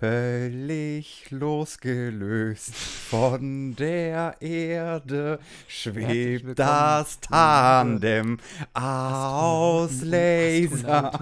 Völlig 0.00 1.30
losgelöst 1.30 2.74
von 2.74 3.76
der 3.76 4.34
Erde 4.40 5.38
schwebt 5.68 6.58
das 6.58 7.20
Tandem 7.20 8.38
aus 8.72 10.00
Laser. 10.00 11.12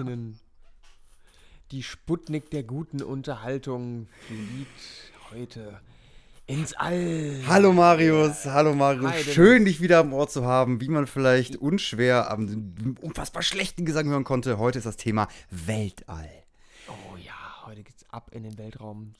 Die 1.71 1.83
Sputnik 1.83 2.51
der 2.51 2.63
guten 2.63 3.03
Unterhaltung 3.03 4.07
fliegt 4.25 5.11
heute 5.33 5.81
ins 6.47 6.71
All. 6.71 7.35
Hallo 7.49 7.73
Marius, 7.73 8.45
hallo 8.45 8.73
Marius. 8.73 9.11
Hi. 9.11 9.23
Schön, 9.23 9.65
dich 9.65 9.81
wieder 9.81 9.99
am 9.99 10.13
Ohr 10.13 10.29
zu 10.29 10.45
haben, 10.45 10.79
wie 10.79 10.87
man 10.87 11.05
vielleicht 11.05 11.57
unschwer 11.57 12.31
am 12.31 12.95
unfassbar 13.01 13.41
schlechten 13.41 13.83
Gesang 13.83 14.07
hören 14.07 14.23
konnte. 14.23 14.57
Heute 14.57 14.77
ist 14.77 14.85
das 14.85 14.95
Thema 14.95 15.27
Weltall. 15.49 16.31
Oh 16.87 17.17
ja, 17.17 17.65
heute 17.65 17.83
geht's 17.83 17.98
ab 18.09 18.31
in 18.33 18.43
den 18.43 18.57
Weltraum. 18.57 19.13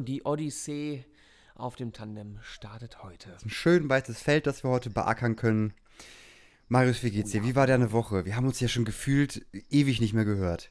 Die 0.00 0.22
Odyssee 0.24 1.04
auf 1.54 1.76
dem 1.76 1.92
Tandem 1.92 2.38
startet 2.42 3.02
heute. 3.02 3.36
Ein 3.44 3.50
schön 3.50 3.88
weites 3.88 4.20
Feld, 4.20 4.46
das 4.46 4.62
wir 4.64 4.70
heute 4.70 4.90
beackern 4.90 5.36
können. 5.36 5.72
Marius, 6.68 7.02
wie 7.02 7.10
geht's 7.10 7.30
dir? 7.30 7.44
Wie 7.44 7.56
war 7.56 7.66
deine 7.66 7.92
Woche? 7.92 8.24
Wir 8.24 8.36
haben 8.36 8.46
uns 8.46 8.60
ja 8.60 8.68
schon 8.68 8.84
gefühlt 8.84 9.44
ewig 9.70 10.00
nicht 10.00 10.12
mehr 10.14 10.24
gehört. 10.24 10.70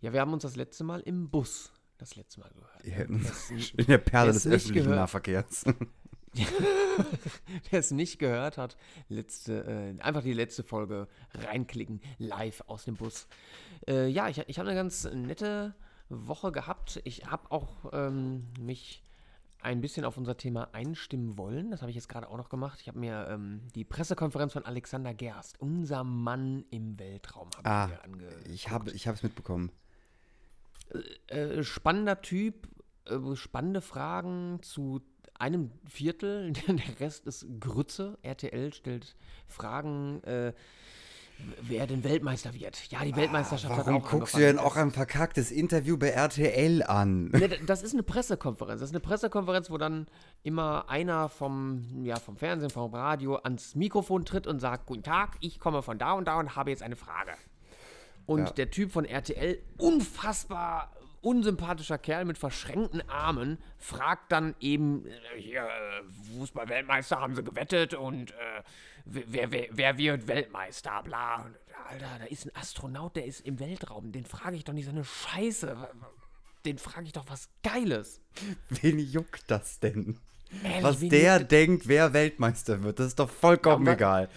Ja, 0.00 0.12
wir 0.12 0.20
haben 0.20 0.32
uns 0.32 0.42
das 0.42 0.56
letzte 0.56 0.84
Mal 0.84 1.00
im 1.00 1.30
Bus 1.30 1.72
das 1.98 2.14
letzte 2.14 2.40
Mal 2.40 2.50
gehört. 2.50 3.22
Das- 3.24 3.50
in 3.76 3.86
der 3.86 3.98
Perle 3.98 4.32
des 4.32 4.46
öffentlichen 4.46 4.84
gehört- 4.84 4.96
Nahverkehrs. 5.00 5.64
Wer 7.70 7.80
es 7.80 7.90
nicht 7.90 8.18
gehört 8.18 8.58
hat, 8.58 8.76
letzte, 9.08 9.64
äh, 9.98 10.02
einfach 10.02 10.22
die 10.22 10.34
letzte 10.34 10.62
Folge 10.64 11.08
reinklicken, 11.34 12.00
live 12.18 12.62
aus 12.66 12.84
dem 12.84 12.96
Bus. 12.96 13.26
Äh, 13.88 14.08
ja, 14.08 14.28
ich, 14.28 14.38
ich 14.46 14.58
habe 14.58 14.68
eine 14.68 14.78
ganz 14.78 15.04
nette 15.04 15.74
Woche 16.08 16.52
gehabt. 16.52 17.00
Ich 17.04 17.26
habe 17.26 17.50
auch 17.50 17.90
ähm, 17.92 18.46
mich 18.60 19.02
ein 19.60 19.80
bisschen 19.80 20.04
auf 20.04 20.16
unser 20.16 20.36
Thema 20.36 20.68
einstimmen 20.72 21.36
wollen. 21.38 21.70
Das 21.70 21.80
habe 21.80 21.90
ich 21.90 21.96
jetzt 21.96 22.08
gerade 22.08 22.28
auch 22.28 22.36
noch 22.36 22.48
gemacht. 22.48 22.78
Ich 22.80 22.88
habe 22.88 22.98
mir 22.98 23.26
ähm, 23.28 23.62
die 23.74 23.84
Pressekonferenz 23.84 24.52
von 24.52 24.64
Alexander 24.64 25.12
Gerst, 25.14 25.60
unser 25.60 26.04
Mann 26.04 26.64
im 26.70 26.98
Weltraum, 26.98 27.48
habe 27.56 27.68
Ah, 27.68 27.84
ich 27.86 27.90
mir 27.90 28.04
angeguckt. 28.04 28.46
Ich 28.48 28.70
habe 29.08 29.16
es 29.16 29.22
mitbekommen. 29.22 29.72
äh, 31.28 31.62
spannender 31.64 32.20
Typ, 32.22 32.68
äh, 33.06 33.34
spannende 33.34 33.80
Fragen 33.80 34.60
zu 34.62 35.00
einem 35.34 35.70
Viertel, 35.86 36.52
der 36.68 37.00
Rest 37.00 37.26
ist 37.26 37.46
Grütze. 37.60 38.18
RTL 38.22 38.72
stellt 38.72 39.16
Fragen, 39.48 40.22
äh, 40.24 40.52
wer 41.62 41.86
denn 41.86 42.02
Weltmeister 42.04 42.54
wird. 42.54 42.90
Ja, 42.90 43.04
die 43.04 43.14
Weltmeisterschaft 43.14 43.74
hat 43.76 43.86
Warum 43.86 44.02
auch 44.02 44.10
guckst 44.10 44.34
du 44.34 44.38
denn 44.38 44.58
auch 44.58 44.76
ein 44.76 44.90
verkacktes 44.90 45.50
Interview 45.50 45.96
bei 45.96 46.08
RTL 46.08 46.82
an? 46.82 47.28
Ne, 47.28 47.48
das 47.66 47.82
ist 47.82 47.92
eine 47.92 48.02
Pressekonferenz. 48.02 48.80
Das 48.80 48.90
ist 48.90 48.94
eine 48.94 49.00
Pressekonferenz, 49.00 49.70
wo 49.70 49.78
dann 49.78 50.06
immer 50.42 50.88
einer 50.88 51.28
vom, 51.28 52.04
ja, 52.04 52.16
vom 52.16 52.36
Fernsehen, 52.36 52.70
vom 52.70 52.92
Radio 52.94 53.36
ans 53.36 53.74
Mikrofon 53.74 54.24
tritt 54.24 54.46
und 54.46 54.60
sagt: 54.60 54.86
Guten 54.86 55.02
Tag, 55.02 55.36
ich 55.40 55.60
komme 55.60 55.82
von 55.82 55.98
da 55.98 56.12
und 56.12 56.26
da 56.26 56.38
und 56.38 56.56
habe 56.56 56.70
jetzt 56.70 56.82
eine 56.82 56.96
Frage. 56.96 57.32
Und 58.26 58.40
Ja. 58.46 58.50
der 58.50 58.70
Typ 58.70 58.90
von 58.90 59.04
RTL, 59.04 59.62
unfassbar 59.78 60.90
unsympathischer 61.26 61.98
Kerl 61.98 62.24
mit 62.24 62.38
verschränkten 62.38 63.02
Armen, 63.10 63.58
fragt 63.78 64.30
dann 64.32 64.54
eben: 64.60 65.04
äh, 65.06 65.40
Hier, 65.40 65.62
äh, 65.62 66.36
Fußball-Weltmeister 66.38 67.20
haben 67.20 67.34
sie 67.34 67.42
gewettet 67.42 67.94
und 67.94 68.30
äh, 68.30 68.62
wer, 69.04 69.50
wer, 69.50 69.66
wer 69.70 69.98
wird 69.98 70.28
Weltmeister? 70.28 71.02
Bla. 71.02 71.42
Und, 71.42 71.56
Alter, 71.88 72.06
da 72.20 72.24
ist 72.26 72.46
ein 72.46 72.52
Astronaut, 72.54 73.16
der 73.16 73.26
ist 73.26 73.40
im 73.40 73.58
Weltraum. 73.60 74.12
Den 74.12 74.24
frage 74.24 74.56
ich 74.56 74.64
doch 74.64 74.72
nicht 74.72 74.86
so 74.86 74.90
eine 74.92 75.04
Scheiße. 75.04 75.76
Den 76.64 76.78
frage 76.78 77.06
ich 77.06 77.12
doch 77.12 77.26
was 77.28 77.48
Geiles. 77.62 78.20
Wen 78.70 78.98
juckt 78.98 79.50
das 79.50 79.78
denn? 79.80 80.18
Ehrlich, 80.62 80.82
Was 80.84 81.00
der 81.00 81.40
denkt, 81.40 81.88
wer 81.88 82.12
Weltmeister 82.12 82.82
wird, 82.84 83.00
das 83.00 83.08
ist 83.08 83.18
doch 83.18 83.30
vollkommen 83.30 83.84
Ja, 83.86 83.92
egal. 83.94 84.28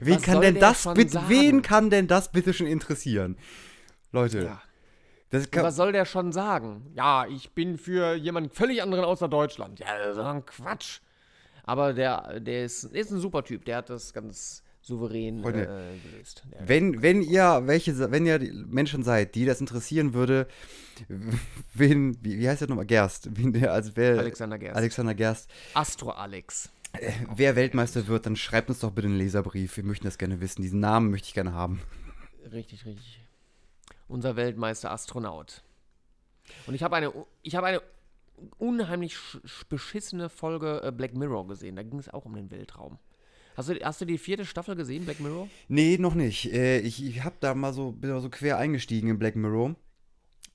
Wen 0.00 0.20
kann 0.20 0.40
denn 0.40 0.58
das 0.58 0.82
schon 0.82 0.94
bitte, 0.94 1.12
sagen? 1.12 1.28
wen 1.28 1.62
kann 1.62 1.90
denn 1.90 2.06
das 2.08 2.32
bitte 2.32 2.54
schon 2.54 2.66
interessieren? 2.66 3.36
Leute, 4.12 4.44
Ja. 4.44 4.62
Was 5.30 5.76
soll 5.76 5.92
der 5.92 6.04
schon 6.04 6.32
sagen? 6.32 6.90
Ja, 6.94 7.26
ich 7.26 7.52
bin 7.52 7.76
für 7.76 8.14
jemanden 8.14 8.50
völlig 8.50 8.82
anderen 8.82 9.04
außer 9.04 9.28
Deutschland. 9.28 9.78
Ja, 9.78 9.86
das 9.98 10.16
ist 10.16 10.22
ein 10.22 10.46
Quatsch. 10.46 11.00
Aber 11.64 11.92
der, 11.92 12.40
der, 12.40 12.64
ist, 12.64 12.84
ist 12.84 13.10
ein 13.10 13.20
super 13.20 13.44
Typ. 13.44 13.66
Der 13.66 13.76
hat 13.78 13.90
das 13.90 14.14
ganz 14.14 14.62
souverän 14.80 15.42
Freunde, 15.42 15.64
äh, 15.64 16.10
gelöst. 16.10 16.44
Der, 16.50 16.66
wenn, 16.66 17.02
wenn 17.02 17.20
ihr 17.20 17.62
welche, 17.66 18.10
wenn 18.10 18.24
ihr 18.24 18.38
Menschen 18.66 19.02
seid, 19.02 19.34
die 19.34 19.44
das 19.44 19.60
interessieren 19.60 20.14
würde, 20.14 20.46
wen, 21.74 22.16
wie, 22.22 22.38
wie 22.38 22.48
heißt 22.48 22.62
der 22.62 22.68
nochmal? 22.68 22.86
Gerst. 22.86 23.28
Wen 23.36 23.52
der, 23.52 23.72
also 23.72 23.92
wer, 23.94 24.18
Alexander 24.18 24.58
Gerst. 24.58 24.76
Alexander 24.76 25.14
Gerst. 25.14 25.50
Astro 25.74 26.10
Alex. 26.10 26.70
Wer 27.36 27.54
Weltmeister 27.54 28.06
wird, 28.06 28.24
dann 28.24 28.34
schreibt 28.34 28.70
uns 28.70 28.80
doch 28.80 28.92
bitte 28.92 29.08
einen 29.08 29.18
Leserbrief. 29.18 29.76
Wir 29.76 29.84
möchten 29.84 30.06
das 30.06 30.16
gerne 30.16 30.40
wissen. 30.40 30.62
Diesen 30.62 30.80
Namen 30.80 31.10
möchte 31.10 31.28
ich 31.28 31.34
gerne 31.34 31.52
haben. 31.52 31.82
Richtig, 32.50 32.86
richtig. 32.86 33.20
Unser 34.08 34.36
Weltmeister 34.36 34.90
Astronaut. 34.90 35.62
Und 36.66 36.74
ich 36.74 36.82
habe 36.82 36.96
eine, 36.96 37.12
ich 37.42 37.54
habe 37.56 37.66
eine 37.66 37.82
unheimlich 38.58 39.16
sch 39.16 39.36
sch- 39.44 39.64
beschissene 39.68 40.28
Folge 40.28 40.80
äh, 40.82 40.90
Black 40.92 41.14
Mirror 41.14 41.46
gesehen. 41.46 41.76
Da 41.76 41.82
ging 41.82 41.98
es 41.98 42.08
auch 42.08 42.24
um 42.24 42.34
den 42.34 42.50
Weltraum. 42.50 42.98
Hast 43.56 43.68
du, 43.68 43.74
hast 43.82 44.00
du 44.00 44.04
die 44.04 44.18
vierte 44.18 44.46
Staffel 44.46 44.76
gesehen, 44.76 45.04
Black 45.04 45.20
Mirror? 45.20 45.48
Nee, 45.68 45.98
noch 45.98 46.14
nicht. 46.14 46.52
Äh, 46.52 46.78
ich 46.80 47.04
ich 47.04 47.24
habe 47.24 47.36
da 47.40 47.54
mal 47.54 47.72
so, 47.72 47.92
bin 47.92 48.10
da 48.10 48.20
so 48.20 48.30
quer 48.30 48.56
eingestiegen 48.58 49.10
in 49.10 49.18
Black 49.18 49.36
Mirror. 49.36 49.74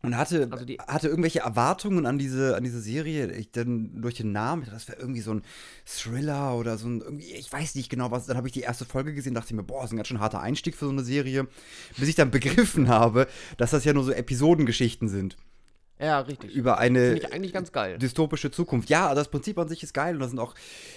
Und 0.06 0.18
hatte, 0.18 0.50
Also 0.52 0.66
die- 0.66 0.78
hatte 0.80 1.08
irgendwelche 1.08 1.40
Erwartungen 1.40 2.06
an 2.06 2.18
diese, 2.20 2.58
an 2.58 2.64
diese 2.66 2.82
Serie. 2.82 3.32
Ich 3.32 3.52
dann 3.52 4.02
durch 4.02 4.16
den 4.16 4.34
Namen, 4.34 4.64
ich 4.64 4.68
dachte, 4.68 4.80
das 4.82 4.88
wäre 4.90 5.00
irgendwie 5.00 5.22
so 5.22 5.34
ein 5.34 5.44
Thriller 5.86 6.56
oder 6.58 6.78
so 6.78 6.88
ein, 6.90 7.00
irgendwie, 7.00 7.32
ich 7.32 7.52
weiß 7.52 7.76
nicht 7.76 7.90
genau 7.90 8.12
was. 8.12 8.26
Dann 8.26 8.36
habe 8.36 8.48
ich 8.48 8.54
die 8.54 8.62
erste 8.62 8.84
Folge 8.84 9.14
gesehen, 9.14 9.34
dachte 9.34 9.56
mir, 9.56 9.64
boah, 9.64 9.80
das 9.82 9.86
ist 9.90 9.94
ein 9.94 9.98
ganz 9.98 10.10
schön 10.10 10.20
harter 10.20 10.42
Einstieg 10.42 10.76
für 10.76 10.86
so 10.86 10.92
eine 10.92 11.04
Serie. 11.06 11.48
Bis 11.98 12.10
ich 12.10 12.16
dann 12.16 12.32
begriffen 12.32 12.90
habe, 12.90 13.28
dass 13.56 13.72
das 13.72 13.86
ja 13.86 13.94
nur 13.94 14.04
so 14.04 14.12
Episodengeschichten 14.12 15.08
sind. 15.08 15.38
Ja, 16.00 16.20
richtig. 16.20 16.54
Über 16.54 16.80
eine 16.80 17.12
Finde 17.12 17.28
ich 17.28 17.34
eigentlich 17.34 17.54
ganz 17.54 17.72
geil. 17.72 17.98
dystopische 17.98 18.52
Zukunft. 18.52 18.90
Ja, 18.90 19.08
also 19.08 19.22
das 19.22 19.30
Prinzip 19.30 19.58
an 19.58 19.70
sich 19.70 19.84
ist 19.84 19.94
geil 19.94 20.16
und 20.16 20.20
das 20.20 20.32
sind 20.32 20.40
auch, 20.40 20.54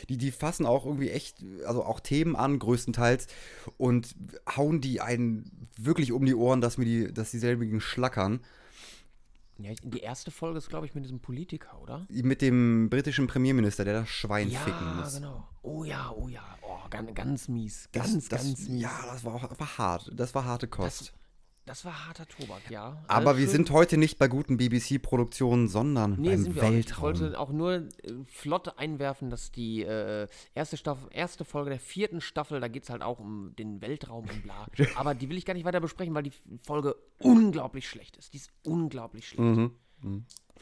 die, 0.09 0.17
die 0.17 0.33
fassen 0.33 0.67
auch 0.67 0.85
irgendwie 0.85 1.11
echt, 1.11 1.37
also 1.65 1.85
auch 1.85 2.01
Themen 2.01 2.35
an, 2.35 2.59
größtenteils, 2.59 3.29
und 3.77 4.17
hauen 4.57 4.81
die 4.81 5.01
einen 5.01 5.69
wirklich 5.77 6.11
um 6.11 6.25
die 6.27 6.35
Ohren, 6.35 6.61
dass 6.61 6.77
mir 6.77 6.87
die, 6.87 7.15
dass 7.15 7.31
dieselbigen 7.31 7.81
schlackern. 7.81 8.41
Ja, 9.59 9.73
die 9.83 10.01
erste 10.01 10.31
Folge 10.31 10.59
ist, 10.59 10.69
glaube 10.69 10.85
ich, 10.87 10.95
mit 10.95 11.05
diesem 11.05 11.21
Politiker, 11.21 11.81
oder? 11.83 12.07
Mit 12.11 12.43
dem 12.43 12.91
britischen 12.91 13.27
Premierminister, 13.27 13.85
der 13.85 14.01
das 14.01 14.09
Schwein 14.09 14.51
Ja, 14.51 14.61
ficken 14.61 14.97
muss. 14.97 15.15
genau. 15.15 15.49
Oh 15.63 15.83
ja, 15.85 16.11
oh 16.11 16.29
ja. 16.29 16.43
Oh, 16.63 16.89
ganz, 16.91 17.15
ganz 17.15 17.49
mies. 17.49 17.89
Das, 17.93 18.03
Ganz, 18.13 18.29
das, 18.29 18.43
ganz 18.45 18.69
mies. 18.69 18.83
Ja, 18.83 18.91
das 19.11 19.25
war 19.25 19.35
auch 19.35 19.59
war 19.59 19.79
hart. 19.79 20.13
Das 20.15 20.35
war 20.35 20.45
harte 20.45 20.69
Kost. 20.69 21.01
Das 21.01 21.13
war 21.85 22.07
harter 22.07 22.27
Tobak, 22.29 22.71
ja. 22.71 23.03
Aber 23.09 23.31
Alles 23.31 23.41
wir 23.41 23.49
sind 23.49 23.71
heute 23.73 23.97
nicht 23.97 24.19
bei 24.19 24.29
guten 24.29 24.57
BBC-Produktionen, 24.57 25.67
sondern 25.67 26.13
Nee, 26.21 26.29
beim 26.31 26.43
sind 26.45 26.55
wir 26.55 26.63
auch 26.65 26.71
nicht. 26.71 26.79
Ich 26.79 26.87
Weltraum. 26.87 27.03
wollte 27.03 27.39
auch 27.41 27.51
nur 27.51 27.73
äh, 27.75 27.89
flott 28.27 28.79
einwerfen, 28.79 29.31
dass 29.31 29.51
die 29.51 29.83
äh, 29.83 30.29
erste, 30.55 30.77
Staffel, 30.77 31.09
erste 31.13 31.45
Folge 31.45 31.71
der 31.71 31.81
vierten 31.81 32.21
Staffel, 32.21 32.61
da 32.61 32.69
geht 32.69 32.85
es 32.85 32.91
halt 32.91 33.03
auch 33.03 33.19
um 33.19 33.55
den 33.57 33.81
Weltraum 33.81 34.29
und 34.29 34.43
bla. 34.45 34.67
Aber 34.97 35.15
die 35.15 35.29
will 35.29 35.37
ich 35.37 35.45
gar 35.45 35.55
nicht 35.55 35.65
weiter 35.65 35.81
besprechen, 35.81 36.15
weil 36.15 36.23
die 36.23 36.33
Folge 36.63 36.95
unglaublich 37.19 37.89
schlecht 37.89 38.17
ist. 38.17 38.33
Die 38.33 38.37
ist 38.39 38.51
unglaublich 38.63 39.29
schlecht. 39.29 39.41
Mhm. 39.41 39.73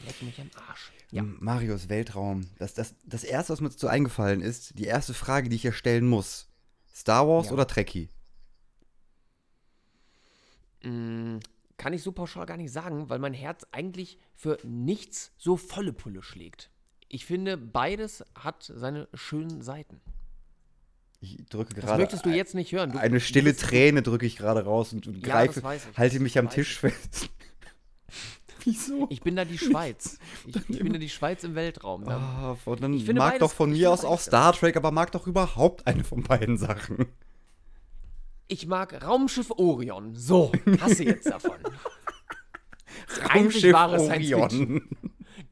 Leck 0.07 0.23
mich 0.23 0.41
am 0.41 0.51
Arsch. 0.69 0.91
Ja. 1.11 1.23
Marius, 1.23 1.89
Weltraum. 1.89 2.49
Das, 2.59 2.75
das, 2.75 2.95
das 3.05 3.25
erste, 3.25 3.53
was 3.53 3.61
mir 3.61 3.69
dazu 3.69 3.89
eingefallen 3.89 4.41
ist, 4.41 4.79
die 4.79 4.85
erste 4.85 5.13
Frage, 5.15 5.49
die 5.49 5.57
ich 5.57 5.63
hier 5.63 5.73
stellen 5.73 6.07
muss. 6.09 6.49
Star 6.95 7.29
Wars 7.29 7.49
Ja. 7.49 7.53
oder 7.53 7.67
Trekkie? 7.67 8.09
Mm, 10.85 11.39
Kann 11.77 11.93
ich 11.93 12.03
so 12.03 12.13
pauschal 12.13 12.47
gar 12.47 12.57
nicht 12.57 12.73
sagen, 12.73 13.09
weil 13.11 13.19
mein 13.19 13.35
Herz 13.35 13.67
eigentlich 13.73 14.19
für 14.35 14.59
nichts 14.63 15.33
so 15.39 15.57
volle 15.57 15.93
Pulle 15.93 16.23
schlägt. 16.23 16.71
Ich 17.09 17.25
finde, 17.27 17.57
beides 17.57 18.25
hat 18.35 18.71
seine 18.75 19.09
schönen 19.15 19.63
Seiten. 19.63 20.01
Ich 21.21 21.37
drücke 21.49 21.75
Das 21.75 21.85
gerade 21.85 22.01
möchtest 22.03 22.27
du 22.27 22.31
jetzt 22.31 22.55
nicht 22.55 22.73
hören. 22.73 22.93
Du, 22.93 22.99
eine 22.99 23.19
stille 23.21 23.57
Träne 23.57 24.03
drücke 24.03 24.27
ich 24.27 24.37
gerade 24.37 24.65
raus 24.65 24.93
und, 24.93 25.07
und 25.07 25.27
Ja, 25.27 25.33
greife, 25.45 25.61
das 25.63 25.87
halte 25.97 26.21
mich 26.21 26.39
am 26.39 26.47
Das 26.47 26.55
Tisch 26.55 26.79
fest. 26.79 27.31
Wieso? 28.65 29.07
Ich 29.11 29.21
bin 29.21 29.37
da 29.37 29.45
die 29.45 29.59
Schweiz. 29.59 30.19
Ich, 30.47 30.57
ich 30.69 30.79
bin 30.79 30.93
da 30.93 30.99
die 30.99 31.09
Schweiz 31.09 31.45
im 31.45 31.55
Weltraum. 31.55 32.07
Ah, 32.09 32.57
und 32.65 32.83
dann 32.83 32.93
Ich 32.95 33.05
finde 33.05 33.21
mag 33.21 33.33
beides- 33.35 33.41
doch 33.41 33.53
von 33.55 33.71
mir 33.71 33.91
aus 33.91 34.05
auch 34.05 34.21
Star 34.21 34.53
Trek, 34.53 34.77
aber 34.77 34.91
mag 34.91 35.13
doch 35.13 35.27
überhaupt 35.27 35.87
eine 35.87 36.05
von 36.05 36.23
beiden 36.23 36.57
Sachen. 36.59 37.07
Ich 38.49 38.67
mag 38.67 39.03
Raumschiff 39.03 39.51
Orion. 39.51 40.15
So, 40.15 40.53
hasse 40.81 41.05
jetzt 41.05 41.31
davon. 41.31 41.57
Science 43.09 43.57
Fiction. 43.61 44.89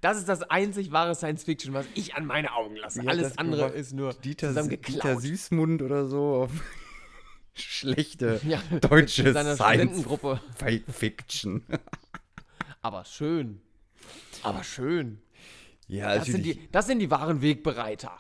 Das 0.01 0.19
ist 0.19 0.29
das 0.29 0.43
einzig 0.43 0.91
wahre 0.93 1.15
Science 1.15 1.45
Fiction, 1.45 1.75
was 1.75 1.87
ich 1.95 2.15
an 2.15 2.27
meine 2.27 2.55
Augen 2.55 2.77
lasse. 2.77 3.01
Hat 3.03 3.09
Alles 3.09 3.39
andere 3.39 3.63
gemacht? 3.63 3.75
ist 3.77 3.93
nur 3.93 4.13
Dieter, 4.15 4.53
Dieter. 4.53 5.21
Süßmund 5.21 5.81
oder 5.83 6.07
so. 6.07 6.49
Schlechte 7.55 8.41
Ja, 8.47 8.61
deutsche 8.81 9.33
Science. 9.55 10.05
Fiction. 10.91 11.63
Aber 12.83 13.05
schön. 13.05 13.61
Aber 14.43 14.65
schön. 14.65 15.21
Ja, 15.87 16.17
Das 16.17 16.27
sind, 16.27 16.45
die, 16.47 16.69
das 16.73 16.87
sind 16.87 16.99
die 16.99 17.11
wahren 17.11 17.43
Wegbereiter. 17.43 18.19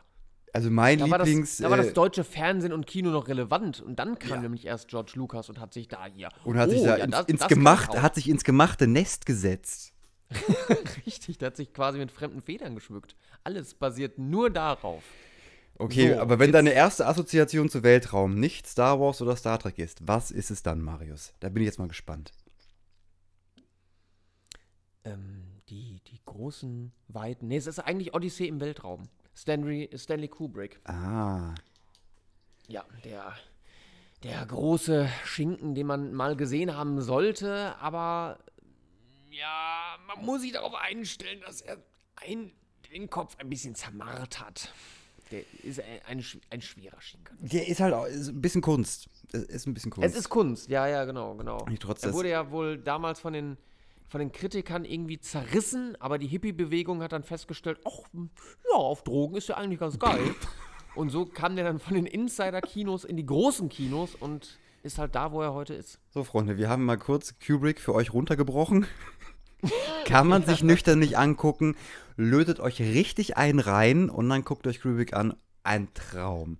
Also 0.52 0.70
mein 0.70 0.99
Da 0.99 1.08
war, 1.10 1.19
das, 1.19 1.28
Lieblings. 1.28 1.56
da 1.58 1.70
war 1.70 1.76
das 1.76 1.88
äh, 1.88 1.93
deutsche 1.93 2.25
Fernsehen 2.25 2.72
und 2.72 2.87
Kino 2.87 3.10
noch 3.10 3.28
relevant. 3.28 3.81
Und 3.81 3.99
dann 3.99 4.19
kam 4.19 4.31
Ja. 4.37 4.40
nämlich 4.43 4.66
erst 4.66 4.88
George 4.88 5.12
Lucas 5.14 5.49
und 5.49 5.58
hat 5.60 5.72
sich 5.72 5.88
da 5.88 6.06
hier. 6.06 6.28
und 6.44 6.56
hat 6.58 6.70
sich 6.70 6.81
oh, 6.81 6.87
da 6.87 6.99
ja, 6.99 7.04
ins, 7.04 7.12
das- 7.16 7.26
ins 7.26 7.40
das 7.40 7.49
gemacht, 7.49 8.00
hat 8.00 8.14
sich 8.14 8.28
ins 8.28 8.44
gemachte 8.44 8.87
Nest 8.87 9.25
gesetzt. 9.26 9.93
Richtig, 11.06 11.38
der 11.38 11.49
hat 11.49 11.56
sich 11.56 11.72
quasi 11.72 11.99
mit 11.99 12.10
fremden 12.10 12.40
Federn 12.40 12.75
geschmückt. 12.75 13.16
Alles 13.44 13.75
basiert 13.75 14.19
nur 14.19 14.50
darauf. 14.50 15.02
Okay, 15.78 16.14
So, 16.14 16.20
aber 16.20 16.38
wenn 16.38 16.52
deine 16.52 16.72
erste 16.72 17.06
Assoziation 17.06 17.69
zu 17.69 17.82
Weltraum 17.82 18.38
nicht 18.38 18.66
Star 18.66 19.00
Wars 19.00 19.20
oder 19.20 19.37
Star 19.37 19.58
Trek 19.58 19.78
ist, 19.78 20.06
was 20.06 20.31
ist 20.31 20.50
es 20.50 20.62
dann, 20.62 20.81
Marius? 20.81 21.32
Da 21.40 21.48
bin 21.48 21.62
ich 21.62 21.66
jetzt 21.66 21.78
mal 21.78 21.88
gespannt. 21.88 22.31
Ähm, 25.05 25.44
die, 25.69 26.00
die 26.06 26.20
großen, 26.25 26.93
weiten. 27.08 27.48
Nee, 27.48 27.56
es 27.56 27.66
ist 27.66 27.78
eigentlich 27.81 28.14
Odyssee 28.14 28.46
im 28.46 28.60
Weltraum. 28.60 29.08
Stanley, 29.34 29.90
Stanley 29.96 30.29
Kubrick. 30.29 30.81
Ah. 30.84 31.55
Ja, 32.69 32.84
der, 33.05 33.34
der 34.23 34.46
große 34.46 35.08
Schinken, 35.25 35.75
den 35.75 35.87
man 35.87 36.12
mal 36.12 36.37
gesehen 36.37 36.76
haben 36.76 37.00
sollte, 37.00 37.76
aber 37.79 38.38
ja, 39.31 39.96
man 40.06 40.25
muss 40.25 40.43
sich 40.43 40.52
darauf 40.52 40.75
einstellen, 40.75 41.40
dass 41.40 41.62
er 41.62 41.79
ein, 42.17 42.52
den 42.93 43.08
Kopf 43.08 43.37
ein 43.38 43.49
bisschen 43.49 43.75
zermarrt 43.75 44.40
hat. 44.40 44.73
Der 45.31 45.43
ist 45.62 45.81
ein, 45.81 46.19
ein, 46.19 46.25
ein 46.50 46.61
schwerer 46.61 47.00
Schinken. 47.00 47.38
Der 47.40 47.67
ist 47.67 47.81
halt 47.81 47.94
auch, 47.94 48.05
ist 48.05 48.29
ein 48.29 48.43
bisschen 48.43 48.61
Kunst. 48.61 49.08
Es 49.32 49.43
ist 49.44 49.67
ein 49.67 49.73
bisschen 49.73 49.90
Kunst. 49.90 50.08
Es 50.08 50.14
ist 50.14 50.29
Kunst, 50.29 50.69
ja, 50.69 50.87
ja, 50.87 51.06
genau, 51.06 51.34
genau. 51.34 51.64
Nicht 51.67 51.82
trotz 51.82 52.02
er 52.02 52.12
wurde 52.12 52.29
ja 52.29 52.50
wohl 52.50 52.76
damals 52.76 53.19
von 53.19 53.32
den, 53.32 53.56
von 54.12 54.18
den 54.18 54.30
Kritikern 54.30 54.84
irgendwie 54.84 55.18
zerrissen, 55.18 55.96
aber 55.98 56.18
die 56.18 56.26
Hippie-Bewegung 56.26 57.02
hat 57.02 57.12
dann 57.12 57.22
festgestellt, 57.22 57.80
ach, 57.86 58.06
ja, 58.12 58.76
auf 58.76 59.04
Drogen 59.04 59.36
ist 59.36 59.48
ja 59.48 59.56
eigentlich 59.56 59.80
ganz 59.80 59.98
geil. 59.98 60.34
und 60.94 61.08
so 61.08 61.24
kam 61.24 61.56
der 61.56 61.64
dann 61.64 61.78
von 61.78 61.94
den 61.94 62.04
Insider-Kinos 62.04 63.04
in 63.04 63.16
die 63.16 63.24
großen 63.24 63.70
Kinos 63.70 64.14
und 64.14 64.58
ist 64.82 64.98
halt 64.98 65.14
da, 65.14 65.32
wo 65.32 65.40
er 65.40 65.54
heute 65.54 65.72
ist. 65.72 65.98
So, 66.10 66.24
Freunde, 66.24 66.58
wir 66.58 66.68
haben 66.68 66.84
mal 66.84 66.98
kurz 66.98 67.38
Kubrick 67.38 67.80
für 67.80 67.94
euch 67.94 68.12
runtergebrochen. 68.12 68.84
Kann 70.04 70.28
man 70.28 70.44
sich 70.44 70.62
nüchtern 70.62 70.98
nicht 70.98 71.16
angucken. 71.16 71.74
Lötet 72.16 72.60
euch 72.60 72.82
richtig 72.82 73.38
einen 73.38 73.60
rein 73.60 74.10
und 74.10 74.28
dann 74.28 74.44
guckt 74.44 74.66
euch 74.66 74.82
Kubrick 74.82 75.14
an. 75.14 75.34
Ein 75.62 75.88
Traum. 75.94 76.58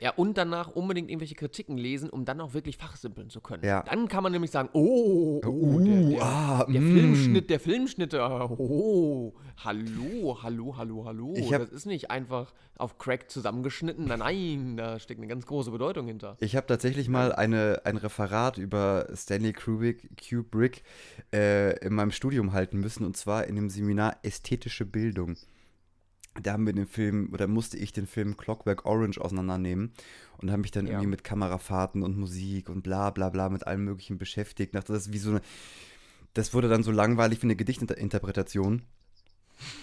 Ja, 0.00 0.12
und 0.16 0.36
danach 0.36 0.68
unbedingt 0.68 1.08
irgendwelche 1.10 1.34
Kritiken 1.34 1.78
lesen, 1.78 2.10
um 2.10 2.24
dann 2.24 2.40
auch 2.40 2.54
wirklich 2.54 2.76
fachsimpeln 2.76 3.30
zu 3.30 3.40
können. 3.40 3.64
Ja. 3.64 3.82
Dann 3.82 4.08
kann 4.08 4.22
man 4.22 4.32
nämlich 4.32 4.50
sagen, 4.50 4.68
oh, 4.72 5.40
oh 5.44 5.64
Uh, 5.64 5.80
der, 5.80 6.02
der, 6.10 6.22
ah, 6.22 6.66
der 6.68 6.80
mm. 6.80 6.92
Filmschnitt, 6.92 7.50
der 7.50 7.60
Filmschnitt, 7.60 8.14
äh, 8.14 8.18
oh, 8.18 9.34
hallo, 9.64 10.38
hallo, 10.42 10.76
hallo, 10.76 11.04
hallo. 11.04 11.34
Hab- 11.36 11.60
das 11.60 11.70
ist 11.70 11.86
nicht 11.86 12.10
einfach 12.10 12.52
auf 12.76 12.98
Crack 12.98 13.30
zusammengeschnitten, 13.30 14.06
nein, 14.06 14.18
nein, 14.18 14.76
da 14.76 14.98
steckt 14.98 15.20
eine 15.20 15.28
ganz 15.28 15.46
große 15.46 15.70
Bedeutung 15.70 16.06
hinter. 16.06 16.36
Ich 16.40 16.56
habe 16.56 16.66
tatsächlich 16.66 17.08
mal 17.08 17.32
eine, 17.32 17.82
ein 17.84 17.96
Referat 17.96 18.58
über 18.58 19.06
Stanley 19.14 19.52
Kubrick, 19.52 20.08
Kubrick 20.28 20.82
äh, 21.32 21.78
in 21.84 21.94
meinem 21.94 22.10
Studium 22.10 22.52
halten 22.52 22.80
müssen 22.80 23.04
und 23.04 23.16
zwar 23.16 23.46
in 23.46 23.56
dem 23.56 23.70
Seminar 23.70 24.16
Ästhetische 24.22 24.84
Bildung. 24.84 25.36
Da 26.42 26.52
haben 26.52 26.66
wir 26.66 26.72
den 26.72 26.86
Film, 26.86 27.30
oder 27.32 27.46
musste 27.46 27.76
ich 27.76 27.92
den 27.92 28.06
Film 28.06 28.36
Clockwork 28.36 28.84
Orange 28.86 29.18
auseinandernehmen 29.20 29.92
und 30.38 30.50
habe 30.50 30.62
mich 30.62 30.72
dann 30.72 30.86
Ja. 30.86 30.92
irgendwie 30.92 31.06
mit 31.08 31.24
Kamerafahrten 31.24 32.02
und 32.02 32.18
Musik 32.18 32.68
und 32.68 32.82
bla 32.82 33.10
bla 33.10 33.28
bla 33.28 33.48
mit 33.48 33.66
allem 33.66 33.84
Möglichen 33.84 34.18
beschäftigt. 34.18 34.74
Dachte, 34.74 34.92
das 34.92 35.06
ist 35.06 35.12
wie 35.12 35.18
so 35.18 35.30
eine, 35.30 35.40
das 36.34 36.52
wurde 36.52 36.68
dann 36.68 36.82
so 36.82 36.90
langweilig 36.90 37.40
wie 37.42 37.46
eine 37.46 37.56
Gedichtinterpretation. 37.56 38.82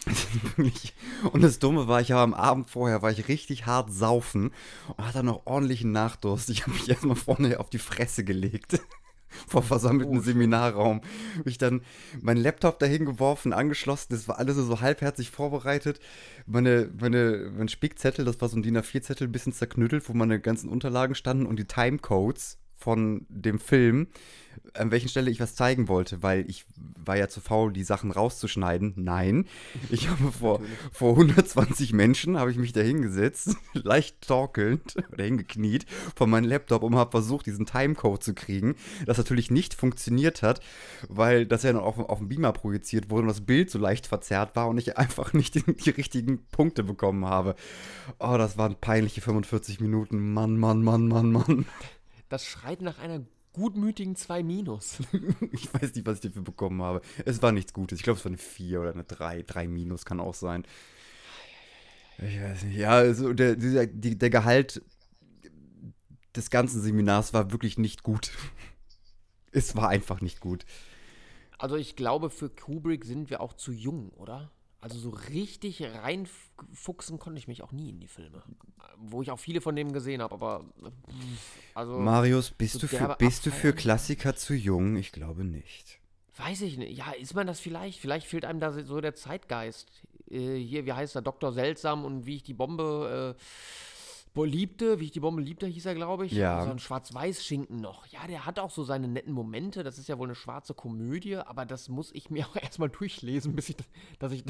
Und 1.32 1.42
das 1.42 1.60
Dumme 1.60 1.88
war, 1.88 2.02
ich 2.02 2.12
habe 2.12 2.22
am 2.22 2.34
Abend 2.34 2.70
vorher, 2.70 3.02
war 3.02 3.12
ich 3.12 3.30
richtig 3.30 3.66
hart 3.66 3.92
saufen 3.92 4.52
und 4.98 5.06
hatte 5.06 5.24
noch 5.24 5.46
ordentlichen 5.46 5.92
Nachdurst. 5.94 6.50
Ich 6.50 6.64
habe 6.64 6.74
mich 6.74 6.90
erstmal 6.90 7.16
vorne 7.16 7.60
auf 7.60 7.70
die 7.70 7.80
Fresse 7.80 8.24
gelegt. 8.26 8.82
Vor 9.48 9.64
versammelten 9.64 10.20
Oh. 10.20 10.22
Seminarraum. 10.22 11.02
Ich 11.46 11.58
dann 11.58 11.82
meinen 12.22 12.42
Laptop 12.42 12.80
dahin 12.80 13.06
geworfen, 13.06 13.54
angeschlossen. 13.54 14.08
Das 14.12 14.28
war 14.28 14.38
alles 14.38 14.56
so 14.56 14.82
halbherzig 14.82 15.32
vorbereitet. 15.32 16.00
Meine, 16.46 16.90
meine, 17.00 17.52
mein 17.56 17.68
Spickzettel, 17.68 18.26
das 18.26 18.42
war 18.42 18.50
so 18.50 18.58
ein 18.58 18.64
DIN 18.64 18.78
A4-Zettel, 18.78 19.28
ein 19.28 19.32
bisschen 19.32 19.54
zerknüttelt, 19.54 20.08
wo 20.10 20.14
meine 20.14 20.40
ganzen 20.40 20.70
Unterlagen 20.70 21.16
standen 21.16 21.46
und 21.46 21.58
die 21.58 21.66
Timecodes 21.66 22.61
von 22.82 23.26
dem 23.30 23.60
Film, 23.60 24.08
an 24.74 24.92
welchen 24.92 25.10
Stelle 25.10 25.32
ich 25.32 25.40
was 25.40 25.56
zeigen 25.56 25.88
wollte, 25.88 26.24
weil 26.24 26.50
ich 26.50 26.66
war 27.04 27.18
ja 27.18 27.28
zu 27.28 27.42
faul, 27.42 27.74
die 27.74 27.84
Sachen 27.84 28.12
rauszuschneiden. 28.12 28.94
Nein, 28.96 29.46
ich 29.90 30.10
habe 30.10 30.32
vor, 30.40 30.62
vor 30.92 31.12
120 31.12 31.94
Menschen, 31.94 32.38
habe 32.38 32.52
ich 32.52 32.58
mich 32.58 32.74
da 32.74 32.82
hingesetzt, 32.82 33.56
leicht 33.74 34.22
torkelnd 34.28 34.96
oder 35.12 35.24
hingekniet 35.24 35.86
vor 36.16 36.28
meinem 36.28 36.46
Laptop 36.46 36.84
und 36.84 36.96
habe 36.96 37.12
versucht, 37.12 37.46
diesen 37.46 37.66
Timecode 37.66 38.24
zu 38.24 38.34
kriegen, 38.34 38.76
das 39.06 39.18
natürlich 39.18 39.52
nicht 39.52 39.74
funktioniert 39.74 40.42
hat, 40.42 40.62
weil 41.10 41.46
das 41.46 41.64
ja 41.64 41.74
noch 41.74 41.84
auf, 41.84 42.00
auf 42.00 42.20
dem 42.20 42.30
Beamer 42.30 42.54
projiziert 42.54 43.10
wurde 43.10 43.24
und 43.24 43.30
das 43.30 43.42
Bild 43.42 43.70
so 43.70 43.80
leicht 43.80 44.08
verzerrt 44.08 44.56
war 44.56 44.70
und 44.70 44.78
ich 44.78 44.98
einfach 44.98 45.34
nicht 45.34 45.56
die, 45.56 45.64
die 45.64 45.90
richtigen 45.92 46.46
Punkte 46.52 46.84
bekommen 46.84 47.26
habe. 47.26 47.56
Oh, 48.20 48.36
das 48.38 48.58
waren 48.58 48.76
peinliche 48.76 49.22
45 49.22 49.80
Minuten. 49.80 50.34
Mann, 50.34 50.58
Mann, 50.58 50.84
Mann, 50.84 51.08
Mann, 51.08 51.32
Mann. 51.32 51.66
Das 52.32 52.46
schreit 52.46 52.82
nach 52.82 52.98
einer 52.98 53.26
gutmütigen 53.52 54.16
2 54.16 54.42
Minus. 54.42 55.00
Ich 55.52 55.74
weiß 55.74 55.94
nicht, 55.94 56.08
was 56.08 56.16
ich 56.16 56.22
dafür 56.22 56.44
bekommen 56.44 56.82
habe. 56.82 57.02
Es 57.26 57.42
war 57.42 57.52
nichts 57.52 57.74
Gutes. 57.74 58.00
Ich 58.00 58.04
glaube, 58.04 58.20
es 58.20 58.24
war 58.24 58.30
eine 58.30 58.38
4 58.38 58.80
oder 58.80 58.94
eine 58.94 59.04
3. 59.04 59.44
3 59.44 59.68
minus 59.68 60.06
kann 60.06 60.22
auch 60.22 60.34
sein. 60.34 60.64
Ich 62.20 62.42
weiß 62.42 62.64
nicht. 62.64 62.78
Ja, 62.78 62.92
also 62.92 63.34
der, 63.34 63.58
dieser, 63.58 63.86
die, 63.86 64.18
der 64.18 64.30
Gehalt 64.30 64.82
des 66.34 66.50
ganzen 66.50 66.82
Seminars 66.82 67.34
war 67.34 67.52
wirklich 67.52 67.78
nicht 67.78 68.02
gut. 68.02 68.32
Es 69.54 69.76
war 69.76 69.90
einfach 69.90 70.22
nicht 70.22 70.40
gut. 70.40 70.66
Also 71.58 71.76
ich 71.76 71.98
glaube, 71.98 72.30
für 72.30 72.50
Kubrick 72.50 73.04
sind 73.04 73.30
wir 73.30 73.42
auch 73.42 73.52
zu 73.52 73.74
jung, 73.74 74.12
oder? 74.12 74.50
Also 74.82 74.98
so 74.98 75.12
richtig 75.12 75.84
reinfuchsen 75.84 77.20
konnte 77.20 77.38
ich 77.38 77.48
mich 77.48 77.62
auch 77.62 77.72
nie 77.72 77.92
in 77.92 78.00
die 78.00 78.08
Filme. 78.08 78.42
Wo 78.98 79.22
ich 79.22 79.30
auch 79.30 79.40
viele 79.40 79.62
von 79.62 79.76
dem 79.76 79.94
gesehen 79.94 80.24
habe, 80.24 80.34
aber 80.34 80.66
also 81.76 82.00
Marius, 82.00 82.50
bist, 82.50 82.74
so 82.74 82.80
du, 82.80 82.88
für, 82.88 83.16
bist 83.20 83.46
du 83.46 83.52
für. 83.52 83.74
Klassiker 83.74 84.36
zu 84.36 84.56
jung? 84.56 84.96
Ich 84.96 85.12
glaube 85.12 85.44
nicht. 85.44 86.00
weiß 86.36 86.62
ich 86.62 86.78
nicht. 86.78 86.98
Ja, 86.98 87.12
ist 87.12 87.36
man 87.36 87.46
das 87.46 87.60
vielleicht? 87.60 88.00
Vielleicht 88.00 88.26
fehlt 88.26 88.44
einem 88.44 88.60
da 88.60 88.74
so 88.74 89.00
der 89.02 89.14
Zeitgeist. 89.14 89.88
Äh, 90.32 90.58
hier, 90.58 90.86
wie 90.88 90.94
heißt 90.94 91.16
er, 91.16 91.22
Dr. 91.22 91.52
Seltsam 91.52 92.04
und 92.04 92.26
wie 92.26 92.38
ich 92.38 92.44
die 92.44 92.54
Bombe 92.56 93.36
äh, 93.38 93.42
wohl 94.34 94.48
liebte, 94.48 95.00
wie 95.00 95.06
ich 95.06 95.12
die 95.12 95.20
Bombe 95.20 95.42
liebte, 95.42 95.68
hieß 95.68 95.86
er, 95.88 95.96
glaube 95.96 96.26
ich. 96.26 96.32
Ja. 96.32 96.64
So 96.64 96.72
ein 96.72 96.80
Schwarz-Weiß-Schinken 96.80 97.82
noch. 97.82 98.06
Ja, 98.08 98.26
der 98.28 98.46
hat 98.46 98.60
auch 98.60 98.72
so 98.72 98.84
seine 98.84 99.08
netten 99.08 99.34
Momente. 99.34 99.84
Das 99.84 99.98
ist 99.98 100.08
ja 100.08 100.18
wohl 100.18 100.28
eine 100.28 100.36
schwarze 100.36 100.74
Komödie, 100.74 101.36
aber 101.36 101.66
das 101.66 101.90
muss 101.90 102.12
ich 102.14 102.30
mir 102.30 102.46
auch 102.48 102.56
erstmal 102.56 102.90
durchlesen, 102.90 103.56
bis 103.56 103.70
ich, 103.70 103.76
dass 104.20 104.32
ich, 104.32 104.44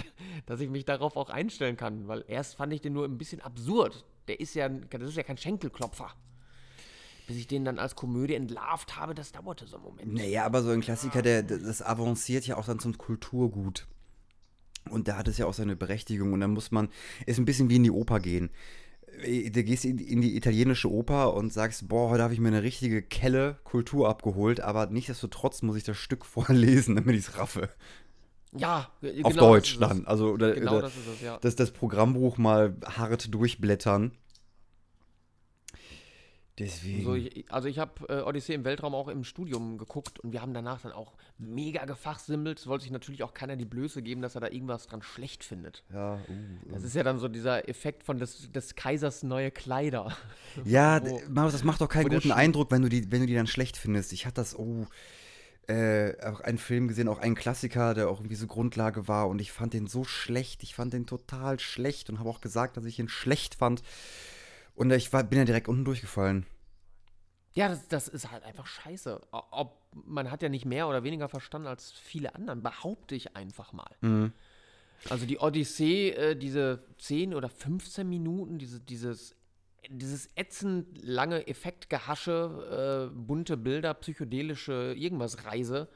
dass 0.45 0.59
ich 0.59 0.69
mich 0.69 0.85
darauf 0.85 1.15
auch 1.17 1.29
einstellen 1.29 1.77
kann. 1.77 2.07
Weil 2.07 2.23
erst 2.27 2.55
fand 2.55 2.73
ich 2.73 2.81
den 2.81 2.93
nur 2.93 3.05
ein 3.05 3.17
bisschen 3.17 3.41
absurd. 3.41 4.05
Der 4.27 4.39
ist 4.39 4.53
ja, 4.53 4.69
das 4.69 5.01
ist 5.09 5.17
ja 5.17 5.23
kein 5.23 5.37
Schenkelklopfer. 5.37 6.09
Bis 7.27 7.37
ich 7.37 7.47
den 7.47 7.63
dann 7.65 7.79
als 7.79 7.95
Komödie 7.95 8.35
entlarvt 8.35 8.97
habe, 8.97 9.15
das 9.15 9.31
dauerte 9.31 9.65
so 9.65 9.77
einen 9.77 9.85
Moment. 9.85 10.13
Naja, 10.13 10.45
aber 10.45 10.61
so 10.63 10.69
ein 10.71 10.81
Klassiker, 10.81 11.21
der, 11.21 11.43
der- 11.43 11.59
das 11.59 11.81
avanciert 11.81 12.45
ja 12.45 12.57
auch 12.57 12.65
dann 12.65 12.79
zum 12.79 12.97
Kulturgut. 12.97 13.87
Und 14.89 15.07
da 15.07 15.17
hat 15.17 15.27
es 15.27 15.37
ja 15.37 15.45
auch 15.45 15.53
seine 15.53 15.75
Berechtigung. 15.75 16.33
Und 16.33 16.41
dann 16.41 16.51
muss 16.51 16.71
man, 16.71 16.89
ist 17.25 17.37
ein 17.39 17.45
bisschen 17.45 17.69
wie 17.69 17.75
in 17.77 17.83
die 17.83 17.91
Oper 17.91 18.19
gehen. 18.19 18.49
Äh, 19.23 19.49
Du 19.49 19.63
gehst 19.63 19.85
in, 19.85 19.97
in 19.97 20.21
die 20.21 20.35
italienische 20.35 20.91
Oper 20.91 21.33
und 21.33 21.51
sagst, 21.53 21.87
boah, 21.87 22.09
heute 22.09 22.23
habe 22.23 22.33
ich 22.33 22.39
mir 22.39 22.47
eine 22.49 22.63
richtige 22.63 23.01
Kelle 23.01 23.57
Kultur 23.63 24.09
abgeholt, 24.09 24.59
aber 24.61 24.87
nichtsdestotrotz 24.87 25.61
muss 25.61 25.77
ich 25.77 25.83
das 25.83 25.97
Stück 25.97 26.25
vorlesen, 26.25 26.95
damit 26.95 27.15
ich 27.15 27.27
es 27.27 27.37
raffe. 27.37 27.69
Ja, 28.53 28.89
Auf 29.23 29.33
genau 29.33 29.47
Deutsch 29.53 29.75
ist 29.75 29.81
es. 29.81 29.87
dann. 29.87 30.05
Also, 30.05 30.29
oder, 30.31 30.53
Genau 30.53 30.73
oder 30.73 30.81
das 30.81 30.97
ist 30.97 31.07
es, 31.07 31.21
ja. 31.21 31.37
das, 31.41 31.55
das 31.55 31.71
Programmbuch 31.71 32.37
mal 32.37 32.75
hart 32.85 33.33
durchblättern. 33.33 34.11
Deswegen. 36.61 37.03
So, 37.03 37.15
ich, 37.15 37.45
also 37.51 37.67
ich 37.67 37.79
habe 37.79 38.07
äh, 38.07 38.21
Odyssee 38.21 38.53
im 38.53 38.63
Weltraum 38.63 38.93
auch 38.93 39.07
im 39.07 39.23
Studium 39.23 39.77
geguckt 39.77 40.19
und 40.19 40.31
wir 40.31 40.41
haben 40.41 40.53
danach 40.53 40.81
dann 40.81 40.91
auch 40.91 41.13
mega 41.37 41.85
gefachsimmelt. 41.85 42.59
Es 42.59 42.67
wollte 42.67 42.83
sich 42.83 42.91
natürlich 42.91 43.23
auch 43.23 43.33
keiner 43.33 43.55
die 43.55 43.65
Blöße 43.65 44.01
geben, 44.01 44.21
dass 44.21 44.35
er 44.35 44.41
da 44.41 44.47
irgendwas 44.49 44.87
dran 44.87 45.01
schlecht 45.01 45.43
findet. 45.43 45.83
ja, 45.91 46.15
uh, 46.15 46.19
Das 46.71 46.83
ist 46.83 46.93
ja 46.95 47.03
dann 47.03 47.17
so 47.19 47.27
dieser 47.27 47.67
Effekt 47.67 48.03
von 48.03 48.19
des, 48.19 48.51
des 48.51 48.75
Kaisers 48.75 49.23
neue 49.23 49.49
Kleider. 49.51 50.15
Ja, 50.63 51.01
Wo- 51.05 51.21
Marius, 51.29 51.53
das 51.53 51.63
macht 51.63 51.81
doch 51.81 51.89
keinen 51.89 52.09
guten 52.09 52.31
Eindruck, 52.31 52.71
wenn 52.71 52.81
du, 52.83 52.89
die, 52.89 53.11
wenn 53.11 53.21
du 53.21 53.27
die 53.27 53.35
dann 53.35 53.47
schlecht 53.47 53.77
findest. 53.77 54.13
Ich 54.13 54.25
hatte 54.25 54.35
das, 54.35 54.57
oh, 54.57 54.85
äh, 55.67 56.13
auch 56.25 56.41
einen 56.41 56.57
Film 56.57 56.87
gesehen, 56.87 57.07
auch 57.07 57.19
einen 57.19 57.35
Klassiker, 57.35 57.93
der 57.93 58.09
auch 58.09 58.19
irgendwie 58.19 58.35
so 58.35 58.47
Grundlage 58.47 59.07
war 59.07 59.29
und 59.29 59.39
ich 59.39 59.51
fand 59.51 59.73
den 59.73 59.87
so 59.87 60.03
schlecht. 60.03 60.63
Ich 60.63 60.75
fand 60.75 60.93
den 60.93 61.05
total 61.05 61.59
schlecht 61.59 62.09
und 62.09 62.19
habe 62.19 62.29
auch 62.29 62.41
gesagt, 62.41 62.77
dass 62.77 62.85
ich 62.85 62.99
ihn 62.99 63.09
schlecht 63.09 63.55
fand. 63.55 63.81
Und 64.75 64.91
ich 64.91 65.11
war, 65.13 65.23
bin 65.23 65.37
ja 65.39 65.45
direkt 65.45 65.67
unten 65.67 65.85
durchgefallen. 65.85 66.45
Ja, 67.53 67.67
das, 67.67 67.87
das 67.87 68.07
ist 68.07 68.31
halt 68.31 68.43
einfach 68.43 68.65
scheiße. 68.65 69.19
Ob, 69.31 69.77
man 70.05 70.31
hat 70.31 70.41
ja 70.41 70.49
nicht 70.49 70.65
mehr 70.65 70.87
oder 70.87 71.03
weniger 71.03 71.27
verstanden 71.27 71.67
als 71.67 71.91
viele 71.91 72.33
anderen, 72.35 72.63
behaupte 72.63 73.15
ich 73.15 73.35
einfach 73.35 73.73
mal. 73.73 73.91
Mhm. 74.01 74.31
Also 75.09 75.25
die 75.25 75.39
Odyssee, 75.39 76.11
äh, 76.11 76.35
diese 76.35 76.83
10 76.99 77.33
oder 77.33 77.49
15 77.49 78.07
Minuten, 78.07 78.57
diese, 78.59 78.79
dieses, 78.79 79.35
dieses 79.89 80.29
ätzend 80.35 81.03
lange 81.03 81.47
Effektgehasche, 81.47 83.09
äh, 83.11 83.15
bunte 83.15 83.57
Bilder, 83.57 83.93
psychedelische 83.95 84.93
irgendwas 84.95 85.45
Reise, 85.45 85.89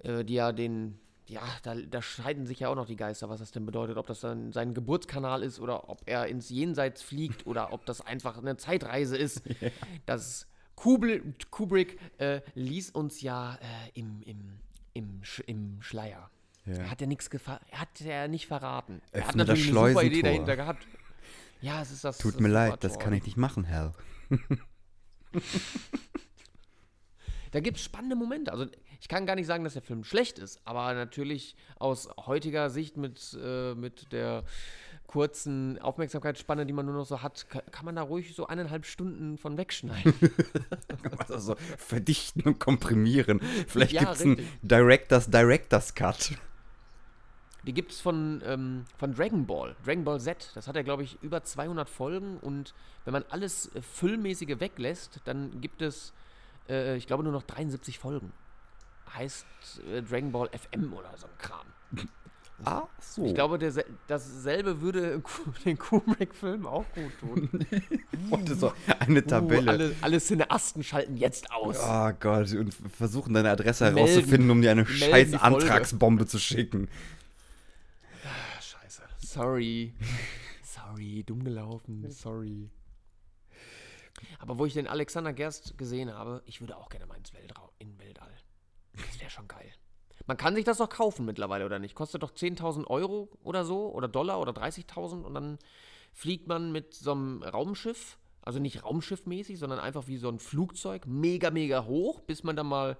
äh, 0.00 0.24
die 0.24 0.34
ja 0.34 0.52
den, 0.52 0.98
ja, 1.28 1.42
da, 1.62 1.74
da 1.76 2.02
scheiden 2.02 2.46
sich 2.46 2.60
ja 2.60 2.68
auch 2.68 2.74
noch 2.74 2.86
die 2.86 2.96
Geister, 2.96 3.28
was 3.28 3.40
das 3.40 3.52
denn 3.52 3.64
bedeutet, 3.64 3.96
ob 3.96 4.08
das 4.08 4.20
dann 4.20 4.52
sein 4.52 4.74
Geburtskanal 4.74 5.42
ist 5.42 5.60
oder 5.60 5.88
ob 5.88 6.02
er 6.06 6.26
ins 6.26 6.50
Jenseits 6.50 7.02
fliegt 7.02 7.46
oder 7.46 7.72
ob 7.72 7.86
das 7.86 8.00
einfach 8.00 8.38
eine 8.38 8.56
Zeitreise 8.56 9.16
ist. 9.16 9.42
Ja. 9.60 9.70
Das 10.04 10.48
Kubrick, 10.76 11.50
Kubrick 11.50 11.98
äh, 12.18 12.40
ließ 12.54 12.90
uns 12.90 13.20
ja 13.22 13.54
äh, 13.54 13.90
im, 13.94 14.22
im, 14.22 14.58
im, 14.92 15.24
Sch 15.24 15.40
im 15.46 15.82
Schleier. 15.82 16.30
Ja. 16.66 16.74
Er 16.74 16.90
hat 16.90 17.00
ja 17.00 17.06
nichts 17.06 17.28
Er 17.28 17.60
hat 17.72 18.00
ja 18.00 18.28
nicht 18.28 18.46
verraten. 18.46 19.00
Öffne 19.12 19.20
er 19.20 19.26
hat 19.26 19.36
natürlich 19.36 19.76
eine 19.76 19.88
super 19.88 20.02
Idee 20.04 20.22
dahinter 20.22 20.56
gehabt. 20.56 20.86
Ja, 21.60 21.80
es 21.82 21.90
ist 21.90 22.04
das. 22.04 22.18
Tut 22.18 22.34
das 22.34 22.40
mir 22.40 22.48
leid, 22.48 22.84
das 22.84 22.98
kann 22.98 23.12
ich 23.14 23.24
nicht 23.24 23.36
machen, 23.36 23.68
Hal. 23.68 23.94
da 27.52 27.60
gibt 27.60 27.78
es 27.78 27.84
spannende 27.84 28.16
Momente. 28.16 28.52
Also 28.52 28.66
ich 29.00 29.08
kann 29.08 29.26
gar 29.26 29.36
nicht 29.36 29.46
sagen, 29.46 29.64
dass 29.64 29.72
der 29.74 29.82
Film 29.82 30.04
schlecht 30.04 30.38
ist, 30.38 30.60
aber 30.64 30.92
natürlich 30.94 31.56
aus 31.78 32.08
heutiger 32.26 32.70
Sicht 32.70 32.96
mit, 32.96 33.38
äh, 33.42 33.74
mit 33.74 34.12
der 34.12 34.44
kurzen 35.06 35.78
Aufmerksamkeitsspanne, 35.78 36.66
die 36.66 36.72
man 36.72 36.86
nur 36.86 36.94
noch 36.94 37.06
so 37.06 37.22
hat, 37.22 37.46
kann, 37.48 37.84
man 37.84 37.96
da 37.96 38.02
ruhig 38.02 38.34
so 38.34 38.46
eineinhalb 38.46 38.86
Stunden 38.86 39.38
von 39.38 39.56
wegschneiden. 39.56 40.14
also 41.28 41.56
verdichten 41.78 42.42
und 42.42 42.58
komprimieren. 42.58 43.40
Vielleicht 43.68 43.92
ja, 43.92 44.00
gibt 44.00 44.12
es 44.14 44.22
einen 44.22 44.48
Directors 44.62 45.30
Directors 45.30 45.94
Cut. 45.94 46.32
Die 47.66 47.74
gibt 47.74 47.90
es 47.90 48.00
von, 48.00 48.42
ähm, 48.44 48.84
von 48.96 49.12
Dragon 49.12 49.44
Ball, 49.44 49.74
Dragon 49.84 50.04
Ball 50.04 50.20
Z. 50.20 50.52
Das 50.54 50.68
hat 50.68 50.76
ja, 50.76 50.82
glaube 50.82 51.02
ich, 51.02 51.20
über 51.20 51.42
200 51.42 51.88
Folgen. 51.88 52.38
Und 52.38 52.74
wenn 53.04 53.12
man 53.12 53.24
alles 53.28 53.74
äh, 53.74 53.82
Füllmäßige 53.82 54.60
weglässt, 54.60 55.20
dann 55.24 55.60
gibt 55.60 55.82
es, 55.82 56.12
äh, 56.68 56.96
ich 56.96 57.08
glaube, 57.08 57.24
nur 57.24 57.32
noch 57.32 57.42
73 57.42 57.98
Folgen. 57.98 58.32
Heißt 59.14 59.46
äh, 59.92 60.02
Dragon 60.02 60.30
Ball 60.30 60.48
FM 60.50 60.92
oder 60.92 61.16
so 61.16 61.26
ein 61.26 61.38
Kram. 61.38 61.66
Ah, 62.64 62.88
so. 62.98 63.24
Ich 63.26 63.34
glaube, 63.34 63.58
der, 63.58 63.72
dasselbe 64.06 64.80
würde 64.80 65.22
den 65.64 65.78
Kubrick-Film 65.78 66.66
auch 66.66 66.84
gut 66.94 67.12
tun. 67.20 67.66
und 68.30 68.48
so 68.48 68.72
eine 68.98 69.20
uh, 69.20 69.26
Tabelle. 69.26 69.66
Uh, 69.66 69.68
alle, 69.68 69.96
alle 70.00 70.20
Cineasten 70.20 70.82
schalten 70.82 71.16
jetzt 71.16 71.50
aus. 71.52 71.78
Oh 71.82 72.10
Gott, 72.18 72.52
und 72.52 72.72
versuchen 72.74 73.34
deine 73.34 73.50
Adresse 73.50 73.84
melden, 73.84 73.98
herauszufinden, 73.98 74.50
um 74.50 74.62
dir 74.62 74.70
eine 74.70 74.86
scheiß 74.86 75.34
Antragsbombe 75.34 76.26
zu 76.26 76.38
schicken. 76.38 76.88
Ah, 78.24 78.62
scheiße. 78.62 79.02
Sorry. 79.18 79.94
Sorry, 80.62 81.24
dumm 81.24 81.44
gelaufen. 81.44 82.10
Sorry. 82.10 82.70
Aber 84.38 84.56
wo 84.56 84.64
ich 84.64 84.72
den 84.72 84.86
Alexander 84.86 85.34
Gerst 85.34 85.76
gesehen 85.76 86.10
habe, 86.10 86.42
ich 86.46 86.60
würde 86.60 86.76
auch 86.76 86.88
gerne 86.88 87.06
mal 87.06 87.16
ins 87.16 87.34
Weltraum, 87.34 87.68
in 87.78 87.98
Weltall. 87.98 88.32
Das 88.94 89.20
wäre 89.20 89.30
schon 89.30 89.46
geil. 89.46 89.72
Man 90.26 90.36
kann 90.36 90.54
sich 90.54 90.64
das 90.64 90.78
doch 90.78 90.88
kaufen 90.88 91.24
mittlerweile, 91.24 91.64
oder 91.64 91.78
nicht? 91.78 91.94
Kostet 91.94 92.22
doch 92.22 92.32
10.000 92.32 92.86
Euro 92.86 93.28
oder 93.44 93.64
so, 93.64 93.92
oder 93.92 94.08
Dollar 94.08 94.40
oder 94.40 94.52
30.000 94.52 95.22
und 95.22 95.34
dann 95.34 95.58
fliegt 96.12 96.48
man 96.48 96.72
mit 96.72 96.94
so 96.94 97.12
einem 97.12 97.42
Raumschiff, 97.42 98.18
also 98.42 98.58
nicht 98.58 98.84
raumschiffmäßig, 98.84 99.58
sondern 99.58 99.78
einfach 99.78 100.08
wie 100.08 100.16
so 100.16 100.28
ein 100.28 100.38
Flugzeug, 100.38 101.06
mega, 101.06 101.50
mega 101.50 101.84
hoch, 101.84 102.20
bis 102.20 102.42
man 102.42 102.56
dann 102.56 102.66
mal, 102.66 102.96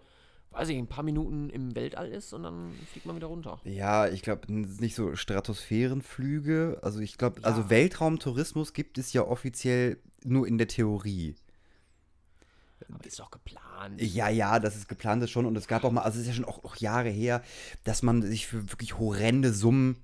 weiß 0.51 0.69
ich, 0.69 0.77
ein 0.77 0.87
paar 0.87 1.03
Minuten 1.03 1.51
im 1.51 1.75
Weltall 1.75 2.09
ist 2.09 2.33
und 2.33 2.45
dann 2.45 2.73
fliegt 2.93 3.07
man 3.07 3.17
wieder 3.17 3.29
runter. 3.29 3.61
Ja, 3.65 4.07
ich 4.07 4.23
glaube, 4.23 4.53
nicht 4.53 4.95
so 4.95 5.17
Stratosphärenflüge. 5.17 6.81
Also 6.83 7.01
ich 7.01 7.17
glaube, 7.17 7.41
ja. 7.41 7.47
also 7.47 7.71
Weltraumtourismus 7.71 8.73
gibt 8.73 8.99
es 8.99 9.13
ja 9.13 9.23
offiziell 9.23 9.99
nur 10.25 10.47
in 10.47 10.59
der 10.59 10.69
Theorie. 10.69 11.35
Aber 12.93 13.05
ist 13.05 13.19
doch 13.19 13.31
geplant. 13.31 14.01
Ja, 14.01 14.29
ja, 14.29 14.59
das 14.59 14.77
ist 14.77 14.89
geplant 14.89 15.23
ist 15.23 15.31
schon. 15.31 15.47
Und 15.47 15.57
es 15.57 15.67
gab 15.67 15.85
auch 15.85 15.93
mal, 15.93 16.03
also 16.03 16.17
es 16.17 16.23
ist 16.23 16.29
ja 16.29 16.35
schon 16.35 16.45
auch, 16.45 16.65
auch 16.65 16.77
Jahre 16.77 17.09
her, 17.09 17.43
dass 17.85 18.03
man 18.03 18.23
sich 18.23 18.47
für 18.47 18.71
wirklich 18.71 18.99
horrende 18.99 19.53
Summen 19.53 19.97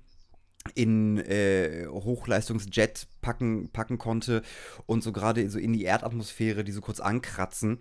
in 0.75 1.17
äh, 1.17 1.87
Hochleistungsjet 1.87 3.07
packen, 3.21 3.69
packen 3.69 3.97
konnte 3.97 4.43
und 4.85 5.03
so 5.03 5.11
gerade 5.11 5.49
so 5.49 5.59
in 5.59 5.73
die 5.73 5.83
Erdatmosphäre, 5.83 6.63
die 6.63 6.71
so 6.71 6.81
kurz 6.81 6.99
ankratzen. 6.99 7.79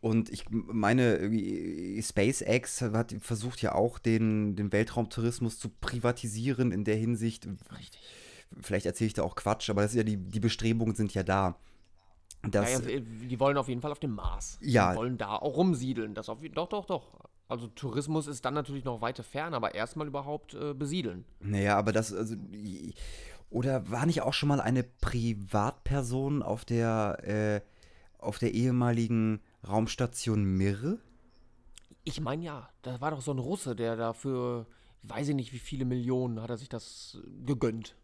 Und 0.00 0.30
ich 0.30 0.44
meine, 0.50 1.30
SpaceX 2.00 2.82
hat 2.82 3.14
versucht 3.20 3.62
ja 3.62 3.74
auch 3.74 3.98
den, 3.98 4.54
den 4.54 4.72
Weltraumtourismus 4.72 5.58
zu 5.58 5.68
privatisieren 5.68 6.70
in 6.72 6.84
der 6.84 6.96
Hinsicht. 6.96 7.48
Richtig. 7.76 8.00
Vielleicht 8.62 8.86
erzähle 8.86 9.08
ich 9.08 9.14
da 9.14 9.22
auch 9.22 9.36
Quatsch, 9.36 9.70
aber 9.70 9.82
das 9.82 9.92
ist 9.92 9.96
ja 9.96 10.02
die, 10.02 10.16
die 10.16 10.40
Bestrebungen 10.40 10.94
sind 10.94 11.14
ja 11.14 11.22
da. 11.22 11.56
Das, 12.42 12.82
naja, 12.82 13.00
die 13.00 13.38
wollen 13.38 13.58
auf 13.58 13.68
jeden 13.68 13.82
Fall 13.82 13.92
auf 13.92 13.98
dem 13.98 14.14
Mars. 14.14 14.58
Ja. 14.62 14.92
Die 14.92 14.98
wollen 14.98 15.18
da 15.18 15.36
auch 15.36 15.56
rumsiedeln. 15.56 16.14
Das 16.14 16.28
auf, 16.28 16.38
doch, 16.54 16.68
doch, 16.68 16.86
doch. 16.86 17.12
Also 17.48 17.66
Tourismus 17.66 18.26
ist 18.28 18.44
dann 18.44 18.54
natürlich 18.54 18.84
noch 18.84 19.00
weiter 19.00 19.22
fern, 19.22 19.54
aber 19.54 19.74
erstmal 19.74 20.06
überhaupt 20.06 20.54
äh, 20.54 20.72
besiedeln. 20.72 21.24
Naja, 21.40 21.76
aber 21.76 21.92
das, 21.92 22.12
also. 22.12 22.36
Oder 23.50 23.90
war 23.90 24.06
nicht 24.06 24.22
auch 24.22 24.32
schon 24.32 24.48
mal 24.48 24.60
eine 24.60 24.84
Privatperson 24.84 26.42
auf 26.42 26.64
der, 26.64 27.18
äh, 27.24 27.60
auf 28.18 28.38
der 28.38 28.54
ehemaligen 28.54 29.40
Raumstation 29.66 30.44
Mir? 30.44 30.98
Ich 32.04 32.20
meine 32.20 32.44
ja. 32.44 32.68
Da 32.82 33.00
war 33.00 33.10
doch 33.10 33.20
so 33.20 33.32
ein 33.32 33.38
Russe, 33.38 33.74
der 33.74 33.96
dafür, 33.96 34.66
weiß 35.02 35.28
ich 35.28 35.34
nicht, 35.34 35.52
wie 35.52 35.58
viele 35.58 35.84
Millionen 35.84 36.40
hat 36.40 36.50
er 36.50 36.56
sich 36.56 36.68
das 36.68 37.18
gegönnt. 37.44 37.96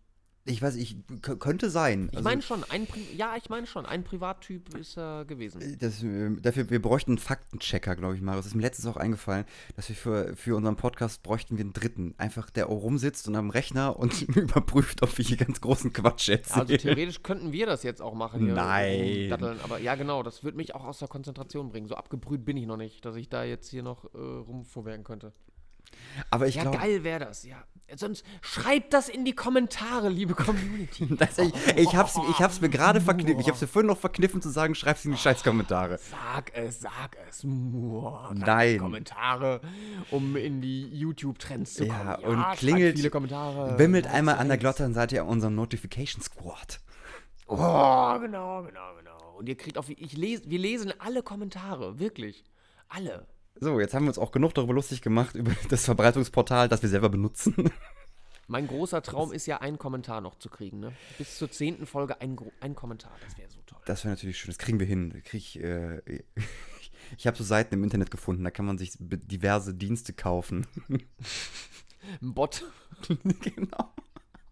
Ich 0.48 0.62
weiß, 0.62 0.76
ich 0.76 0.96
könnte 1.22 1.70
sein. 1.70 2.08
Ich 2.10 2.18
also, 2.18 2.28
meine 2.28 2.40
schon, 2.40 2.62
ein 2.70 2.86
Pri 2.86 3.00
ja, 3.16 3.34
ich 3.36 3.48
meine 3.48 3.66
schon, 3.66 3.84
ein 3.84 4.04
Privattyp 4.04 4.76
ist 4.76 4.96
er 4.96 5.22
äh, 5.22 5.24
gewesen. 5.24 5.76
Das, 5.80 6.04
dafür, 6.42 6.70
wir 6.70 6.80
bräuchten 6.80 7.12
einen 7.12 7.18
Faktenchecker, 7.18 7.96
glaube 7.96 8.14
ich, 8.14 8.22
Marius. 8.22 8.44
Das 8.44 8.52
ist 8.52 8.54
mir 8.54 8.62
letztens 8.62 8.86
auch 8.86 8.96
eingefallen, 8.96 9.44
dass 9.74 9.88
wir 9.88 9.96
für, 9.96 10.36
für 10.36 10.54
unseren 10.54 10.76
Podcast 10.76 11.24
bräuchten 11.24 11.56
wir 11.56 11.64
einen 11.64 11.72
dritten. 11.72 12.14
Einfach, 12.16 12.48
der 12.50 12.68
auch 12.68 12.82
rumsitzt 12.82 13.26
und 13.26 13.34
am 13.34 13.50
Rechner 13.50 13.98
und 13.98 14.22
überprüft, 14.36 15.02
ob 15.02 15.18
wir 15.18 15.24
hier 15.24 15.36
ganz 15.36 15.60
großen 15.60 15.92
Quatsch 15.92 16.28
erzählen. 16.28 16.60
also 16.60 16.76
theoretisch 16.76 17.22
könnten 17.24 17.50
wir 17.50 17.66
das 17.66 17.82
jetzt 17.82 18.00
auch 18.00 18.14
machen. 18.14 18.44
Hier 18.44 18.54
Nein. 18.54 19.32
aber 19.32 19.80
ja, 19.80 19.96
genau, 19.96 20.22
das 20.22 20.44
würde 20.44 20.56
mich 20.56 20.76
auch 20.76 20.84
aus 20.84 21.00
der 21.00 21.08
Konzentration 21.08 21.70
bringen. 21.70 21.88
So 21.88 21.96
abgebrüht 21.96 22.44
bin 22.44 22.56
ich 22.56 22.66
noch 22.66 22.76
nicht, 22.76 23.04
dass 23.04 23.16
ich 23.16 23.28
da 23.28 23.42
jetzt 23.42 23.68
hier 23.68 23.82
noch 23.82 24.04
äh, 24.14 24.18
rumvorwerken 24.18 25.02
könnte. 25.02 25.32
Aber 26.30 26.46
ich 26.46 26.54
ja, 26.54 26.62
glaube. 26.62 26.78
geil 26.78 27.04
wäre 27.04 27.24
das, 27.24 27.44
ja. 27.44 27.64
Sonst 27.94 28.24
schreibt 28.40 28.92
das 28.92 29.08
in 29.08 29.24
die 29.24 29.34
Kommentare, 29.34 30.08
liebe 30.08 30.34
Community. 30.34 31.06
das, 31.16 31.38
ich, 31.38 31.52
ich, 31.76 31.94
hab's, 31.94 32.18
ich 32.30 32.40
hab's 32.40 32.60
mir 32.60 32.68
gerade 32.68 33.00
verkniffen. 33.00 33.38
Ich 33.38 33.48
hab's 33.48 33.60
mir 33.60 33.68
vorhin 33.68 33.86
noch 33.86 33.98
verkniffen 33.98 34.42
zu 34.42 34.50
sagen, 34.50 34.74
schreib's 34.74 35.04
in 35.04 35.12
die 35.12 35.16
scheiß 35.18 35.44
Kommentare. 35.44 35.98
Sag 35.98 36.52
es, 36.54 36.80
sag 36.80 37.16
es. 37.28 37.44
Nein. 37.44 38.78
Kommentare, 38.78 39.60
um 40.10 40.36
in 40.36 40.60
die 40.60 40.88
YouTube-Trends 40.88 41.74
zu 41.74 41.86
kommen. 41.86 42.06
Ja, 42.06 42.14
und 42.16 42.44
klingelt. 42.56 42.96
Viele 42.96 43.10
Kommentare. 43.10 43.78
Wimmelt 43.78 44.08
einmal 44.08 44.36
an 44.36 44.48
der 44.48 44.58
Glocke, 44.58 44.82
dann 44.82 44.94
seid 44.94 45.12
ihr 45.12 45.24
unserem 45.24 45.54
Notification 45.54 46.22
Squad. 46.22 46.80
Oh, 47.46 48.18
genau, 48.18 48.64
genau, 48.64 48.94
genau. 48.98 49.36
Und 49.38 49.48
ihr 49.48 49.56
kriegt 49.56 49.78
auch, 49.78 49.84
ich 49.88 50.16
lese, 50.16 50.42
wir 50.50 50.58
lesen 50.58 50.92
alle 50.98 51.22
Kommentare, 51.22 52.00
wirklich. 52.00 52.44
Alle. 52.88 53.26
So, 53.60 53.80
jetzt 53.80 53.94
haben 53.94 54.04
wir 54.04 54.08
uns 54.08 54.18
auch 54.18 54.32
genug 54.32 54.54
darüber 54.54 54.74
lustig 54.74 55.02
gemacht, 55.02 55.34
über 55.34 55.52
das 55.68 55.84
Verbreitungsportal, 55.84 56.68
das 56.68 56.82
wir 56.82 56.88
selber 56.88 57.08
benutzen. 57.08 57.70
Mein 58.48 58.68
großer 58.68 59.02
Traum 59.02 59.32
ist 59.32 59.46
ja, 59.46 59.60
einen 59.60 59.78
Kommentar 59.78 60.20
noch 60.20 60.38
zu 60.38 60.48
kriegen. 60.48 60.78
Ne? 60.78 60.92
Bis 61.18 61.36
zur 61.36 61.50
zehnten 61.50 61.84
Folge 61.84 62.20
ein, 62.20 62.38
ein 62.60 62.76
Kommentar. 62.76 63.12
Das 63.24 63.36
wäre 63.36 63.50
so 63.50 63.58
toll. 63.66 63.80
Das 63.86 64.04
wäre 64.04 64.14
natürlich 64.14 64.38
schön. 64.38 64.50
Das 64.50 64.58
kriegen 64.58 64.78
wir 64.78 64.86
hin. 64.86 65.20
Krieg, 65.24 65.56
äh, 65.56 66.00
ich 67.18 67.26
habe 67.26 67.36
so 67.36 67.42
Seiten 67.42 67.74
im 67.74 67.82
Internet 67.82 68.10
gefunden, 68.10 68.44
da 68.44 68.50
kann 68.50 68.66
man 68.66 68.78
sich 68.78 68.92
diverse 68.98 69.74
Dienste 69.74 70.12
kaufen. 70.12 70.66
Ein 72.22 72.34
Bot. 72.34 72.64
genau. 73.08 73.92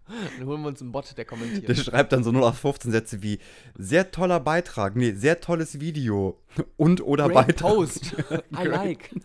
Dann 0.07 0.47
holen 0.47 0.63
wir 0.63 0.69
uns 0.69 0.83
einen 0.83 0.93
Bot, 0.93 1.17
der 1.17 1.25
kommentiert. 1.25 1.69
Der 1.69 1.75
schreibt 1.75 2.13
dann 2.13 2.25
so 2.25 2.31
0 2.31 2.43
auf 2.45 2.59
15 2.59 2.93
Sätze 2.93 3.23
wie 3.23 3.39
sehr 3.77 4.11
toller 4.11 4.41
Beitrag, 4.41 4.97
nee, 4.97 5.13
sehr 5.13 5.41
tolles 5.41 5.81
Video 5.81 6.39
und 6.77 7.01
oder 7.01 7.29
Great 7.29 7.47
Beitrag. 7.47 7.73
Post. 7.75 8.15
I 8.57 8.65
like. 8.65 9.11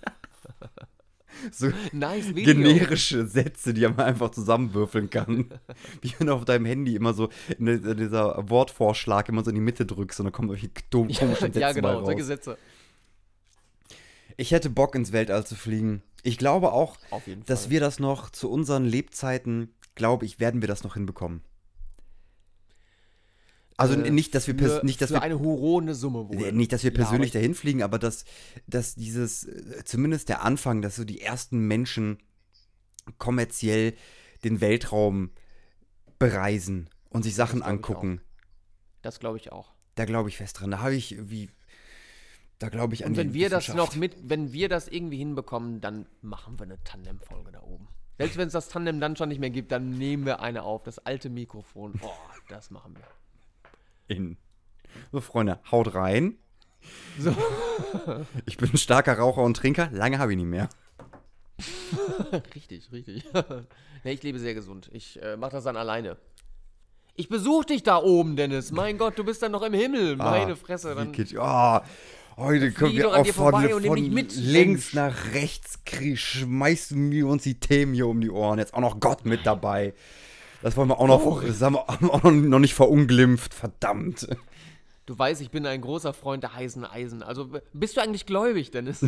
So 1.52 1.72
nice 1.94 2.36
Video. 2.36 2.54
generische 2.54 3.26
Sätze, 3.26 3.74
die 3.74 3.82
man 3.82 4.00
einfach 4.00 4.32
zusammenwürfeln 4.32 5.10
kann. 5.10 5.46
Wie 6.02 6.14
wenn 6.18 6.28
du 6.28 6.34
auf 6.34 6.44
deinem 6.44 6.66
Handy 6.66 6.96
immer 6.96 7.14
so 7.14 7.30
in 7.58 7.66
dieser 7.98 8.50
Wortvorschlag 8.50 9.30
immer 9.30 9.44
so 9.44 9.50
in 9.50 9.56
die 9.56 9.62
Mitte 9.62 9.86
drückst 9.86 10.20
und 10.20 10.26
dann 10.26 10.34
kommen 10.34 10.50
irgendwelche 10.50 10.74
dummen, 10.90 11.14
komischen 11.14 11.48
Sätze 11.48 11.60
Ja, 11.62 11.72
genau, 11.72 12.04
solche 12.04 12.26
Sätze. 12.26 12.58
Ich 14.36 14.52
hätte 14.52 14.70
Bock 14.70 14.96
ins 14.96 15.14
Weltall 15.14 15.46
zu 15.46 15.56
fliegen. 15.56 16.02
Ich 16.24 16.38
glaube 16.38 16.74
auch, 16.74 16.98
dass 17.46 17.70
wir 17.70 17.80
das 17.80 18.00
noch 18.00 18.30
zu 18.30 18.50
unseren 18.50 18.84
Lebzeiten 18.84 19.70
glaube 20.00 20.26
ich, 20.26 20.40
werden 20.40 20.62
wir 20.62 20.68
das 20.68 20.84
noch 20.84 20.96
hinbekommen. 20.96 21.44
Also 23.78 23.94
äh, 23.94 24.10
nicht, 24.10 24.34
dass 24.34 24.48
wir 24.48 24.56
für, 24.56 24.82
nicht, 24.84 25.00
dass 25.02 25.10
für 25.10 25.18
wir 25.18 25.22
eine 25.22 25.40
horrende 25.40 25.94
Summe 25.94 26.28
wohl. 26.28 26.52
Nicht, 26.52 26.74
dass 26.74 26.84
wir 26.84 26.94
persönlich 26.94 27.34
ja, 27.34 27.40
dahin 27.40 27.54
fliegen, 27.54 27.84
aber 27.84 28.00
dass, 28.00 28.26
dass 28.66 28.96
dieses, 28.96 29.44
äh, 29.44 29.84
zumindest 29.86 30.28
der 30.30 30.44
Anfang, 30.44 30.82
dass 30.82 30.96
so 30.96 31.06
die 31.06 31.22
ersten 31.22 31.60
Menschen 31.68 32.18
kommerziell 33.20 33.94
den 34.44 34.60
Weltraum 34.60 35.30
bereisen 36.18 36.90
und 37.10 37.24
sich 37.24 37.36
Sachen 37.36 37.62
angucken. 37.62 38.22
Das 39.02 39.20
glaube 39.20 39.38
ich 39.38 39.52
auch. 39.52 39.74
Da 39.96 40.06
glaube 40.06 40.30
ich 40.30 40.38
fest 40.38 40.60
dran. 40.60 40.72
Da 40.72 40.80
habe 40.80 40.96
ich 40.96 41.18
wie. 41.30 41.50
Da 42.58 42.68
glaube 42.68 42.94
ich 42.94 43.06
an 43.06 43.12
Und 43.12 43.18
wenn 43.18 43.30
die 43.30 43.36
wir 43.36 43.50
das 43.50 43.74
noch 43.74 43.96
mit, 43.96 44.18
wenn 44.24 44.52
wir 44.52 44.68
das 44.68 44.90
irgendwie 44.90 45.18
hinbekommen, 45.18 45.80
dann 45.80 46.06
machen 46.22 46.60
wir 46.60 46.64
eine 46.64 46.84
Tandem-Folge 46.84 47.54
da 47.54 47.62
oben. 47.62 47.88
Selbst 48.20 48.38
wenn 48.38 48.48
es 48.48 48.54
das 48.54 48.68
Tandem 48.70 49.00
dann 49.00 49.16
schon 49.16 49.30
nicht 49.30 49.40
mehr 49.40 49.50
gibt, 49.50 49.72
dann 49.72 49.90
nehmen 49.98 50.26
wir 50.26 50.42
eine 50.42 50.64
auf. 50.64 50.84
Das 50.84 51.00
alte 51.00 51.30
Mikrofon. 51.30 51.94
Oh, 52.04 52.10
das 52.50 52.70
machen 52.70 52.96
wir. 52.96 53.08
in. 54.16 54.38
So, 55.12 55.22
Freunde, 55.22 55.60
haut 55.72 55.96
rein. 55.96 56.38
So. 57.18 57.34
Ich 58.46 58.58
bin 58.58 58.70
ein 58.72 58.78
starker 58.78 59.18
Raucher 59.18 59.42
und 59.42 59.56
Trinker. 59.56 59.90
Lange 59.92 60.20
habe 60.20 60.34
ich 60.34 60.38
nicht 60.38 60.48
mehr. 60.48 60.70
richtig, 62.56 62.92
richtig. 62.92 63.26
nee, 64.04 64.12
ich 64.12 64.24
lebe 64.24 64.40
sehr 64.40 64.54
gesund. 64.54 64.90
Ich 64.92 65.22
äh, 65.22 65.38
mache 65.38 65.52
das 65.52 65.64
dann 65.64 65.78
alleine. 65.78 66.18
Ich 67.16 67.30
besuche 67.30 67.68
dich 67.68 67.84
da 67.84 67.98
oben, 68.02 68.36
Dennis. 68.36 68.72
Mein 68.72 68.98
Gott, 68.98 69.18
du 69.18 69.24
bist 69.24 69.42
dann 69.44 69.52
noch 69.52 69.62
im 69.62 69.74
Himmel. 69.74 70.16
Meine 70.16 70.54
Ah, 70.54 70.56
Fresse. 70.56 70.96
Dann, 70.96 71.12
oh, 71.38 71.80
heute 72.40 72.72
können 72.72 72.92
flieg 72.92 73.04
wir 73.04 73.16
auch 73.16 73.24
dir 73.24 73.34
von, 73.34 73.52
vorbei 73.52 73.70
von 73.70 73.98
links 73.98 74.38
Mensch. 74.38 74.94
nach 74.94 75.34
rechts 75.34 75.80
schmeißen 76.16 77.12
wir 77.12 77.28
uns 77.28 77.44
die 77.44 77.60
Themen 77.60 77.94
hier 77.94 78.08
um 78.08 78.22
die 78.22 78.30
Ohren. 78.30 78.60
Jetzt 78.60 78.74
auch 78.74 78.80
noch 78.82 79.00
Gott 79.00 79.26
mit 79.26 79.46
dabei. 79.46 79.94
Das 80.62 80.76
wollen 80.76 80.90
wir 80.90 81.00
auch 81.00 81.08
noch, 81.08 81.26
Oh. 81.26 81.40
das 81.40 81.62
haben 81.62 81.76
wir 81.76 81.90
auch 81.90 82.24
noch, 82.24 82.60
nicht 82.60 82.74
verunglimpft. 82.74 83.54
Verdammt. 83.54 84.28
du 85.06 85.18
weißt, 85.18 85.42
ich 85.42 85.52
bin 85.52 85.66
ein 85.66 85.82
großer 85.82 86.14
Freund 86.14 86.44
der 86.44 86.54
heißen 86.56 86.84
Eisen. 86.84 87.24
Also 87.24 87.50
bist 87.74 87.98
du 87.98 88.02
eigentlich 88.02 88.26
gläubig, 88.26 88.72
Dennis? 88.72 89.06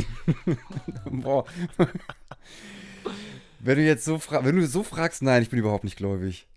Boah. 1.12 1.46
Wenn 3.60 3.78
du 3.78 3.84
jetzt 3.84 4.06
so 4.06 4.18
fragst, 4.18 4.46
wenn 4.46 4.56
du 4.56 4.66
so 4.66 4.84
fragst, 4.84 5.22
nein, 5.22 5.44
ich 5.44 5.50
bin 5.50 5.60
überhaupt 5.60 5.84
nicht 5.84 5.98
gläubig. 5.98 6.48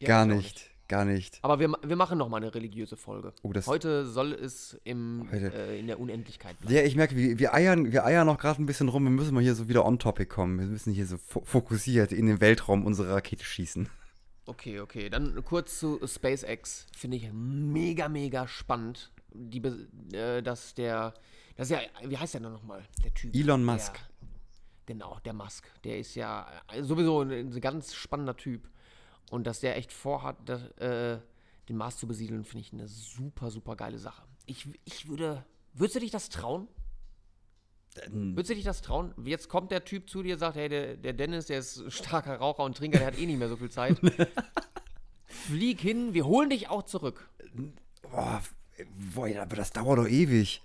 Ja, 0.00 0.08
Gar 0.08 0.26
ich 0.26 0.32
auch 0.32 0.36
nicht. 0.36 0.73
Gar 0.86 1.06
nicht. 1.06 1.38
Aber 1.40 1.60
wir, 1.60 1.72
wir 1.82 1.96
machen 1.96 2.18
noch 2.18 2.28
mal 2.28 2.36
eine 2.36 2.54
religiöse 2.54 2.96
Folge. 2.96 3.32
Oh, 3.42 3.52
Heute 3.66 4.04
soll 4.04 4.32
es 4.32 4.78
im, 4.84 5.26
äh, 5.32 5.78
in 5.78 5.86
der 5.86 5.98
Unendlichkeit 5.98 6.58
bleiben. 6.58 6.74
Ja, 6.74 6.82
ich 6.82 6.94
merke, 6.94 7.16
wir, 7.16 7.38
wir 7.38 7.54
eiern, 7.54 7.90
wir 7.90 8.04
eiern 8.04 8.26
noch 8.26 8.38
gerade 8.38 8.62
ein 8.62 8.66
bisschen 8.66 8.90
rum. 8.90 9.04
Wir 9.04 9.10
müssen 9.10 9.32
mal 9.34 9.42
hier 9.42 9.54
so 9.54 9.68
wieder 9.68 9.86
on 9.86 9.98
topic 9.98 10.28
kommen. 10.28 10.58
Wir 10.58 10.66
müssen 10.66 10.92
hier 10.92 11.06
so 11.06 11.16
fo 11.16 11.42
fokussiert 11.44 12.12
in 12.12 12.26
den 12.26 12.40
Weltraum 12.42 12.84
unsere 12.84 13.14
Rakete 13.14 13.44
schießen. 13.44 13.88
Okay, 14.46 14.80
okay. 14.80 15.08
Dann 15.08 15.42
kurz 15.42 15.78
zu 15.78 15.98
SpaceX. 16.06 16.86
Finde 16.94 17.16
ich 17.16 17.30
mega, 17.32 18.10
mega 18.10 18.46
spannend. 18.46 19.10
Die, 19.32 19.62
äh, 20.12 20.42
dass 20.42 20.74
der, 20.74 21.14
das 21.56 21.70
ist 21.70 21.76
ja, 21.76 22.08
wie 22.08 22.18
heißt 22.18 22.34
der 22.34 22.42
denn 22.42 22.52
nochmal? 22.52 22.84
Der 23.02 23.14
Typ. 23.14 23.34
Elon 23.34 23.64
Musk. 23.64 23.94
Der, 23.94 24.28
genau, 24.84 25.18
der 25.24 25.32
Musk. 25.32 25.66
Der 25.84 25.98
ist 25.98 26.14
ja 26.14 26.46
äh, 26.70 26.82
sowieso 26.82 27.22
ein, 27.22 27.30
ein 27.30 27.60
ganz 27.62 27.94
spannender 27.94 28.36
Typ. 28.36 28.68
Und 29.30 29.46
dass 29.46 29.60
der 29.60 29.76
echt 29.76 29.92
vorhat, 29.92 30.36
das, 30.44 30.62
äh, 30.78 31.18
den 31.68 31.76
Mars 31.76 31.96
zu 31.96 32.06
besiedeln, 32.06 32.44
finde 32.44 32.60
ich 32.60 32.72
eine 32.72 32.88
super, 32.88 33.50
super 33.50 33.76
geile 33.76 33.98
Sache. 33.98 34.22
Ich, 34.46 34.68
ich 34.84 35.08
würde, 35.08 35.44
würdest 35.72 35.96
du 35.96 36.00
dich 36.00 36.10
das 36.10 36.28
trauen? 36.28 36.68
Würdest 38.10 38.50
du 38.50 38.54
dich 38.56 38.64
das 38.64 38.82
trauen? 38.82 39.14
Jetzt 39.24 39.48
kommt 39.48 39.70
der 39.70 39.84
Typ 39.84 40.10
zu 40.10 40.22
dir, 40.22 40.36
sagt, 40.36 40.56
hey, 40.56 40.68
der, 40.68 40.96
der 40.96 41.12
Dennis, 41.12 41.46
der 41.46 41.60
ist 41.60 41.84
starker 41.92 42.36
Raucher 42.36 42.64
und 42.64 42.76
Trinker, 42.76 42.98
der 42.98 43.06
hat 43.06 43.18
eh 43.18 43.26
nicht 43.26 43.38
mehr 43.38 43.48
so 43.48 43.56
viel 43.56 43.70
Zeit. 43.70 43.98
Flieg 45.26 45.80
hin, 45.80 46.12
wir 46.12 46.26
holen 46.26 46.50
dich 46.50 46.68
auch 46.68 46.82
zurück. 46.82 47.28
Boah, 48.02 48.42
boah, 49.14 49.28
aber 49.40 49.56
das 49.56 49.70
dauert 49.70 49.98
doch 49.98 50.08
ewig. 50.08 50.62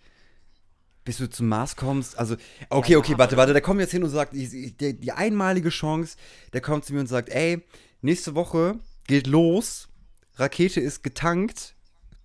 Bis 1.05 1.17
du 1.17 1.29
zum 1.29 1.47
Mars 1.47 1.75
kommst. 1.75 2.17
Also, 2.17 2.35
okay, 2.69 2.95
okay, 2.95 3.17
warte, 3.17 3.37
warte. 3.37 3.53
Der 3.53 3.61
kommt 3.61 3.79
jetzt 3.79 3.91
hin 3.91 4.03
und 4.03 4.09
sagt, 4.09 4.35
ich, 4.35 4.53
ich, 4.53 4.77
der, 4.77 4.93
die 4.93 5.11
einmalige 5.11 5.69
Chance, 5.69 6.17
der 6.53 6.61
kommt 6.61 6.85
zu 6.85 6.93
mir 6.93 6.99
und 6.99 7.07
sagt, 7.07 7.29
ey, 7.29 7.63
nächste 8.01 8.35
Woche 8.35 8.79
geht 9.07 9.27
los, 9.27 9.89
Rakete 10.35 10.79
ist 10.79 11.03
getankt, 11.03 11.75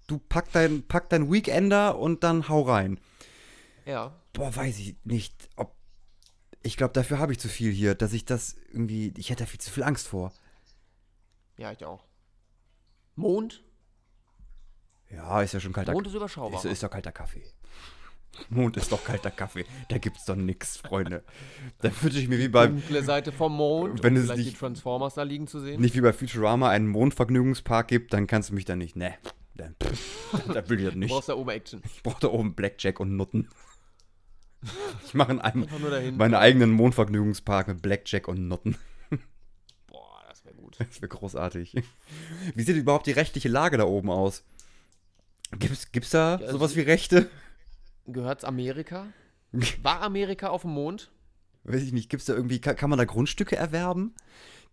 du 0.06 0.18
pack 0.18 0.52
dein, 0.52 0.86
pack 0.86 1.08
dein 1.10 1.30
Weekender 1.32 1.98
und 1.98 2.24
dann 2.24 2.48
hau 2.48 2.62
rein. 2.62 3.00
Ja. 3.84 4.14
Boah, 4.32 4.54
weiß 4.54 4.78
ich 4.78 4.96
nicht, 5.04 5.48
ob. 5.56 5.74
Ich 6.62 6.76
glaube, 6.78 6.94
dafür 6.94 7.18
habe 7.18 7.32
ich 7.32 7.38
zu 7.38 7.48
viel 7.48 7.70
hier, 7.70 7.94
dass 7.94 8.12
ich 8.12 8.24
das 8.24 8.56
irgendwie. 8.72 9.12
Ich 9.16 9.30
hätte 9.30 9.44
da 9.44 9.46
viel 9.46 9.60
zu 9.60 9.70
viel 9.70 9.82
Angst 9.82 10.08
vor. 10.08 10.32
Ja, 11.58 11.70
ich 11.72 11.84
auch. 11.84 12.04
Mond? 13.16 13.62
Ja, 15.10 15.42
ist 15.42 15.52
ja 15.52 15.60
schon 15.60 15.72
kalter 15.72 15.92
Mond 15.92 16.06
ist 16.06 16.14
überschaubar. 16.14 16.58
Ist, 16.58 16.64
ist 16.64 16.82
doch 16.82 16.90
kalter 16.90 17.12
Kaffee. 17.12 17.44
Mond 18.50 18.76
ist 18.76 18.90
doch 18.92 19.02
kalter 19.04 19.30
Kaffee. 19.30 19.64
Da 19.88 19.98
gibt's 19.98 20.24
doch 20.24 20.36
nix, 20.36 20.76
Freunde. 20.76 21.22
Da 21.80 21.90
wünsche 22.02 22.18
ich 22.18 22.28
mir 22.28 22.38
wie 22.38 22.48
bei, 22.48 22.66
Dunkle 22.68 23.02
Seite 23.02 23.32
vom 23.32 23.56
Mond. 23.56 24.02
Wenn 24.02 24.16
es 24.16 24.34
nicht- 24.34 24.50
die 24.50 24.54
Transformers 24.56 25.14
da 25.14 25.22
liegen 25.22 25.46
zu 25.46 25.60
sehen. 25.60 25.80
nicht 25.80 25.94
wie 25.94 26.00
bei 26.00 26.12
Futurama 26.12 26.68
einen 26.70 26.88
Mondvergnügungspark 26.88 27.88
gibt, 27.88 28.12
dann 28.12 28.26
kannst 28.26 28.50
du 28.50 28.54
mich 28.54 28.64
da 28.64 28.76
nicht. 28.76 28.96
Ne. 28.96 29.14
Da, 29.56 29.68
da 30.52 30.68
will 30.68 30.78
ich 30.80 30.84
das 30.86 30.94
Du 30.94 30.98
nicht. 30.98 31.10
brauchst 31.12 31.28
da 31.28 31.34
oben 31.34 31.50
Action. 31.50 31.80
Ich 31.84 32.02
brauche 32.02 32.20
da 32.20 32.28
oben 32.28 32.54
Blackjack 32.54 32.98
und 33.00 33.16
Nutten. 33.16 33.48
Ich 35.06 35.14
mache 35.14 35.36
dahin. 35.36 36.16
meinen 36.16 36.34
eigenen 36.34 36.70
Mondvergnügungspark 36.70 37.68
mit 37.68 37.82
Blackjack 37.82 38.28
und 38.28 38.48
Nutten. 38.48 38.76
Boah, 39.86 40.22
das 40.28 40.44
wäre 40.44 40.54
gut. 40.56 40.76
Das 40.80 41.02
wäre 41.02 41.08
großartig. 41.08 41.74
Wie 42.54 42.62
sieht 42.62 42.76
überhaupt 42.76 43.06
die 43.06 43.12
rechtliche 43.12 43.48
Lage 43.48 43.76
da 43.76 43.84
oben 43.84 44.10
aus? 44.10 44.42
Gibt's, 45.58 45.92
gibt's 45.92 46.10
da 46.10 46.38
Ja, 46.40 46.50
sowas 46.50 46.74
wie 46.76 46.80
Rechte? 46.80 47.30
Gehört's 48.06 48.44
Amerika? 48.44 49.06
War 49.82 50.02
Amerika 50.02 50.48
auf 50.48 50.62
dem 50.62 50.72
Mond? 50.72 51.10
Weiß 51.64 51.82
ich 51.82 51.92
nicht, 51.92 52.10
gibt's 52.10 52.26
da 52.26 52.34
irgendwie, 52.34 52.60
kann, 52.60 52.76
kann 52.76 52.90
man 52.90 52.98
da 52.98 53.04
Grundstücke 53.04 53.56
erwerben? 53.56 54.14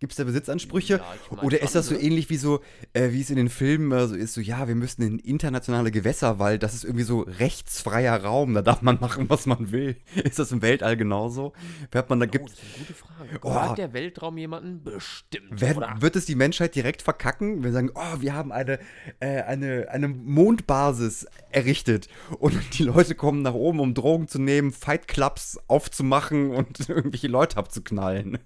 Gibt's 0.02 0.16
da 0.16 0.24
Besitzansprüche? 0.24 0.94
Ja, 0.94 1.14
ich 1.14 1.30
mein 1.30 1.46
Oder 1.46 1.62
ist 1.62 1.76
das 1.76 1.86
so 1.86 1.94
ne? 1.94 2.00
ähnlich 2.00 2.28
wie 2.28 2.36
so, 2.36 2.60
äh, 2.92 3.12
wie 3.12 3.20
es 3.20 3.30
in 3.30 3.36
den 3.36 3.48
Filmen 3.48 3.92
äh, 3.92 4.08
so 4.08 4.16
ist, 4.16 4.34
so, 4.34 4.40
ja, 4.40 4.66
wir 4.66 4.74
müssen 4.74 5.00
in 5.02 5.20
internationale 5.20 5.92
Gewässer, 5.92 6.40
weil 6.40 6.58
das 6.58 6.74
ist 6.74 6.82
irgendwie 6.82 7.04
so 7.04 7.20
rechtsfreier 7.20 8.20
Raum, 8.24 8.52
da 8.54 8.62
darf 8.62 8.82
man 8.82 8.98
machen, 8.98 9.30
was 9.30 9.46
man 9.46 9.70
will. 9.70 9.94
Ist 10.24 10.40
das 10.40 10.50
im 10.50 10.60
Weltall 10.60 10.96
genauso? 10.96 11.52
Hat 11.94 12.10
man 12.10 12.18
da, 12.18 12.26
Oh, 12.26 12.30
gibt, 12.30 12.50
das 12.50 12.54
ist 12.54 12.64
eine 12.64 12.78
gute 12.80 12.94
Frage. 12.94 13.38
Oh. 13.42 13.52
Gehört 13.52 13.78
der 13.78 13.92
Weltraum 13.92 14.38
jemanden? 14.38 14.82
Bestimmt. 14.82 15.46
Wer, 15.50 15.76
wird 16.00 16.16
es 16.16 16.26
die 16.26 16.34
Menschheit 16.34 16.74
direkt 16.74 17.02
verkacken? 17.02 17.62
Wir 17.62 17.70
sagen, 17.70 17.92
oh, 17.94 18.20
wir 18.20 18.34
haben 18.34 18.50
eine, 18.50 18.80
äh, 19.20 19.42
eine, 19.42 19.86
eine 19.88 20.08
Mondbasis 20.08 21.28
errichtet. 21.50 22.08
Und 22.40 22.58
die 22.76 22.82
Leute 22.82 23.14
kommen 23.14 23.42
nach 23.42 23.54
oben, 23.54 23.78
um 23.78 23.94
Drogen 23.94 24.26
zu 24.26 24.40
nehmen, 24.40 24.72
Fight 24.72 25.06
Clubs 25.06 25.60
aufzumachen 25.68 26.50
und 26.50 26.88
irgendwelche 26.88 27.28
Leute 27.28 27.56
abzuknallen. 27.56 28.40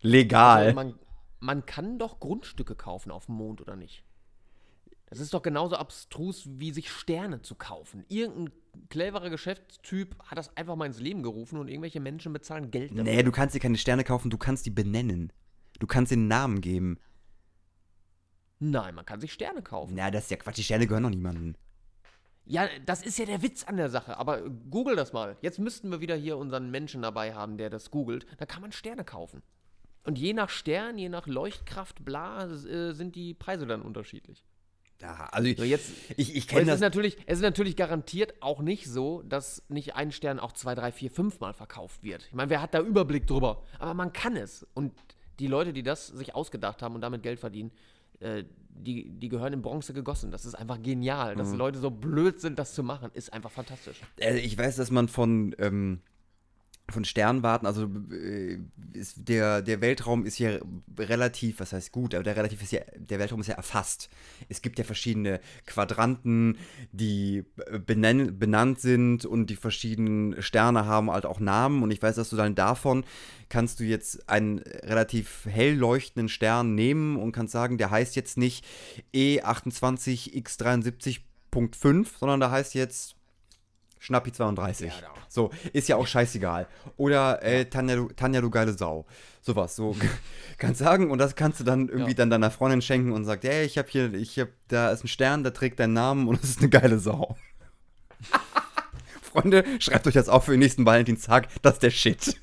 Legal. 0.00 0.64
Also 0.64 0.74
man, 0.74 0.98
man 1.40 1.66
kann 1.66 1.98
doch 1.98 2.20
Grundstücke 2.20 2.74
kaufen 2.74 3.10
auf 3.10 3.26
dem 3.26 3.36
Mond, 3.36 3.60
oder 3.60 3.76
nicht? 3.76 4.04
Das 5.06 5.20
ist 5.20 5.32
doch 5.32 5.42
genauso 5.42 5.76
abstrus, 5.76 6.48
wie 6.48 6.72
sich 6.72 6.90
Sterne 6.90 7.40
zu 7.40 7.54
kaufen. 7.54 8.04
Irgendein 8.08 8.52
cleverer 8.88 9.30
Geschäftstyp 9.30 10.16
hat 10.24 10.36
das 10.36 10.56
einfach 10.56 10.74
mal 10.74 10.86
ins 10.86 10.98
Leben 10.98 11.22
gerufen 11.22 11.58
und 11.58 11.68
irgendwelche 11.68 12.00
Menschen 12.00 12.32
bezahlen 12.32 12.70
Geld 12.70 12.90
dafür. 12.90 13.04
nee, 13.04 13.22
du 13.22 13.30
kannst 13.30 13.54
dir 13.54 13.60
keine 13.60 13.78
Sterne 13.78 14.02
kaufen, 14.02 14.30
du 14.30 14.38
kannst 14.38 14.66
die 14.66 14.70
benennen. 14.70 15.32
Du 15.78 15.86
kannst 15.86 16.10
den 16.10 16.26
Namen 16.26 16.60
geben. 16.60 16.98
Nein, 18.58 18.94
man 18.94 19.04
kann 19.04 19.20
sich 19.20 19.32
Sterne 19.32 19.62
kaufen. 19.62 19.94
Na, 19.94 20.10
das 20.10 20.24
ist 20.24 20.30
ja 20.30 20.38
Quatsch, 20.38 20.56
die 20.56 20.64
Sterne 20.64 20.86
gehören 20.86 21.04
doch 21.04 21.10
niemandem. 21.10 21.54
Ja, 22.46 22.68
das 22.84 23.02
ist 23.02 23.18
ja 23.18 23.26
der 23.26 23.42
Witz 23.42 23.64
an 23.64 23.76
der 23.76 23.90
Sache. 23.90 24.16
Aber 24.18 24.48
google 24.48 24.96
das 24.96 25.12
mal. 25.12 25.36
Jetzt 25.40 25.58
müssten 25.58 25.90
wir 25.90 26.00
wieder 26.00 26.14
hier 26.16 26.36
unseren 26.38 26.70
Menschen 26.70 27.02
dabei 27.02 27.34
haben, 27.34 27.58
der 27.58 27.70
das 27.70 27.90
googelt. 27.90 28.26
Da 28.38 28.46
kann 28.46 28.62
man 28.62 28.72
Sterne 28.72 29.04
kaufen. 29.04 29.42
Und 30.06 30.18
je 30.18 30.32
nach 30.32 30.48
Stern, 30.50 30.98
je 30.98 31.08
nach 31.08 31.26
Leuchtkraft, 31.26 32.04
bla, 32.04 32.46
äh, 32.46 32.92
sind 32.92 33.16
die 33.16 33.34
Preise 33.34 33.66
dann 33.66 33.82
unterschiedlich. 33.82 34.44
Ja, 35.02 35.28
also 35.30 35.46
ich, 35.48 35.58
So, 35.58 35.64
jetzt, 35.64 35.90
ich, 36.16 36.34
ich 36.34 36.48
kenne 36.48 36.62
es 36.62 36.66
das. 36.68 36.74
ist, 36.76 36.80
natürlich, 36.80 37.18
es 37.26 37.38
ist 37.38 37.42
natürlich 37.42 37.76
garantiert 37.76 38.34
auch 38.40 38.60
nicht 38.62 38.86
so, 38.88 39.22
dass 39.22 39.62
nicht 39.68 39.94
ein 39.94 40.10
Stern 40.10 40.38
auch 40.40 40.52
zwei, 40.52 40.74
drei, 40.74 40.90
vier, 40.90 41.10
fünf 41.10 41.40
Mal 41.40 41.52
verkauft 41.52 42.02
wird. 42.02 42.24
Ich 42.28 42.34
meine, 42.34 42.48
wer 42.48 42.62
hat 42.62 42.72
da 42.72 42.80
Überblick 42.80 43.26
drüber? 43.26 43.62
Aber 43.78 43.92
man 43.92 44.12
kann 44.14 44.36
es. 44.36 44.66
Und 44.72 44.92
die 45.38 45.48
Leute, 45.48 45.74
die 45.74 45.82
das 45.82 46.06
sich 46.06 46.34
ausgedacht 46.34 46.80
haben 46.80 46.94
und 46.94 47.02
damit 47.02 47.22
Geld 47.22 47.40
verdienen, 47.40 47.72
äh, 48.20 48.44
die, 48.70 49.10
die 49.10 49.28
gehören 49.28 49.52
in 49.52 49.60
Bronze 49.62 49.92
gegossen. 49.92 50.30
Das 50.30 50.46
ist 50.46 50.54
einfach 50.54 50.80
genial. 50.82 51.34
Dass 51.36 51.48
Mhm. 51.50 51.56
Leute 51.58 51.78
so 51.78 51.90
blöd 51.90 52.40
sind, 52.40 52.58
das 52.58 52.74
zu 52.74 52.82
machen, 52.82 53.10
ist 53.12 53.32
einfach 53.34 53.50
fantastisch. 53.50 54.00
Äh, 54.18 54.38
ich 54.38 54.56
weiß, 54.56 54.76
dass 54.76 54.90
man 54.90 55.08
von, 55.08 55.54
ähm, 55.58 56.00
von 56.88 57.04
Sternwarten, 57.04 57.66
also 57.66 57.90
äh, 58.12 58.58
ist 58.92 59.28
der, 59.28 59.60
der 59.60 59.80
Weltraum 59.80 60.24
ist 60.24 60.38
ja 60.38 60.60
relativ, 60.96 61.58
was 61.58 61.72
heißt 61.72 61.90
gut, 61.90 62.14
aber 62.14 62.22
der 62.22 62.36
relativ 62.36 62.62
ist 62.62 62.70
ja, 62.70 62.82
der 62.96 63.18
Weltraum 63.18 63.40
ist 63.40 63.48
ja 63.48 63.56
erfasst. 63.56 64.08
Es 64.48 64.62
gibt 64.62 64.78
ja 64.78 64.84
verschiedene 64.84 65.40
Quadranten, 65.66 66.58
die 66.92 67.44
benenn, 67.84 68.38
benannt 68.38 68.80
sind 68.80 69.26
und 69.26 69.50
die 69.50 69.56
verschiedenen 69.56 70.40
Sterne 70.42 70.86
haben 70.86 71.10
halt 71.10 71.26
auch 71.26 71.40
Namen 71.40 71.82
und 71.82 71.90
ich 71.90 72.00
weiß, 72.00 72.14
dass 72.14 72.30
du 72.30 72.36
dann 72.36 72.54
davon 72.54 73.04
kannst 73.48 73.80
du 73.80 73.84
jetzt 73.84 74.28
einen 74.28 74.58
relativ 74.58 75.46
hell 75.46 75.74
leuchtenden 75.74 76.28
Stern 76.28 76.76
nehmen 76.76 77.16
und 77.16 77.32
kannst 77.32 77.52
sagen, 77.52 77.78
der 77.78 77.90
heißt 77.90 78.14
jetzt 78.16 78.38
nicht 78.38 78.64
E28X73.5, 79.12 82.06
sondern 82.18 82.40
der 82.40 82.52
heißt 82.52 82.74
jetzt 82.74 83.15
Schnappi 83.98 84.32
32. 84.32 84.88
Ja, 84.88 85.00
da. 85.00 85.08
so, 85.28 85.50
ist 85.72 85.88
ja 85.88 85.96
auch 85.96 86.06
scheißegal. 86.06 86.66
Oder 86.96 87.42
äh, 87.42 87.64
Tanja, 87.66 87.96
du, 87.96 88.08
Tanja, 88.08 88.40
du 88.40 88.50
geile 88.50 88.72
Sau. 88.76 89.06
Sowas, 89.40 89.76
so 89.76 89.96
kannst 90.58 90.80
sagen 90.80 91.10
und 91.10 91.18
das 91.18 91.34
kannst 91.36 91.60
du 91.60 91.64
dann 91.64 91.88
irgendwie 91.88 92.10
Ja. 92.10 92.16
dann 92.16 92.30
deiner 92.30 92.50
Freundin 92.50 92.82
schenken 92.82 93.12
und 93.12 93.24
sagt, 93.24 93.44
hey, 93.44 93.64
ich 93.64 93.78
hab 93.78 93.88
hier, 93.88 94.12
ich 94.14 94.38
hab, 94.38 94.48
da 94.68 94.90
ist 94.90 95.04
ein 95.04 95.08
Stern, 95.08 95.42
der 95.42 95.52
trägt 95.54 95.78
deinen 95.80 95.94
Namen 95.94 96.28
und 96.28 96.34
es 96.42 96.50
ist 96.50 96.60
eine 96.60 96.68
geile 96.68 96.98
Sau. 96.98 97.36
Freunde, 99.22 99.64
schreibt 99.80 100.06
euch 100.06 100.14
das 100.14 100.28
auf 100.28 100.44
für 100.44 100.52
den 100.52 100.60
nächsten 100.60 100.86
Valentinstag, 100.86 101.48
das 101.62 101.74
ist 101.74 101.82
der 101.82 101.90
Shit. 101.90 102.40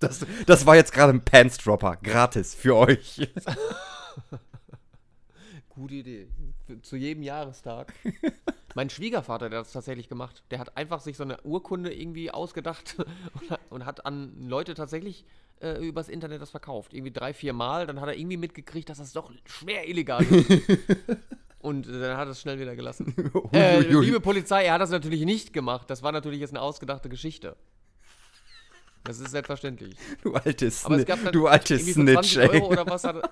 Das, 0.00 0.24
das 0.46 0.64
war 0.66 0.76
jetzt 0.76 0.92
gerade 0.92 1.12
ein 1.12 1.24
Pants-Dropper, 1.24 1.96
gratis 2.02 2.54
für 2.54 2.74
euch. 2.76 3.28
Gute 5.68 5.94
Idee. 5.94 6.28
Zu 6.82 6.96
jedem 6.96 7.22
Jahrestag. 7.22 7.92
mein 8.74 8.90
Schwiegervater, 8.90 9.50
der 9.50 9.60
hat 9.60 9.66
das 9.66 9.72
tatsächlich 9.72 10.08
gemacht. 10.08 10.42
Der 10.50 10.58
hat 10.58 10.76
einfach 10.76 11.00
sich 11.00 11.16
so 11.16 11.22
eine 11.22 11.40
Urkunde 11.42 11.92
irgendwie 11.92 12.30
ausgedacht 12.30 12.96
und 13.40 13.50
hat, 13.50 13.60
und 13.70 13.86
hat 13.86 14.06
an 14.06 14.48
Leute 14.48 14.74
tatsächlich 14.74 15.24
äh, 15.60 15.86
übers 15.86 16.08
Internet 16.08 16.40
das 16.42 16.50
verkauft. 16.50 16.94
Irgendwie 16.94 17.12
drei, 17.12 17.34
vier 17.34 17.52
Mal. 17.52 17.86
Dann 17.86 18.00
hat 18.00 18.08
er 18.08 18.16
irgendwie 18.16 18.36
mitgekriegt, 18.36 18.88
dass 18.88 18.98
das 18.98 19.12
doch 19.12 19.30
schwer 19.44 19.88
illegal 19.88 20.22
ist. 20.24 20.50
und 21.58 21.86
dann 21.86 22.16
hat 22.16 22.28
er 22.28 22.32
es 22.32 22.40
schnell 22.40 22.58
wieder 22.58 22.74
gelassen. 22.74 23.14
Äh, 23.52 23.80
liebe 23.80 24.20
Polizei, 24.20 24.64
er 24.64 24.74
hat 24.74 24.80
das 24.80 24.90
natürlich 24.90 25.24
nicht 25.24 25.52
gemacht. 25.52 25.88
Das 25.90 26.02
war 26.02 26.12
natürlich 26.12 26.40
jetzt 26.40 26.50
eine 26.50 26.62
ausgedachte 26.62 27.08
Geschichte. 27.08 27.56
Das 29.04 29.20
ist 29.20 29.32
selbstverständlich. 29.32 29.96
Du 30.22 30.32
alte 30.32 30.64
Aber 30.64 30.66
es 30.66 30.80
Snitch, 30.80 31.06
gab 31.06 31.22
dann 31.22 31.32
du 31.34 31.46
alte 31.46 31.74
irgendwie 31.74 31.92
für 31.92 32.00
Snitch, 32.00 32.32
20 32.32 32.38
ey. 32.38 32.48
Euro 32.48 32.68
oder 32.72 32.86
was 32.86 33.04
hat 33.04 33.16
er- 33.16 33.30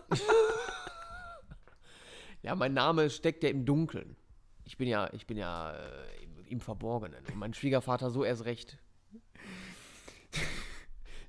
Ja, 2.42 2.56
mein 2.56 2.74
Name 2.74 3.08
steckt 3.08 3.44
ja 3.44 3.50
im 3.50 3.64
Dunkeln. 3.64 4.16
Ich 4.64 4.76
bin 4.76 4.88
ja, 4.88 5.08
ich 5.12 5.26
bin 5.26 5.38
ja 5.38 5.72
äh, 5.72 6.22
im, 6.22 6.44
im 6.46 6.60
Verborgenen. 6.60 7.24
Und 7.26 7.36
mein 7.36 7.54
Schwiegervater 7.54 8.10
so 8.10 8.24
erst 8.24 8.44
recht. 8.44 8.78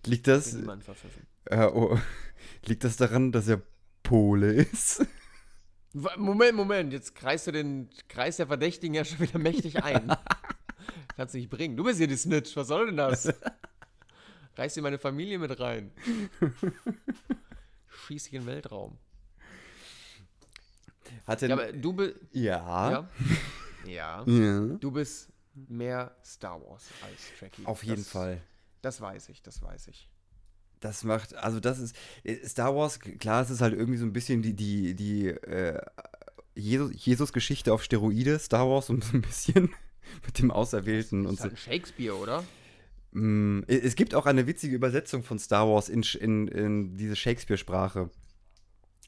Liegt 0.05 0.27
das, 0.27 0.53
äh, 1.45 1.65
oh, 1.67 1.97
liegt 2.65 2.83
das 2.83 2.97
daran, 2.97 3.31
dass 3.31 3.47
er 3.47 3.61
Pole 4.03 4.53
ist? 4.53 5.05
Moment, 5.93 6.55
Moment, 6.55 6.91
jetzt 6.91 7.15
kreist 7.15 7.47
du 7.47 7.51
den 7.51 7.89
Kreis 8.09 8.35
der 8.35 8.47
Verdächtigen 8.47 8.95
ja 8.95 9.05
schon 9.05 9.19
wieder 9.19 9.39
mächtig 9.39 9.81
ein. 9.81 10.13
Kannst 11.15 11.35
nicht 11.35 11.49
bringen. 11.49 11.77
Du 11.77 11.85
bist 11.85 11.99
hier 11.99 12.07
die 12.07 12.17
Snitch, 12.17 12.53
was 12.57 12.67
soll 12.67 12.87
denn 12.87 12.97
das? 12.97 13.31
Reiß 14.57 14.73
dir 14.73 14.81
meine 14.81 14.97
Familie 14.97 15.39
mit 15.39 15.57
rein. 15.59 15.91
Schieß 18.07 18.25
dich 18.25 18.33
in 18.33 18.41
den 18.41 18.47
Weltraum. 18.47 18.97
Hat 21.27 21.41
er, 21.41 21.49
Ja, 21.49 21.55
aber 21.55 21.71
du 21.73 21.93
bist. 21.93 22.15
ja, 22.31 22.91
Ja. 22.91 23.09
Ja. 23.85 24.23
Du 24.79 24.91
bist 24.91 25.29
mehr 25.67 26.15
Star 26.25 26.61
Wars 26.61 26.85
als 27.03 27.37
Trekkie. 27.39 27.65
Auf 27.65 27.83
jeden 27.83 27.97
das, 28.03 28.09
Fall. 28.09 28.41
Das 28.81 29.01
weiß 29.01 29.29
ich, 29.29 29.41
das 29.41 29.61
weiß 29.61 29.87
ich. 29.87 30.09
Das 30.79 31.03
macht, 31.03 31.33
also 31.35 31.59
das 31.59 31.79
ist, 31.79 31.95
äh, 32.23 32.45
Star 32.47 32.75
Wars, 32.75 32.99
klar, 32.99 33.41
es 33.41 33.49
ist 33.49 33.61
halt 33.61 33.73
irgendwie 33.73 33.97
so 33.99 34.05
ein 34.05 34.11
bisschen 34.13 34.41
die, 34.41 34.53
die, 34.53 34.93
die, 34.95 35.27
äh, 35.27 35.81
Jesus- 36.55 36.91
Jesus-Geschichte 37.05 37.73
auf 37.73 37.83
Steroide, 37.83 38.37
Star 38.39 38.67
Wars 38.69 38.87
so 38.87 38.93
ein 38.93 39.21
bisschen 39.21 39.69
mit 40.25 40.39
dem 40.39 40.51
Auserwählten 40.51 41.23
Das 41.23 41.29
und 41.29 41.33
ist 41.35 41.39
so. 41.39 41.43
halt 41.43 41.53
ein 41.53 41.57
Shakespeare, 41.57 42.15
oder? 42.15 42.43
Mm, 43.11 43.61
Es 43.67 43.95
gibt 43.95 44.13
auch 44.15 44.25
eine 44.25 44.45
witzige 44.47 44.75
Übersetzung 44.75 45.23
von 45.23 45.39
Star 45.39 45.67
Wars 45.69 45.87
in, 45.87 46.03
in, 46.19 46.47
in 46.47 46.95
diese 46.97 47.15
Shakespeare-Sprache. 47.15 48.09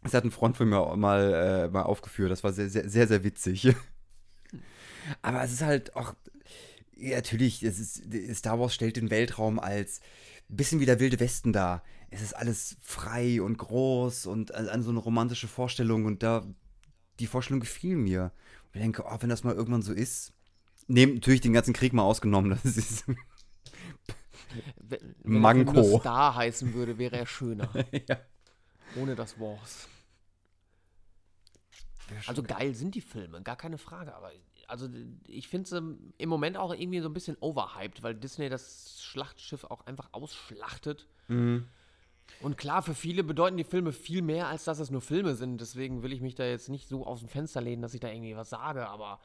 Das 0.05 0.13
hat 0.13 0.23
ein 0.23 0.31
Freund 0.31 0.55
von 0.55 0.69
mir 0.69 0.95
mal, 0.95 1.33
äh, 1.33 1.67
mal 1.67 1.81
aufgeführt. 1.81 2.29
Das 2.29 2.43
war 2.43 2.53
sehr, 2.53 2.69
sehr, 2.69 2.87
sehr, 2.87 3.07
sehr 3.07 3.23
witzig. 3.23 3.75
Aber 5.23 5.43
es 5.43 5.51
ist 5.51 5.63
halt 5.63 5.95
auch. 5.95 6.13
Ja, 6.95 7.15
natürlich, 7.15 7.63
es 7.63 7.79
ist, 7.79 8.03
Star 8.37 8.59
Wars 8.59 8.73
stellt 8.73 8.97
den 8.97 9.09
Weltraum 9.09 9.59
als 9.59 9.99
ein 10.49 10.57
bisschen 10.57 10.79
wie 10.79 10.85
der 10.85 10.99
Wilde 10.99 11.19
Westen 11.19 11.53
dar. 11.53 11.83
Es 12.11 12.21
ist 12.21 12.33
alles 12.35 12.77
frei 12.83 13.41
und 13.41 13.57
groß 13.57 14.27
und 14.27 14.53
an 14.53 14.83
so 14.83 14.91
eine 14.91 14.99
romantische 14.99 15.47
Vorstellung 15.47 16.05
und 16.05 16.21
da. 16.21 16.45
Die 17.19 17.27
Vorstellung 17.27 17.61
gefiel 17.61 17.95
mir. 17.95 18.31
Und 18.65 18.75
ich 18.75 18.81
denke, 18.81 19.05
oh, 19.07 19.17
wenn 19.19 19.29
das 19.29 19.43
mal 19.43 19.55
irgendwann 19.55 19.81
so 19.81 19.93
ist. 19.93 20.33
Nehmt 20.87 21.15
natürlich 21.15 21.41
den 21.41 21.53
ganzen 21.53 21.73
Krieg 21.73 21.93
mal 21.93 22.03
ausgenommen. 22.03 22.59
Das 22.63 22.77
ist. 22.77 23.05
Wenn, 24.77 24.99
Manko. 25.23 25.75
Wenn 25.75 25.99
Star 25.99 26.35
heißen 26.35 26.73
würde, 26.75 26.99
wäre 26.99 27.17
er 27.17 27.25
schöner. 27.25 27.69
ja. 28.07 28.19
Ohne 28.95 29.15
das 29.15 29.39
Wars. 29.39 29.89
Also 32.27 32.43
geil 32.43 32.75
sind 32.75 32.95
die 32.95 33.01
Filme, 33.01 33.41
gar 33.41 33.55
keine 33.55 33.77
Frage. 33.77 34.15
Aber 34.15 34.31
also 34.67 34.89
ich 35.27 35.47
finde 35.47 35.69
sie 35.69 35.97
im 36.17 36.29
Moment 36.29 36.57
auch 36.57 36.73
irgendwie 36.73 36.99
so 36.99 37.09
ein 37.09 37.13
bisschen 37.13 37.37
overhyped, 37.39 38.03
weil 38.03 38.15
Disney 38.15 38.49
das 38.49 39.01
Schlachtschiff 39.03 39.63
auch 39.65 39.85
einfach 39.85 40.09
ausschlachtet. 40.11 41.07
Mhm. 41.27 41.67
Und 42.41 42.57
klar, 42.57 42.81
für 42.81 42.95
viele 42.95 43.23
bedeuten 43.23 43.57
die 43.57 43.63
Filme 43.63 43.91
viel 43.91 44.21
mehr, 44.21 44.47
als 44.47 44.63
dass 44.65 44.79
es 44.79 44.91
nur 44.91 45.01
Filme 45.01 45.35
sind. 45.35 45.61
Deswegen 45.61 46.03
will 46.03 46.11
ich 46.11 46.21
mich 46.21 46.35
da 46.35 46.43
jetzt 46.45 46.69
nicht 46.69 46.87
so 46.87 47.05
aus 47.05 47.19
dem 47.19 47.29
Fenster 47.29 47.61
lehnen, 47.61 47.81
dass 47.81 47.93
ich 47.93 47.99
da 47.99 48.09
irgendwie 48.09 48.35
was 48.35 48.49
sage. 48.49 48.87
Aber 48.87 49.19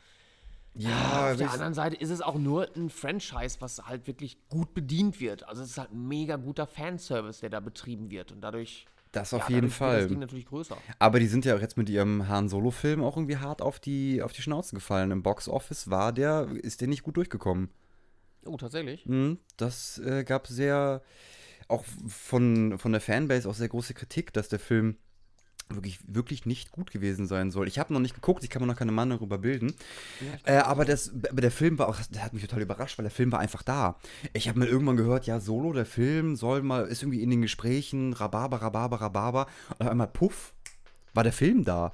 Ja, 0.74 1.30
auf 1.32 1.36
der 1.36 1.50
anderen 1.50 1.74
Seite 1.74 1.96
ist 1.96 2.10
es 2.10 2.20
auch 2.20 2.36
nur 2.36 2.68
ein 2.76 2.90
Franchise, 2.90 3.56
was 3.60 3.78
halt 3.86 4.06
wirklich 4.06 4.36
gut 4.48 4.72
bedient 4.74 5.20
wird. 5.20 5.48
Also 5.48 5.62
es 5.62 5.70
ist 5.70 5.78
halt 5.78 5.92
ein 5.92 6.06
mega 6.06 6.36
guter 6.36 6.66
Fanservice, 6.66 7.40
der 7.40 7.50
da 7.50 7.60
betrieben 7.60 8.10
wird. 8.10 8.30
Und 8.32 8.40
dadurch, 8.42 8.86
das 9.12 9.34
auf 9.34 9.48
ja, 9.48 9.56
jeden 9.56 9.62
wird 9.62 9.72
das 9.72 9.78
Fall. 9.78 10.08
Ding 10.08 10.18
natürlich 10.18 10.46
größer. 10.46 10.76
Aber 10.98 11.20
die 11.20 11.26
sind 11.26 11.44
ja 11.44 11.56
auch 11.56 11.60
jetzt 11.60 11.76
mit 11.76 11.88
ihrem 11.88 12.28
Han 12.28 12.48
Solo-Film 12.48 13.02
auch 13.02 13.16
irgendwie 13.16 13.38
hart 13.38 13.62
auf 13.62 13.80
die, 13.80 14.22
auf 14.22 14.32
die 14.32 14.42
Schnauze 14.42 14.74
gefallen. 14.74 15.10
Im 15.10 15.22
Box-Office 15.22 15.90
war 15.90 16.12
der, 16.12 16.48
ist 16.62 16.80
der 16.80 16.88
nicht 16.88 17.02
gut 17.02 17.16
durchgekommen. 17.16 17.70
Oh, 18.44 18.56
tatsächlich. 18.56 19.04
Mhm, 19.06 19.38
das 19.56 19.98
äh, 19.98 20.24
gab 20.24 20.46
sehr, 20.46 21.02
auch 21.68 21.84
von, 22.06 22.78
von 22.78 22.92
der 22.92 23.00
Fanbase 23.00 23.48
auch 23.48 23.54
sehr 23.54 23.68
große 23.68 23.94
Kritik, 23.94 24.32
dass 24.32 24.48
der 24.48 24.58
Film 24.58 24.96
wirklich, 25.74 25.98
wirklich 26.06 26.46
nicht 26.46 26.72
gut 26.72 26.90
gewesen 26.90 27.26
sein 27.26 27.50
soll. 27.50 27.68
Ich 27.68 27.78
habe 27.78 27.92
noch 27.92 28.00
nicht 28.00 28.14
geguckt, 28.14 28.44
ich 28.44 28.50
kann 28.50 28.62
mir 28.62 28.66
noch 28.66 28.76
keine 28.76 28.92
Meinung 28.92 29.18
darüber 29.18 29.38
bilden. 29.38 29.74
Äh, 30.44 30.56
aber, 30.56 30.84
das, 30.84 31.12
aber 31.30 31.40
der 31.40 31.50
Film 31.50 31.78
war 31.78 31.88
auch, 31.88 31.96
der 32.10 32.24
hat 32.24 32.32
mich 32.32 32.42
total 32.42 32.62
überrascht, 32.62 32.98
weil 32.98 33.04
der 33.04 33.10
Film 33.10 33.32
war 33.32 33.38
einfach 33.38 33.62
da. 33.62 33.96
Ich 34.32 34.48
habe 34.48 34.58
mal 34.58 34.68
irgendwann 34.68 34.96
gehört, 34.96 35.26
ja, 35.26 35.40
Solo, 35.40 35.72
der 35.72 35.86
Film 35.86 36.36
soll 36.36 36.62
mal, 36.62 36.86
ist 36.86 37.02
irgendwie 37.02 37.22
in 37.22 37.30
den 37.30 37.42
Gesprächen, 37.42 38.12
Rhabarber, 38.12 38.62
Rhabarber, 38.62 39.00
Rhabarber. 39.00 39.46
Und 39.70 39.82
auf 39.82 39.88
einmal, 39.88 40.08
puff, 40.08 40.52
war 41.14 41.24
der 41.24 41.32
Film 41.32 41.64
da. 41.64 41.92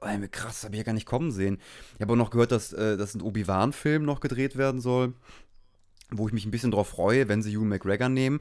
Oh, 0.00 0.06
krass, 0.30 0.62
habe 0.62 0.74
ich 0.74 0.78
ja 0.78 0.84
gar 0.84 0.92
nicht 0.92 1.06
kommen 1.06 1.32
sehen. 1.32 1.58
Ich 1.96 2.00
habe 2.00 2.12
auch 2.12 2.16
noch 2.16 2.30
gehört, 2.30 2.52
dass, 2.52 2.72
äh, 2.72 2.96
dass 2.96 3.14
ein 3.14 3.20
Obi-Wan-Film 3.20 4.04
noch 4.04 4.20
gedreht 4.20 4.56
werden 4.56 4.80
soll 4.80 5.14
wo 6.10 6.26
ich 6.26 6.32
mich 6.32 6.46
ein 6.46 6.50
bisschen 6.50 6.70
drauf 6.70 6.88
freue, 6.88 7.28
wenn 7.28 7.42
sie 7.42 7.52
Ewan 7.52 7.68
McGregor 7.68 8.08
nehmen. 8.08 8.40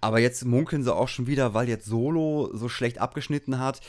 Aber 0.00 0.20
jetzt 0.20 0.44
munkeln 0.44 0.84
sie 0.84 0.94
auch 0.94 1.08
schon 1.08 1.26
wieder, 1.26 1.54
weil 1.54 1.68
jetzt 1.68 1.86
Solo 1.86 2.50
so 2.54 2.68
schlecht 2.68 2.98
abgeschnitten 2.98 3.58
hat, 3.58 3.80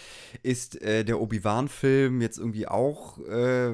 ist 0.41 0.81
äh, 0.81 1.03
der 1.03 1.19
Obi-Wan-Film 1.19 2.21
jetzt 2.21 2.39
irgendwie 2.39 2.67
auch 2.67 3.19
äh, 3.19 3.73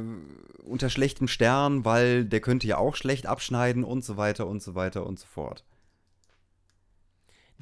unter 0.64 0.90
schlechtem 0.90 1.28
Stern, 1.28 1.86
weil 1.86 2.26
der 2.26 2.42
könnte 2.42 2.68
ja 2.68 2.78
auch 2.78 2.96
schlecht 2.96 3.28
abschneiden 3.28 3.84
und 3.84 4.04
so 4.04 4.18
weiter 4.18 4.48
und 4.48 4.62
so 4.62 4.76
weiter 4.76 5.06
und 5.06 5.20
so 5.20 5.28
fort. 5.28 5.64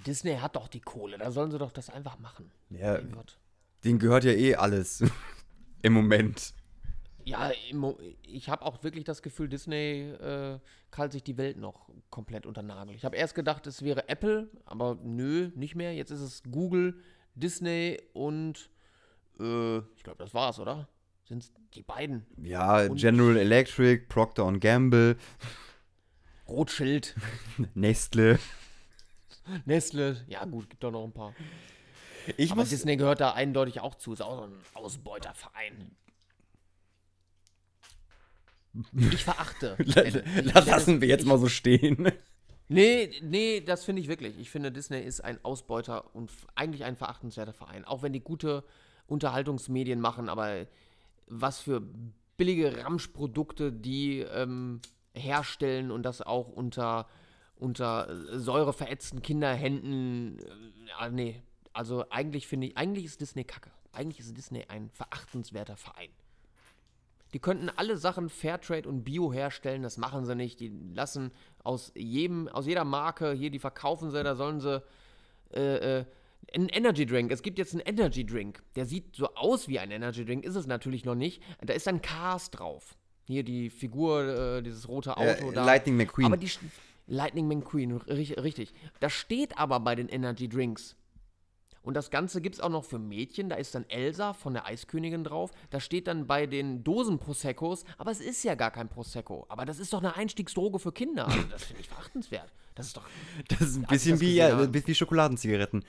Disney 0.08 0.38
hat 0.38 0.56
doch 0.56 0.68
die 0.68 0.82
Kohle, 0.82 1.18
da 1.18 1.32
sollen 1.32 1.52
sie 1.52 1.60
doch 1.60 1.72
das 1.72 1.90
einfach 1.90 2.18
machen. 2.20 2.52
Ja, 2.70 3.00
denen 3.84 4.00
gehört 4.00 4.24
ja 4.24 4.32
eh 4.32 4.56
alles 4.56 5.04
im 5.82 5.94
Moment. 5.94 6.54
Ja, 7.26 7.52
ich 8.24 8.50
habe 8.50 8.66
auch 8.66 8.84
wirklich 8.84 9.04
das 9.06 9.22
Gefühl, 9.22 9.48
Disney 9.50 10.12
äh, 10.12 10.60
kalt 10.92 11.12
sich 11.12 11.24
die 11.24 11.38
Welt 11.38 11.58
noch 11.58 11.90
komplett 12.10 12.46
unter 12.46 12.62
Nagel. 12.62 12.96
Ich 12.96 13.06
habe 13.06 13.16
erst 13.16 13.36
gedacht, 13.36 13.66
es 13.68 13.82
wäre 13.82 14.10
Apple, 14.10 14.50
aber 14.66 14.98
nö, 15.04 15.52
nicht 15.56 15.76
mehr. 15.76 15.94
Jetzt 15.94 16.12
ist 16.12 16.22
es 16.22 16.44
Google, 16.44 17.00
Disney 17.36 18.02
und 18.14 18.70
äh, 19.40 19.78
ich 19.78 20.04
glaube, 20.04 20.18
das 20.20 20.34
war's, 20.34 20.60
oder? 20.60 20.88
Sind 21.26 21.50
die 21.76 21.84
beiden? 21.84 22.26
Ja, 22.44 22.86
Und- 22.86 22.98
General 23.00 23.38
Electric, 23.38 24.06
Procter 24.10 24.52
Gamble, 24.60 25.18
Rothschild, 26.48 27.16
Nestle. 27.74 28.38
Nestle, 29.66 30.24
ja 30.28 30.46
gut, 30.46 30.70
gibt 30.70 30.84
doch 30.84 30.92
noch 30.92 31.04
ein 31.06 31.14
paar. 31.14 31.34
Ich 32.38 32.52
Aber 32.52 32.62
muss, 32.62 32.70
Disney 32.70 32.96
gehört 32.98 33.20
da 33.22 33.32
eindeutig 33.34 33.82
auch 33.82 33.96
zu, 33.96 34.14
ist 34.14 34.22
auch 34.22 34.38
so 34.38 34.44
ein 34.44 34.54
Ausbeuterverein. 34.74 35.96
Ich 39.12 39.24
verachte. 39.24 39.78
das 40.54 40.66
lassen 40.66 41.02
wir 41.02 41.08
jetzt 41.08 41.26
mal 41.26 41.38
so 41.38 41.48
stehen. 41.48 42.12
Nee, 42.70 43.12
nee, 43.22 43.62
das 43.62 43.84
finde 43.84 44.02
ich 44.02 44.08
wirklich. 44.08 44.40
Ich 44.40 44.50
finde, 44.50 44.72
Disney 44.72 45.02
ist 45.02 45.22
ein 45.22 45.44
Ausbeuter 45.44 46.16
und 46.16 46.32
eigentlich 46.56 46.84
ein 46.84 46.96
verachtenswerter 46.96 47.54
Verein. 47.54 47.86
Auch 47.86 48.02
wenn 48.02 48.14
die 48.14 48.22
gute 48.22 48.64
Unterhaltungsmedien 49.08 50.00
machen, 50.00 50.30
aber 50.30 50.66
was 51.28 51.60
für 51.60 51.84
billige 52.38 52.84
Ramschprodukte 52.84 53.72
die 53.72 54.20
ähm, 54.20 54.82
herstellen 55.14 55.92
und 55.92 56.04
das 56.04 56.22
auch 56.22 56.50
unter, 56.50 57.08
unter 57.56 58.10
äh, 58.10 58.40
säureverätzten 58.40 59.22
Kinderhänden. 59.22 60.40
Äh, 60.40 60.44
ah, 60.98 61.10
nee, 61.10 61.44
also 61.74 62.06
eigentlich 62.10 62.48
finde 62.48 62.68
ich, 62.68 62.78
eigentlich 62.78 63.06
ist 63.06 63.22
Disney 63.22 63.44
kacke. 63.44 63.72
Eigentlich 63.92 64.20
ist 64.20 64.36
Disney 64.36 64.66
ein 64.68 64.90
verachtenswerter 64.90 65.78
Verein. 65.78 66.10
Die 67.34 67.40
könnten 67.40 67.70
alle 67.76 67.98
Sachen 67.98 68.30
Fairtrade 68.30 68.88
und 68.88 69.04
Bio 69.04 69.34
herstellen, 69.34 69.82
das 69.82 69.98
machen 69.98 70.26
sie 70.26 70.36
nicht. 70.36 70.60
Die 70.60 70.72
lassen 70.94 71.32
aus 71.64 71.92
jedem, 71.96 72.48
aus 72.48 72.66
jeder 72.68 72.84
Marke, 72.86 73.32
hier, 73.34 73.50
die 73.50 73.60
verkaufen 73.60 74.12
sie, 74.12 74.24
da 74.24 74.36
sollen 74.36 74.60
sie 74.60 74.84
äh, 75.54 76.00
äh, 76.02 76.06
ein 76.54 76.70
Energy 76.70 77.06
Drink. 77.06 77.32
Es 77.32 77.42
gibt 77.42 77.58
jetzt 77.58 77.74
einen 77.74 77.82
Energy 77.82 78.26
Drink. 78.26 78.62
Der 78.76 78.86
sieht 78.86 79.16
so 79.16 79.34
aus 79.36 79.68
wie 79.68 79.80
ein 79.80 79.90
Energy 79.92 80.26
Drink, 80.26 80.44
ist 80.46 80.56
es 80.56 80.68
natürlich 80.68 81.06
noch 81.06 81.16
nicht. 81.16 81.42
Da 81.62 81.74
ist 81.74 81.88
ein 81.88 82.02
Cars 82.02 82.52
drauf. 82.52 82.96
Hier 83.26 83.44
die 83.44 83.70
Figur, 83.70 84.58
äh, 84.58 84.62
dieses 84.62 84.88
rote 84.88 85.16
Auto 85.18 85.50
Äh, 85.50 85.54
da. 85.54 85.66
Lightning 85.66 85.96
McQueen. 85.98 86.26
Aber 86.28 86.38
die 86.38 86.52
Lightning 87.08 87.48
McQueen, 87.48 88.00
ri- 88.02 88.40
richtig. 88.42 88.74
Das 89.00 89.14
steht 89.14 89.58
aber 89.58 89.80
bei 89.80 89.96
den 89.96 90.10
Energy 90.10 90.48
Drinks. 90.50 90.96
Und 91.84 91.96
das 91.96 92.10
Ganze 92.10 92.42
gibt 92.42 92.56
es 92.56 92.62
auch 92.62 92.70
noch 92.70 92.86
für 92.86 92.98
Mädchen. 92.98 93.50
Da 93.50 93.56
ist 93.58 93.76
dann 93.76 93.88
Elsa 93.90 94.34
von 94.34 94.54
der 94.54 94.66
Eiskönigin 94.66 95.24
drauf. 95.24 95.52
Da 95.70 95.80
steht 95.80 96.08
dann 96.08 96.26
bei 96.28 96.48
den 96.48 96.84
Dosen 96.84 97.20
Proseccos, 97.20 97.84
aber 97.98 98.12
es 98.12 98.22
ist 98.22 98.44
ja 98.44 98.56
gar 98.56 98.72
kein 98.72 98.88
Prosecco. 98.90 99.46
Aber 99.50 99.66
das 99.66 99.80
ist 99.80 99.92
doch 99.92 100.00
eine 100.00 100.16
Einstiegsdroge 100.16 100.80
für 100.80 100.94
Kinder. 100.94 101.28
Also 101.28 101.44
das 101.44 101.64
finde 101.66 101.82
ich 101.82 101.90
verachtenswert. 101.90 102.54
Das 102.76 102.88
ist 102.88 102.98
doch. 102.98 103.06
Das 103.50 103.62
ist 103.62 103.78
ein 103.78 103.84
bisschen 103.84 104.20
wie, 104.22 104.36
ja, 104.36 104.74
wie 104.74 104.96
Schokoladenzigaretten. 104.96 105.84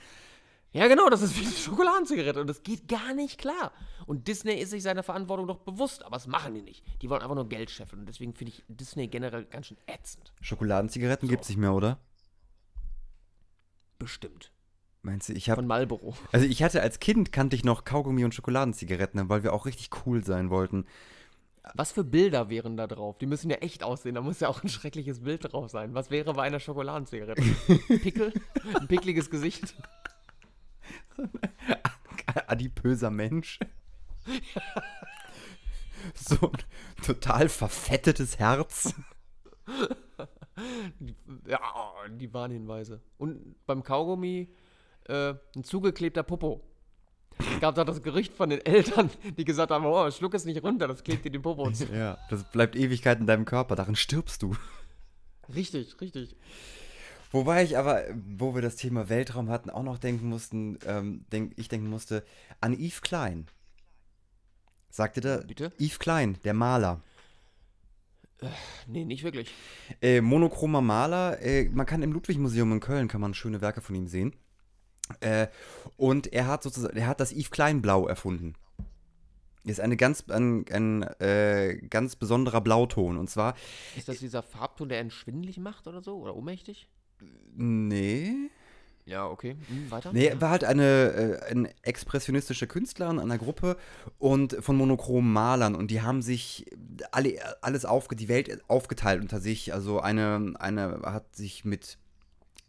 Ja, 0.73 0.87
genau, 0.89 1.07
das 1.09 1.21
ist 1.21 1.39
wie 1.39 1.45
eine 1.45 1.55
Schokoladenzigarette 1.55 2.41
und 2.41 2.47
das 2.47 2.61
geht 2.61 2.89
gar 2.89 3.13
nicht 3.13 3.39
klar. 3.39 3.71
Und 4.07 4.27
Disney 4.27 4.55
ist 4.55 4.71
sich 4.71 4.83
seiner 4.83 5.03
Verantwortung 5.03 5.47
doch 5.47 5.59
bewusst, 5.59 6.03
aber 6.03 6.17
das 6.17 6.27
machen 6.27 6.53
die 6.53 6.61
nicht. 6.61 6.83
Die 7.01 7.09
wollen 7.09 7.21
einfach 7.21 7.35
nur 7.35 7.47
Geld 7.47 7.71
scheffeln 7.71 8.01
und 8.01 8.07
deswegen 8.07 8.33
finde 8.33 8.51
ich 8.51 8.65
Disney 8.67 9.07
generell 9.07 9.45
ganz 9.45 9.67
schön 9.67 9.77
ätzend. 9.87 10.33
Schokoladenzigaretten 10.41 11.29
gibt's 11.29 11.47
nicht 11.47 11.57
mehr, 11.57 11.73
oder? 11.73 11.97
Bestimmt. 13.97 14.51
Meinst 15.05 15.29
du, 15.29 15.33
ich 15.33 15.51
habe 15.51 15.59
Von 15.59 15.67
Marlboro. 15.67 16.15
Also 16.31 16.47
ich 16.47 16.63
hatte 16.63 16.81
als 16.81 16.99
Kind 16.99 17.31
kannte 17.31 17.55
ich 17.55 17.63
noch 17.63 17.83
Kaugummi 17.83 18.25
und 18.25 18.33
Schokoladenzigaretten, 18.33 19.29
weil 19.29 19.43
wir 19.43 19.53
auch 19.53 19.67
richtig 19.67 19.91
cool 20.03 20.23
sein 20.23 20.49
wollten. 20.49 20.87
Was 21.75 21.91
für 21.91 22.03
Bilder 22.03 22.49
wären 22.49 22.75
da 22.75 22.87
drauf? 22.87 23.19
Die 23.19 23.27
müssen 23.27 23.51
ja 23.51 23.57
echt 23.57 23.83
aussehen. 23.83 24.15
Da 24.15 24.21
muss 24.21 24.39
ja 24.39 24.47
auch 24.47 24.63
ein 24.63 24.69
schreckliches 24.69 25.19
Bild 25.19 25.53
drauf 25.53 25.69
sein. 25.69 25.93
Was 25.93 26.09
wäre 26.09 26.33
bei 26.33 26.41
einer 26.41 26.59
Schokoladenzigarette? 26.59 27.39
Pickel? 28.01 28.33
Ein 28.73 28.87
pickliges 28.87 29.29
Gesicht? 29.29 29.75
Adipöser 32.47 33.11
Mensch. 33.11 33.59
so 36.15 36.49
ein 36.51 37.03
total 37.03 37.47
verfettetes 37.49 38.39
Herz. 38.39 38.95
Ja, 41.47 41.59
die 42.09 42.33
Warnhinweise. 42.33 43.01
Und 43.19 43.55
beim 43.67 43.83
Kaugummi 43.83 44.49
äh, 45.07 45.33
ein 45.55 45.63
zugeklebter 45.63 46.23
Popo. 46.23 46.61
Es 47.37 47.59
gab 47.59 47.75
da 47.75 47.83
das 47.83 48.01
Gerücht 48.01 48.33
von 48.33 48.49
den 48.49 48.65
Eltern, 48.65 49.09
die 49.37 49.43
gesagt 49.43 49.71
haben, 49.71 49.85
oh, 49.85 50.09
schluck 50.09 50.33
es 50.33 50.45
nicht 50.45 50.63
runter, 50.63 50.87
das 50.87 51.03
klebt 51.03 51.25
dir 51.25 51.31
den 51.31 51.41
Popo 51.41 51.69
zu. 51.71 51.85
Ja, 51.93 52.17
das 52.29 52.49
bleibt 52.49 52.75
Ewigkeit 52.75 53.19
in 53.19 53.27
deinem 53.27 53.45
Körper, 53.45 53.75
darin 53.75 53.95
stirbst 53.95 54.41
du. 54.41 54.55
Richtig, 55.53 55.99
richtig. 56.01 56.35
Wobei 57.31 57.63
ich 57.63 57.77
aber, 57.77 58.03
wo 58.37 58.55
wir 58.55 58.61
das 58.61 58.77
Thema 58.77 59.09
Weltraum 59.09 59.49
hatten, 59.49 59.69
auch 59.69 59.83
noch 59.83 59.97
denken 59.97 60.29
mussten, 60.29 60.79
ähm, 60.85 61.25
denk, 61.31 61.53
ich 61.57 61.67
denken 61.67 61.89
musste, 61.89 62.23
an 62.61 62.73
Yves 62.73 63.01
Klein. 63.01 63.47
Sagte 64.89 65.19
der 65.19 65.39
Bitte? 65.39 65.73
Yves 65.77 65.99
Klein, 65.99 66.37
der 66.45 66.53
Maler. 66.53 67.01
Nee, 68.87 69.05
nicht 69.05 69.23
wirklich. 69.23 69.53
Äh, 70.01 70.21
monochromer 70.21 70.81
Maler. 70.81 71.41
Äh, 71.41 71.69
man 71.69 71.85
kann 71.85 72.03
im 72.03 72.13
Ludwig-Museum 72.13 72.71
in 72.71 72.79
Köln 72.79 73.07
kann 73.07 73.21
man 73.21 73.33
schöne 73.33 73.61
Werke 73.61 73.81
von 73.81 73.95
ihm 73.95 74.07
sehen. 74.07 74.33
Äh, 75.19 75.47
und 75.97 76.33
er 76.33 76.47
hat 76.47 76.63
sozusagen, 76.63 76.97
er 76.97 77.07
hat 77.07 77.19
das 77.19 77.31
Yves 77.31 77.51
Klein 77.51 77.81
Blau 77.81 78.07
erfunden. 78.07 78.55
Ist 79.63 79.79
eine 79.79 79.97
ganz, 79.97 80.23
ein, 80.29 80.65
ein 80.71 81.03
äh, 81.19 81.79
ganz 81.89 82.15
besonderer 82.15 82.61
Blauton. 82.61 83.17
Und 83.17 83.29
zwar, 83.29 83.55
Ist 83.95 84.07
das 84.07 84.19
dieser 84.19 84.43
Farbton, 84.43 84.89
der 84.89 84.99
einen 84.99 85.11
schwindelig 85.11 85.57
macht 85.57 85.87
oder 85.87 86.01
so? 86.01 86.17
Oder 86.17 86.35
ohnmächtig? 86.35 86.87
nee. 87.55 88.49
Ja, 89.05 89.27
okay. 89.27 89.55
Hm, 89.67 89.91
weiter? 89.91 90.11
Nee, 90.13 90.25
er 90.25 90.41
war 90.41 90.49
halt 90.49 90.63
eine, 90.63 91.39
äh, 91.43 91.51
ein 91.51 91.69
expressionistischer 91.83 92.65
Künstler 92.65 93.11
in 93.11 93.19
einer 93.19 93.37
Gruppe 93.37 93.77
und 94.17 94.57
von 94.61 94.75
monochromen 94.75 95.31
Malern 95.31 95.75
und 95.75 95.91
die 95.91 96.01
haben 96.01 96.23
sich 96.23 96.65
alle, 97.11 97.37
alles 97.61 97.85
aufge, 97.85 98.15
die 98.15 98.29
Welt 98.29 98.67
aufgeteilt 98.67 99.21
unter 99.21 99.39
sich. 99.39 99.75
Also 99.75 99.99
eine, 99.99 100.53
eine 100.57 101.01
hat 101.03 101.35
sich 101.35 101.65
mit 101.65 101.99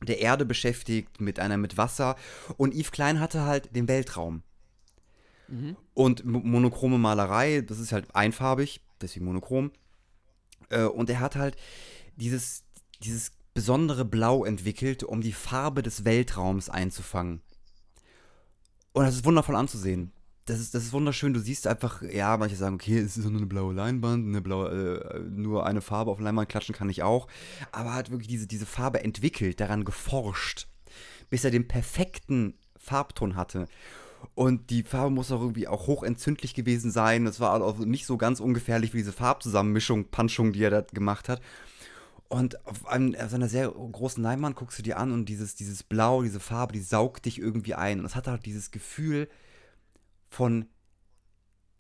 der 0.03 0.21
Erde 0.21 0.45
beschäftigt, 0.45 1.21
mit 1.21 1.39
einer 1.41 1.57
mit 1.57 1.77
Wasser 1.77 2.17
und 2.57 2.75
Yves 2.75 2.93
Klein 2.93 3.21
hatte 3.21 3.43
halt 3.43 3.75
den 3.75 3.89
Weltraum. 3.89 4.43
Mhm. 5.49 5.77
Und 5.95 6.25
mo- 6.25 6.41
monochrome 6.41 6.99
Malerei, 6.99 7.63
das 7.63 7.79
ist 7.79 7.93
halt 7.93 8.15
einfarbig, 8.15 8.81
deswegen 9.01 9.25
monochrom. 9.25 9.71
Äh, 10.69 10.85
und 10.85 11.09
er 11.09 11.21
hat 11.21 11.37
halt 11.37 11.57
dieses, 12.17 12.65
dieses 13.03 13.31
besondere 13.55 14.05
Blau 14.05 14.45
entwickelt, 14.45 15.03
um 15.03 15.23
die 15.23 15.33
Farbe 15.33 15.83
des 15.83 16.05
Weltraums 16.05 16.69
einzufangen. 16.69 17.41
Und 18.93 19.05
das 19.05 19.15
ist 19.15 19.25
wundervoll 19.25 19.57
anzusehen. 19.57 20.13
Das 20.47 20.61
ist, 20.61 20.75
das 20.75 20.85
ist 20.85 20.93
wunderschön. 20.93 21.35
Du 21.35 21.41
siehst 21.41 21.67
einfach, 21.67 22.03
ja, 22.03 22.37
manche 22.37 22.55
sagen, 22.55 22.77
okay, 22.77 22.99
es 22.99 23.17
ist 23.17 23.25
nur 23.29 23.37
eine 23.37 23.47
blaue 23.47 23.75
Leinwand, 23.75 24.29
eine 24.29 24.41
blaue, 24.41 24.71
äh, 24.71 25.19
nur 25.19 25.67
eine 25.67 25.81
Farbe 25.81 26.13
auf 26.13 26.21
Leinwand 26.21 26.49
klatschen 26.49 26.75
kann 26.75 26.89
ich 26.89 27.03
auch. 27.03 27.27
Aber 27.73 27.91
er 27.91 27.95
hat 27.97 28.11
wirklich 28.13 28.29
diese, 28.29 28.47
diese 28.47 28.65
Farbe 28.65 29.03
entwickelt, 29.03 29.61
daran 29.61 29.85
geforscht, 29.85 30.69
bis 31.31 31.45
er 31.45 31.51
den 31.51 31.67
perfekten 31.67 32.55
Farbton 32.79 33.35
hatte. 33.35 33.67
Und 34.37 34.71
die 34.71 34.85
Farbe 34.85 35.11
muss 35.11 35.33
auch 35.33 35.41
irgendwie 35.41 35.67
auch 35.67 35.89
hochentzündlich 35.89 36.55
gewesen 36.55 36.93
sein. 36.93 37.25
Das 37.25 37.41
war 37.41 37.61
auch 37.61 37.79
nicht 37.79 38.07
so 38.07 38.17
ganz 38.17 38.39
ungefährlich 38.39 38.95
wie 38.95 38.99
diese 38.99 39.13
Farbzusammenmischung, 39.13 40.11
Punchung, 40.11 40.53
die 40.53 40.63
er 40.63 40.71
da 40.71 40.81
gemacht 40.83 41.29
hat. 41.29 41.41
Und 42.29 42.65
auf, 42.67 42.87
einem, 42.87 43.17
auf 43.17 43.35
einer 43.35 43.49
sehr 43.49 43.69
großen 43.69 44.23
Leinwand 44.23 44.55
guckst 44.55 44.79
du 44.79 44.83
dir 44.83 44.99
an 44.99 45.13
und 45.13 45.29
dieses, 45.29 45.57
dieses 45.57 45.83
Blau, 45.83 46.23
diese 46.23 46.41
Farbe, 46.41 46.73
die 46.73 46.81
saugt 46.81 47.25
dich 47.25 47.39
irgendwie 47.41 47.75
ein. 47.75 47.99
Und 47.99 48.07
es 48.07 48.15
hat 48.15 48.29
halt 48.29 48.47
dieses 48.47 48.71
Gefühl 48.71 49.29
von 50.29 50.67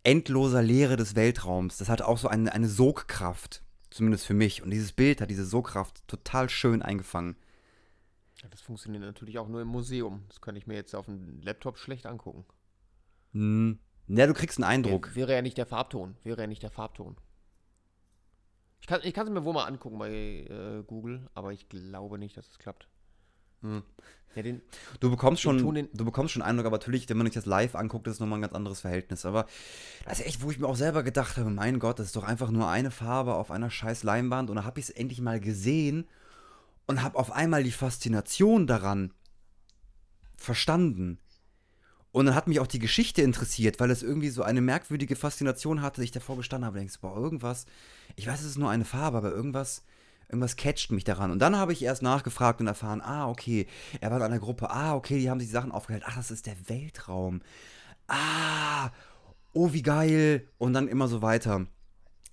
endloser 0.02 0.62
Leere 0.62 0.96
des 0.96 1.16
Weltraums. 1.16 1.78
Das 1.78 1.88
hat 1.88 2.02
auch 2.02 2.18
so 2.18 2.28
eine, 2.28 2.52
eine 2.52 2.68
Sogkraft, 2.68 3.62
zumindest 3.90 4.26
für 4.26 4.34
mich. 4.34 4.62
Und 4.62 4.70
dieses 4.70 4.92
Bild 4.92 5.20
hat 5.20 5.30
diese 5.30 5.44
Sogkraft 5.44 6.06
total 6.06 6.48
schön 6.48 6.82
eingefangen. 6.82 7.36
Ja, 8.42 8.48
das 8.48 8.60
funktioniert 8.60 9.02
natürlich 9.02 9.38
auch 9.38 9.48
nur 9.48 9.62
im 9.62 9.68
Museum. 9.68 10.24
Das 10.28 10.40
kann 10.40 10.56
ich 10.56 10.66
mir 10.66 10.74
jetzt 10.74 10.94
auf 10.94 11.06
dem 11.06 11.40
Laptop 11.40 11.78
schlecht 11.78 12.06
angucken. 12.06 12.44
Hm. 13.32 13.78
Ja, 14.08 14.26
du 14.26 14.34
kriegst 14.34 14.58
einen 14.58 14.64
Eindruck. 14.64 15.16
Wäre 15.16 15.32
ja 15.32 15.42
nicht 15.42 15.58
der 15.58 15.66
Farbton. 15.66 16.16
Wäre 16.22 16.42
ja 16.42 16.46
nicht 16.46 16.62
der 16.62 16.70
Farbton. 16.70 17.16
Ich 19.02 19.14
kann 19.14 19.26
es 19.26 19.32
mir 19.32 19.44
wohl 19.44 19.54
mal 19.54 19.64
angucken 19.64 19.98
bei 19.98 20.12
äh, 20.12 20.84
Google, 20.86 21.28
aber 21.34 21.52
ich 21.52 21.68
glaube 21.68 22.18
nicht, 22.18 22.36
dass 22.36 22.48
es 22.48 22.58
klappt. 22.58 22.88
Hm. 23.62 23.82
Ja, 24.36 24.42
den, 24.42 24.60
Du 25.00 25.10
bekommst 25.10 25.40
schon, 25.42 25.74
den- 25.74 25.88
du 25.94 26.04
bekommst 26.04 26.34
schon 26.34 26.42
Eindruck, 26.42 26.66
aber 26.66 26.76
natürlich, 26.76 27.08
wenn 27.08 27.16
man 27.16 27.26
sich 27.26 27.34
das 27.34 27.46
live 27.46 27.74
anguckt, 27.74 28.06
ist 28.06 28.14
es 28.14 28.20
nochmal 28.20 28.38
ein 28.38 28.42
ganz 28.42 28.54
anderes 28.54 28.80
Verhältnis. 28.80 29.24
Aber 29.24 29.46
das 30.04 30.20
ist 30.20 30.26
echt, 30.26 30.42
wo 30.42 30.50
ich 30.50 30.58
mir 30.58 30.66
auch 30.66 30.76
selber 30.76 31.02
gedacht 31.02 31.38
habe, 31.38 31.48
mein 31.50 31.78
Gott, 31.78 31.98
das 31.98 32.06
ist 32.08 32.16
doch 32.16 32.24
einfach 32.24 32.50
nur 32.50 32.68
eine 32.68 32.90
Farbe 32.90 33.34
auf 33.34 33.50
einer 33.50 33.70
scheiß 33.70 34.02
Leinwand 34.02 34.50
und 34.50 34.56
da 34.56 34.64
habe 34.64 34.78
ich 34.78 34.86
es 34.88 34.90
endlich 34.90 35.22
mal 35.22 35.40
gesehen 35.40 36.06
und 36.86 37.02
habe 37.02 37.18
auf 37.18 37.32
einmal 37.32 37.64
die 37.64 37.72
Faszination 37.72 38.66
daran 38.66 39.12
verstanden. 40.36 41.18
Und 42.12 42.26
dann 42.26 42.34
hat 42.34 42.46
mich 42.46 42.60
auch 42.60 42.66
die 42.66 42.78
Geschichte 42.78 43.22
interessiert, 43.22 43.78
weil 43.80 43.90
es 43.90 44.02
irgendwie 44.02 44.30
so 44.30 44.42
eine 44.42 44.60
merkwürdige 44.60 45.16
Faszination 45.16 45.82
hatte, 45.82 45.96
dass 45.96 46.04
ich 46.04 46.12
davor 46.12 46.36
gestanden 46.36 46.66
habe 46.66 46.74
und 46.76 46.80
denkst, 46.80 47.00
boah, 47.00 47.16
irgendwas, 47.16 47.66
ich 48.16 48.26
weiß, 48.26 48.40
es 48.40 48.46
ist 48.46 48.58
nur 48.58 48.70
eine 48.70 48.84
Farbe, 48.84 49.18
aber 49.18 49.32
irgendwas, 49.32 49.82
irgendwas 50.28 50.56
catcht 50.56 50.90
mich 50.90 51.04
daran. 51.04 51.30
Und 51.30 51.38
dann 51.38 51.56
habe 51.56 51.72
ich 51.72 51.82
erst 51.82 52.02
nachgefragt 52.02 52.60
und 52.60 52.66
erfahren, 52.66 53.00
ah, 53.00 53.28
okay, 53.28 53.66
er 54.00 54.10
war 54.10 54.18
in 54.18 54.24
einer 54.24 54.38
Gruppe, 54.38 54.70
ah, 54.70 54.94
okay, 54.94 55.18
die 55.18 55.30
haben 55.30 55.40
sich 55.40 55.48
die 55.48 55.54
Sachen 55.54 55.72
aufgehält, 55.72 56.04
ach, 56.06 56.16
das 56.16 56.30
ist 56.30 56.46
der 56.46 56.56
Weltraum. 56.68 57.40
Ah, 58.08 58.90
oh, 59.52 59.72
wie 59.72 59.82
geil. 59.82 60.48
Und 60.58 60.72
dann 60.72 60.88
immer 60.88 61.08
so 61.08 61.22
weiter. 61.22 61.66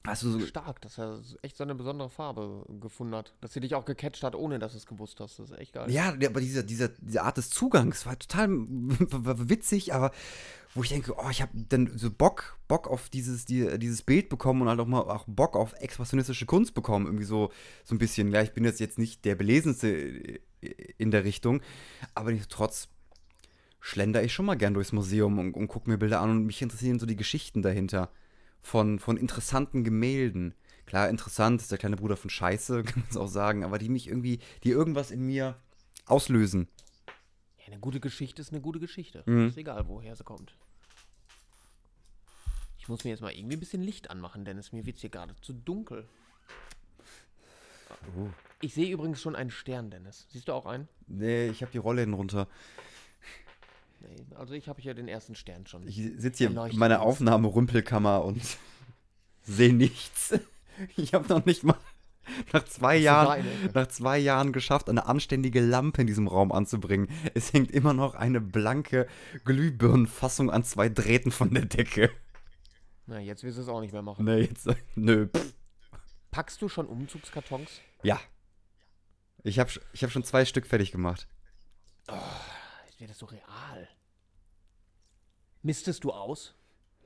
Also 0.06 0.32
so, 0.32 0.46
stark, 0.46 0.82
dass 0.82 0.98
er 1.00 1.22
echt 1.44 1.56
so 1.56 1.64
eine 1.64 1.76
besondere 1.76 2.10
Farbe 2.10 2.66
gefunden 2.82 3.16
hat. 3.16 3.34
Dass 3.40 3.54
sie 3.54 3.62
dich 3.62 3.74
auch 3.74 3.86
gecatcht 3.86 4.24
hat, 4.24 4.36
ohne 4.36 4.60
dass 4.60 4.74
du 4.74 4.78
es 4.78 4.86
gewusst 4.86 5.22
hast. 5.22 5.40
Das 5.40 5.50
ist 5.50 5.58
echt 5.58 5.74
geil. 5.74 5.90
Ja, 5.90 6.10
aber 6.10 6.42
diese, 6.42 6.64
diese, 6.66 6.90
diese 7.00 7.24
Art 7.24 7.38
des 7.38 7.50
Zugangs 7.50 8.06
war 8.06 8.20
total 8.20 8.50
war 8.50 9.50
witzig, 9.50 9.94
aber 9.94 10.12
wo 10.76 10.84
ich 10.84 10.90
denke, 10.90 11.14
oh, 11.18 11.30
ich 11.30 11.42
habe 11.42 11.52
dann 11.70 11.98
so 11.98 12.12
Bock, 12.12 12.58
Bock 12.68 12.90
auf 12.90 13.08
dieses, 13.10 13.46
die, 13.46 13.80
dieses 13.80 14.02
Bild 14.02 14.28
bekommen 14.28 14.64
und 14.64 14.70
halt 14.70 14.80
auch 14.82 14.88
mal 14.88 15.02
auch 15.02 15.24
Bock 15.26 15.56
auf 15.56 15.74
expressionistische 15.80 16.46
Kunst 16.46 16.74
bekommen. 16.74 17.06
Irgendwie 17.06 17.26
so, 17.26 17.52
so 17.86 17.96
ein 17.96 18.00
bisschen. 18.00 18.32
Ja, 18.34 18.42
ich 18.42 18.52
bin 18.52 18.66
jetzt, 18.66 18.82
jetzt 18.82 18.98
nicht 18.98 19.24
der 19.24 19.36
Belesenste 19.36 20.42
in 20.98 21.12
der 21.12 21.24
Richtung, 21.24 21.62
aber 22.14 22.32
nichtsdestotrotz 22.32 22.90
schlender 23.80 24.24
ich 24.24 24.34
schon 24.34 24.46
mal 24.46 24.56
gern 24.56 24.74
durchs 24.74 24.92
Museum 24.92 25.40
und, 25.40 25.54
und 25.54 25.68
gucke 25.68 25.90
mir 25.90 25.98
Bilder 25.98 26.22
an 26.22 26.30
und 26.30 26.46
mich 26.46 26.62
interessieren 26.62 27.00
so 27.00 27.06
die 27.06 27.16
Geschichten 27.16 27.62
dahinter. 27.62 28.10
Von, 28.64 28.98
von 28.98 29.18
interessanten 29.18 29.84
Gemälden. 29.84 30.56
Klar, 30.86 31.10
interessant 31.10 31.62
ist 31.62 31.72
der 31.72 31.78
kleine 31.78 31.98
Bruder 31.98 32.18
von 32.18 32.30
Scheiße, 32.30 32.84
kann 32.84 33.02
man 33.02 33.10
es 33.10 33.18
auch 33.18 33.28
sagen, 33.28 33.64
aber 33.64 33.78
die 33.78 33.90
mich 33.90 34.08
irgendwie, 34.08 34.40
die 34.64 34.72
irgendwas 34.72 35.12
in 35.12 35.26
mir 35.26 35.56
auslösen. 36.06 36.68
Ja, 37.60 37.68
eine 37.68 37.80
gute 37.80 38.00
Geschichte 38.00 38.42
ist 38.42 38.52
eine 38.52 38.62
gute 38.62 38.80
Geschichte. 38.80 39.24
Mhm. 39.26 39.48
Ist 39.48 39.58
egal, 39.58 39.88
woher 39.88 40.16
sie 40.16 40.24
kommt. 40.24 40.56
Ich 42.78 42.90
muss 42.90 43.04
mir 43.06 43.12
jetzt 43.12 43.22
mal 43.22 43.32
irgendwie 43.32 43.56
ein 43.56 43.62
bisschen 43.62 43.82
Licht 43.82 44.10
anmachen, 44.10 44.44
Dennis. 44.44 44.74
Mir 44.74 44.86
wird 44.86 44.98
hier 44.98 45.10
gerade 45.10 45.36
zu 45.42 45.54
dunkel. 45.54 46.06
Oh. 48.18 48.28
Ich 48.60 48.74
sehe 48.74 48.92
übrigens 48.92 49.22
schon 49.22 49.36
einen 49.36 49.52
Stern, 49.52 49.90
Dennis. 49.90 50.26
Siehst 50.30 50.48
du 50.48 50.54
auch 50.54 50.66
einen? 50.66 50.88
Nee, 51.08 51.48
ich 51.48 51.62
habe 51.62 51.72
die 51.72 51.78
Rolle 51.78 52.02
hinten 52.02 52.16
runter. 52.16 52.48
Nee, 54.04 54.26
also 54.36 54.54
ich 54.54 54.68
habe 54.68 54.82
hier 54.82 54.94
den 54.94 55.08
ersten 55.08 55.36
Stern 55.36 55.66
schon. 55.66 55.88
Ich 55.88 55.96
sitze 56.18 56.50
hier 56.50 56.70
in 56.70 56.78
meiner. 56.78 57.02
Aufnahmerümpelkammer 57.02 58.24
und 58.24 58.42
sehe 59.42 59.74
nichts. 59.74 60.38
Ich 60.98 61.14
habe 61.14 61.28
noch 61.28 61.46
nicht 61.46 61.64
mal 61.64 61.78
nach 62.52 62.66
zwei 62.66 62.98
Jahren, 62.98 63.46
nach 63.74 63.88
zwei 63.88 64.18
Jahren 64.18 64.54
geschafft, 64.54 64.90
eine 64.90 65.06
anständige 65.06 65.62
Lampe 65.62 66.02
in 66.02 66.08
diesem 66.08 66.28
Raum 66.28 66.52
anzubringen. 66.52 67.10
Es 67.34 67.54
hängt 67.54 67.72
immer 67.72 67.94
noch 67.94 68.16
eine 68.16 68.42
blanke 68.42 69.08
Glühbirnenfassung 69.46 70.50
an 70.50 70.64
zwei 70.64 70.90
Drähten 70.90 71.32
von 71.32 71.54
der 71.54 71.66
Decke. 71.66 72.10
Na, 73.06 73.20
jetzt 73.20 73.44
wirst 73.44 73.58
du 73.58 73.62
es 73.62 73.68
auch 73.68 73.82
nicht 73.82 73.94
mehr 73.94 74.02
machen. 74.02 74.26
Nee, 74.26 74.42
jetzt, 74.42 74.68
nö, 74.96 75.28
pff. 75.28 75.54
Packst 76.32 76.62
du 76.62 76.70
schon 76.70 76.88
Umzugskartons? 76.88 77.82
ja. 78.02 78.20
Ich 79.46 79.60
habe 79.60 79.70
ich 79.92 80.04
hab 80.04 80.10
schon 80.10 80.24
zwei 80.24 80.46
Stück 80.46 80.66
fertig 80.66 80.94
gemacht. 80.94 81.28
Jetzt 82.86 83.00
wird 83.00 83.10
das 83.10 83.20
so 83.20 83.26
real. 83.26 83.90
Mistest 85.64 86.04
du 86.04 86.12
aus? 86.12 86.54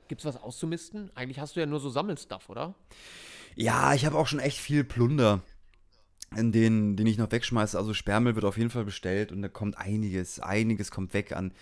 Gibt's 0.08 0.24
was 0.24 0.36
auszumisten? 0.36 1.10
Eigentlich 1.14 1.38
hast 1.38 1.56
du 1.56 1.60
ja 1.60 1.66
nur 1.66 1.80
so 1.80 1.90
Sammelstuff, 1.90 2.48
oder? 2.48 2.74
Ja, 3.54 3.94
ich 3.94 4.04
habe 4.04 4.18
auch 4.18 4.26
schon 4.26 4.40
echt 4.40 4.58
viel 4.58 4.84
Plunder, 4.84 5.42
in 6.36 6.52
den, 6.52 6.96
den 6.96 7.06
ich 7.06 7.18
noch 7.18 7.30
wegschmeiße. 7.30 7.78
Also 7.78 7.94
Sperrmüll 7.94 8.34
wird 8.34 8.44
auf 8.44 8.58
jeden 8.58 8.70
Fall 8.70 8.84
bestellt 8.84 9.32
und 9.32 9.42
da 9.42 9.48
kommt 9.48 9.78
einiges, 9.78 10.40
einiges 10.40 10.90
kommt 10.90 11.14
weg 11.14 11.32
an, 11.32 11.52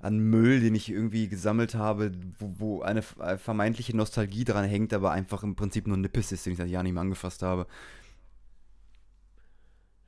an 0.00 0.18
Müll, 0.18 0.60
den 0.60 0.74
ich 0.74 0.90
irgendwie 0.90 1.28
gesammelt 1.28 1.74
habe, 1.74 2.12
wo, 2.38 2.54
wo 2.58 2.82
eine 2.82 3.02
äh, 3.20 3.38
vermeintliche 3.38 3.96
Nostalgie 3.96 4.44
dran 4.44 4.64
hängt, 4.64 4.92
aber 4.92 5.12
einfach 5.12 5.42
im 5.42 5.54
Prinzip 5.54 5.86
nur 5.86 5.96
Nippes 5.96 6.32
ist, 6.32 6.46
den 6.46 6.54
ich 6.54 6.58
seit 6.58 6.68
Jahren 6.68 6.84
nicht 6.84 6.94
mehr 6.94 7.02
angefasst 7.02 7.42
habe. 7.42 7.66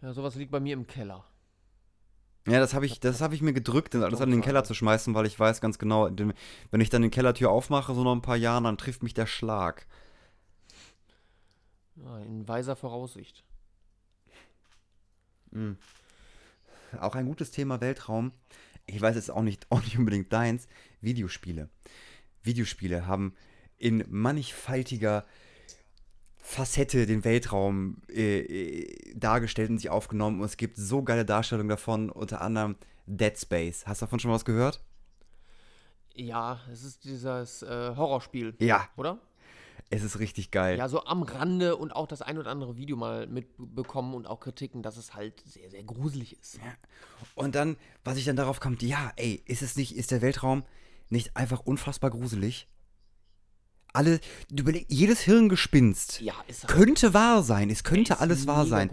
Ja, 0.03 0.13
sowas 0.13 0.35
liegt 0.35 0.51
bei 0.51 0.61
mir 0.61 0.75
im 0.75 0.87
Keller. 0.87 1.25
Ja, 2.47 2.61
das 2.61 2.75
habe 2.75 2.87
ich, 2.87 3.01
das 3.01 3.21
habe 3.21 3.35
ich 3.35 3.43
mir 3.43 3.53
gedrückt, 3.53 3.95
das 3.95 4.03
alles 4.03 4.21
in 4.21 4.31
den 4.31 4.41
Keller 4.41 4.63
zu 4.65 4.73
schmeißen, 4.75 5.15
weil 5.15 5.27
ich 5.27 5.39
weiß 5.39 5.61
ganz 5.61 5.79
genau, 5.79 6.09
den- 6.09 6.33
wenn 6.71 6.81
ich 6.81 6.91
dann 6.91 7.03
die 7.03 7.11
Kellertür 7.11 7.51
aufmache, 7.51 7.93
so 7.95 8.05
noch 8.05 8.15
ein 8.15 8.23
paar 8.23 8.37
Jahren, 8.37 8.65
dann 8.65 8.79
trifft 8.79 9.03
mich 9.03 9.15
der 9.15 9.27
Schlag. 9.27 9.87
Ja, 11.97 12.19
in 12.21 12.47
weiser 12.47 12.77
Voraussicht. 12.77 13.43
Auch 17.01 17.15
ein 17.15 17.27
gutes 17.27 17.51
Thema 17.51 17.81
Weltraum. 17.81 18.33
Ich 18.87 19.01
weiß 19.01 19.17
es 19.17 19.31
auch 19.31 19.43
nicht, 19.43 19.67
auch 19.71 19.83
nicht 19.83 19.99
unbedingt 19.99 20.33
deins. 20.33 20.67
Videospiele. 21.01 21.69
Videospiele 22.43 23.07
haben 23.07 23.35
in 23.79 24.05
mannigfaltiger 24.09 25.25
Facette 26.49 27.07
den 27.07 27.25
Weltraum 27.25 27.97
äh, 28.09 28.39
äh, 28.39 29.15
dargestellt 29.17 29.69
und 29.69 29.79
sich 29.79 29.91
aufgenommen. 29.91 30.39
Und 30.41 30.47
es 30.47 30.57
gibt 30.57 30.77
so 30.77 31.03
geile 31.03 31.25
Darstellungen 31.25 31.69
davon, 31.69 32.09
unter 32.09 32.41
anderem 32.41 32.77
Dead 33.07 33.37
Space. 33.37 33.85
Hast 33.85 34.01
du 34.01 34.07
davon 34.07 34.21
schon 34.21 34.31
mal 34.31 34.37
was 34.37 34.45
gehört? 34.45 34.81
Ja, 36.15 36.61
es 36.73 36.85
ist 36.85 37.05
dieses 37.05 37.63
äh, 37.63 37.97
Horrorspiel, 37.97 38.55
Ja, 38.61 38.89
oder? 38.97 39.19
es 39.91 40.05
ist 40.05 40.21
richtig 40.21 40.53
geil. 40.53 40.79
Ja, 40.79 40.89
so 40.89 41.05
am 41.05 41.25
Rande 41.25 41.75
und 41.77 41.91
auch 41.91 42.07
das 42.07 42.23
ein 42.23 42.39
oder 42.39 42.53
andere 42.53 42.77
Video 42.77 42.97
mal 42.97 43.27
mitbekommen 43.27 44.15
und 44.15 44.27
auch 44.29 44.39
Kritiken, 44.39 44.85
dass 44.85 44.97
es 44.97 45.15
halt 45.15 45.41
sehr, 45.45 45.69
sehr 45.69 45.83
gruselig 45.83 46.39
ist. 46.39 46.61
Und 47.35 47.57
dann, 47.57 47.77
was 48.05 48.19
ich 48.19 48.25
dann 48.25 48.37
darauf 48.37 48.61
kommt, 48.61 48.83
ja, 48.83 49.13
ey, 49.17 49.43
ist 49.47 49.63
es 49.63 49.77
nicht, 49.77 49.97
ist 49.97 50.13
der 50.13 50.23
Weltraum 50.23 50.63
nicht 51.11 51.37
einfach 51.37 51.61
unfassbar 51.61 52.11
gruselig? 52.11 52.69
Alle, 53.97 54.21
überleg, 54.51 54.85
jedes 54.89 55.21
Hirngespinst 55.21 56.21
Ja, 56.21 56.35
könnte 56.67 57.15
wahr 57.15 57.43
sein. 57.43 57.71
Es 57.71 57.83
könnte 57.83 58.21
alles 58.21 58.47
wahr 58.47 58.67
sein. 58.67 58.91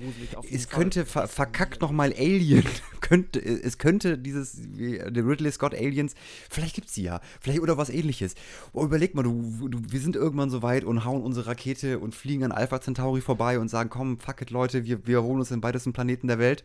Es 0.50 0.66
Fall. 0.66 0.80
könnte 0.80 1.06
ver 1.06 1.28
verkackt 1.28 1.82
nochmal 1.82 2.14
Alien. 2.14 2.64
könnte, 3.02 3.40
es 3.40 3.78
könnte 3.78 4.18
dieses, 4.18 4.58
der 4.58 5.26
Ridley 5.28 5.52
Scott 5.52 5.76
Aliens, 5.76 6.16
vielleicht 6.50 6.76
gibt's 6.76 6.94
die 6.94 7.04
ja. 7.04 7.20
Vielleicht 7.42 7.60
oder 7.60 7.78
was 7.78 7.90
ähnliches. 7.90 8.36
Oh, 8.72 8.86
überleg 8.86 9.14
mal, 9.14 9.24
du, 9.24 9.68
du, 9.68 9.80
wir 9.90 10.00
sind 10.00 10.16
irgendwann 10.16 10.50
so 10.50 10.62
weit 10.62 10.86
und 10.86 11.04
hauen 11.04 11.22
unsere 11.22 11.48
Rakete 11.48 12.00
und 12.00 12.16
fliegen 12.16 12.46
an 12.46 12.54
Alpha 12.54 12.80
Centauri 12.80 13.20
vorbei 13.20 13.60
und 13.60 13.68
sagen, 13.68 13.90
komm, 13.90 14.20
fuck 14.20 14.42
it, 14.42 14.52
Leute, 14.52 14.86
wir, 14.86 15.06
wir 15.06 15.22
holen 15.22 15.40
uns 15.40 15.50
den 15.50 15.62
weitesten 15.62 15.92
Planeten 15.92 16.28
der 16.28 16.40
Welt 16.40 16.64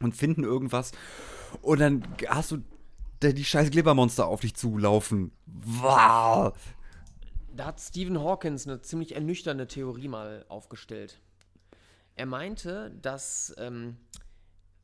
und 0.00 0.14
finden 0.14 0.44
irgendwas. 0.44 0.92
Und 1.62 1.80
dann 1.80 2.02
hast 2.28 2.50
du 2.50 2.58
die 3.22 3.44
scheiß 3.44 3.70
Glibbermonster 3.70 4.26
auf 4.26 4.40
dich 4.40 4.54
zulaufen. 4.54 5.32
Wow. 5.46 6.52
Da 7.56 7.64
hat 7.64 7.80
Stephen 7.80 8.22
Hawkins 8.22 8.66
eine 8.66 8.82
ziemlich 8.82 9.14
ernüchternde 9.14 9.66
Theorie 9.66 10.08
mal 10.08 10.44
aufgestellt. 10.50 11.18
Er 12.14 12.26
meinte, 12.26 12.90
dass, 13.00 13.54
ähm, 13.56 13.96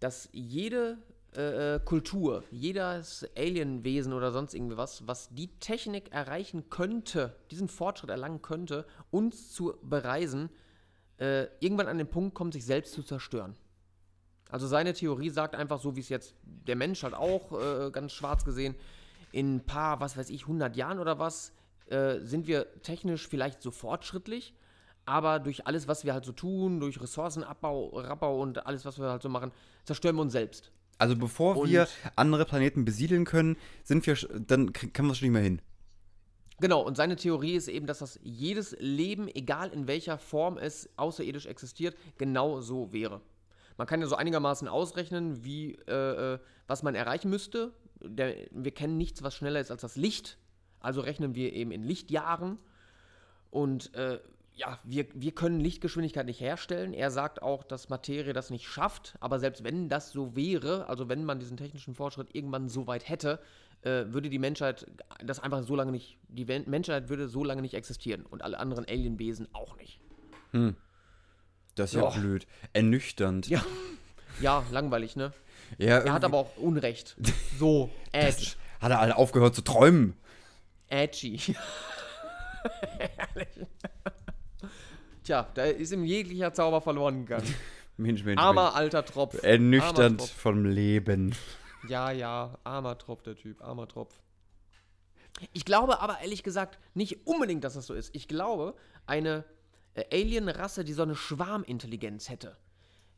dass 0.01 0.31
jede 0.33 0.97
äh, 1.37 1.75
äh, 1.75 1.81
Kultur, 1.81 2.45
jedes 2.51 3.29
Alienwesen 3.37 4.15
oder 4.15 4.33
sonst 4.33 4.55
irgendwie 4.55 4.79
was, 4.79 5.07
was 5.07 5.29
die 5.35 5.49
Technik 5.59 6.13
erreichen 6.13 6.71
könnte, 6.71 7.37
diesen 7.51 7.69
Fortschritt 7.69 8.09
erlangen 8.09 8.41
könnte, 8.41 8.87
uns 9.11 9.53
zu 9.53 9.75
bereisen, 9.83 10.49
äh, 11.19 11.49
irgendwann 11.61 11.89
an 11.89 11.99
den 11.99 12.09
Punkt 12.09 12.35
kommt, 12.35 12.55
sich 12.55 12.65
selbst 12.65 12.95
zu 12.95 13.03
zerstören. 13.03 13.55
Also 14.49 14.67
seine 14.67 14.95
Theorie 14.95 15.29
sagt 15.29 15.55
einfach 15.55 15.81
so, 15.81 15.95
wie 15.95 16.01
es 16.01 16.09
jetzt 16.09 16.37
der 16.43 16.77
Mensch 16.77 17.03
halt 17.03 17.15
auch 17.15 17.53
äh, 17.53 17.91
ganz 17.91 18.13
schwarz 18.13 18.47
gesehen, 18.47 18.75
in 19.31 19.57
ein 19.57 19.67
paar, 19.67 20.01
was 20.01 20.17
weiß 20.17 20.31
ich, 20.31 20.43
100 20.43 20.75
Jahren 20.75 20.99
oder 20.99 21.19
was, 21.19 21.53
äh, 21.93 22.21
sind 22.25 22.47
wir 22.47 22.67
technisch 22.83 23.29
vielleicht 23.29 23.63
so 23.63 23.71
fortschrittlich, 23.71 24.55
aber 25.05 25.39
durch 25.41 25.67
alles, 25.67 25.89
was 25.89 26.05
wir 26.05 26.13
halt 26.15 26.25
so 26.25 26.33
tun, 26.33 26.81
durch 26.81 27.01
Ressourcenabbau, 27.01 27.89
Rabbau 28.01 28.41
und 28.41 28.67
alles, 28.67 28.85
was 28.85 28.99
wir 28.99 29.07
halt 29.11 29.23
so 29.23 29.29
machen, 29.29 29.53
zerstören 29.85 30.17
wir 30.17 30.23
uns 30.23 30.33
selbst. 30.33 30.73
Also 30.99 31.17
bevor 31.17 31.57
Und- 31.57 31.71
wir 31.71 31.89
andere 32.17 32.45
Planeten 32.45 32.85
besiedeln 32.85 33.25
können, 33.25 33.57
sind 33.83 34.07
wir, 34.07 34.17
dann 34.47 34.73
k- 34.73 34.89
kann 34.89 35.07
man 35.07 35.13
es 35.13 35.19
schon 35.19 35.27
nicht 35.27 35.33
mehr 35.35 35.43
hin. 35.43 35.61
Genau, 36.61 36.81
und 36.83 36.97
seine 36.97 37.17
Theorie 37.17 37.55
ist 37.55 37.67
eben, 37.67 37.87
dass 37.87 37.99
das 37.99 38.21
jedes 38.23 38.77
Leben, 38.79 39.27
egal 39.29 39.71
in 39.71 39.89
welcher 39.89 40.17
Form 40.19 40.59
es 40.59 40.89
außerirdisch 40.97 41.47
existiert, 41.47 41.97
genau 42.19 42.61
so 42.61 42.93
wäre. 42.93 43.21
Man 43.79 43.87
kann 43.89 44.01
ja 44.01 44.07
so 44.07 44.15
einigermaßen 44.15 44.69
ausrechnen, 44.69 45.43
wie, 45.45 45.75
äh, 45.89 46.35
äh, 46.35 46.39
was 46.69 46.83
man 46.85 46.95
erreichen 46.95 47.31
müsste. 47.31 47.73
Der, 48.05 48.37
wir 48.53 48.71
kennen 48.71 48.97
nichts, 48.97 49.23
was 49.25 49.35
schneller 49.35 49.59
ist 49.61 49.71
als 49.73 49.81
das 49.81 49.97
Licht. 49.97 50.39
Also 50.83 51.01
rechnen 51.01 51.35
wir 51.35 51.53
eben 51.53 51.71
in 51.71 51.83
Lichtjahren. 51.83 52.59
Und 53.51 53.95
äh, 53.95 54.19
ja, 54.55 54.79
wir, 54.85 55.07
wir 55.15 55.33
können 55.33 55.61
Lichtgeschwindigkeit 55.61 56.27
nicht 56.27 56.41
herstellen. 56.41 56.93
Er 56.93 57.11
sagt 57.11 57.43
auch, 57.43 57.65
dass 57.65 57.89
Materie 57.89 58.33
das 58.33 58.51
nicht 58.51 58.67
schafft. 58.67 59.15
Aber 59.21 59.39
selbst 59.41 59.65
wenn 59.65 59.89
das 59.89 60.13
so 60.13 60.37
wäre, 60.37 60.89
also 60.89 61.09
wenn 61.09 61.25
man 61.25 61.39
diesen 61.39 61.57
technischen 61.57 61.95
Fortschritt 61.95 62.35
irgendwann 62.35 62.69
so 62.69 62.87
weit 62.87 63.09
hätte, 63.09 63.39
äh, 63.83 64.05
würde 64.13 64.29
die 64.31 64.39
Menschheit 64.39 64.87
das 65.25 65.41
einfach 65.41 65.63
so 65.63 65.75
lange 65.75 65.91
nicht, 65.93 66.19
die 66.29 66.45
Menschheit 66.45 67.09
würde 67.09 67.29
so 67.29 67.43
lange 67.45 67.63
nicht 67.63 67.75
existieren 67.75 68.25
und 68.27 68.43
alle 68.43 68.59
anderen 68.59 68.85
Alienwesen 68.87 69.49
auch 69.55 69.77
nicht. 69.77 70.01
Das 71.75 71.91
ist 71.91 71.95
ja 71.95 72.03
Ja. 72.03 72.11
blöd. 72.11 72.47
Ernüchternd. 72.75 73.49
Ja. 73.49 73.63
Ja, 74.41 74.65
langweilig, 74.71 75.17
ne? 75.17 75.33
Ja, 75.79 75.99
Er 75.99 76.13
hat 76.13 76.25
aber 76.25 76.37
auch 76.39 76.57
Unrecht. 76.59 77.17
So, 77.59 77.91
Edge. 78.13 78.53
Hat 78.81 78.91
er 78.91 79.01
alle 79.01 79.17
aufgehört 79.17 79.55
zu 79.55 79.63
träumen? 79.63 80.15
Edgy. 80.93 81.39
Herrlich. 82.99 83.67
Tja, 85.25 85.49
da 85.55 85.65
ist 85.65 85.93
ihm 85.93 86.05
jeglicher 86.05 86.53
Zauber 86.53 86.81
verloren 86.81 87.25
gegangen. 87.27 87.53
Mensch, 87.97 88.25
Mensch, 88.25 88.41
Armer 88.41 88.75
alter 88.75 89.05
Tropf. 89.05 89.35
Mensch. 89.35 89.45
Ernüchternd 89.45 90.19
Tropf. 90.19 90.33
vom 90.33 90.65
Leben. 90.65 91.35
Ja, 91.89 92.11
ja, 92.11 92.59
armer 92.65 92.97
Tropf, 92.99 93.23
der 93.23 93.37
Typ, 93.37 93.61
armer 93.63 93.89
Tropf. 93.89 94.15
Ich 95.53 95.65
glaube 95.65 96.01
aber 96.01 96.21
ehrlich 96.21 96.43
gesagt 96.43 96.79
nicht 96.95 97.27
unbedingt, 97.27 97.65
dass 97.65 97.75
das 97.75 97.87
so 97.87 97.95
ist. 97.95 98.15
Ich 98.15 98.29
glaube, 98.29 98.75
eine 99.07 99.45
äh, 99.95 100.05
Alien-Rasse, 100.13 100.85
die 100.85 100.93
so 100.93 101.03
eine 101.03 101.17
Schwarmintelligenz 101.17 102.29
hätte, 102.29 102.57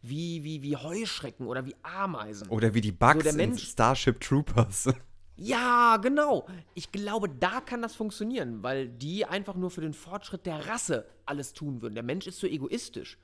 wie, 0.01 0.45
wie, 0.45 0.63
wie 0.63 0.77
Heuschrecken 0.77 1.47
oder 1.47 1.67
wie 1.67 1.75
Ameisen. 1.83 2.49
Oder 2.49 2.73
wie 2.75 2.81
die 2.81 2.93
Bugs 2.93 3.23
der 3.25 3.33
in 3.33 3.37
Mensch- 3.37 3.69
Starship 3.71 4.21
Troopers. 4.21 4.89
Ja, 5.37 5.97
genau. 5.97 6.47
Ich 6.75 6.93
glaube, 6.93 7.29
da 7.29 7.61
kann 7.61 7.83
das 7.83 7.97
funktionieren, 7.97 8.63
weil 8.63 8.89
die 8.89 9.25
einfach 9.25 9.57
nur 9.57 9.71
für 9.71 9.81
den 9.81 9.95
Fortschritt 9.95 10.47
der 10.47 10.69
Rasse 10.69 11.07
alles 11.27 11.53
tun 11.53 11.83
würden. 11.83 11.95
Der 11.95 12.05
Mensch 12.05 12.27
ist 12.27 12.39
so 12.39 12.47
egoistisch. 12.47 13.19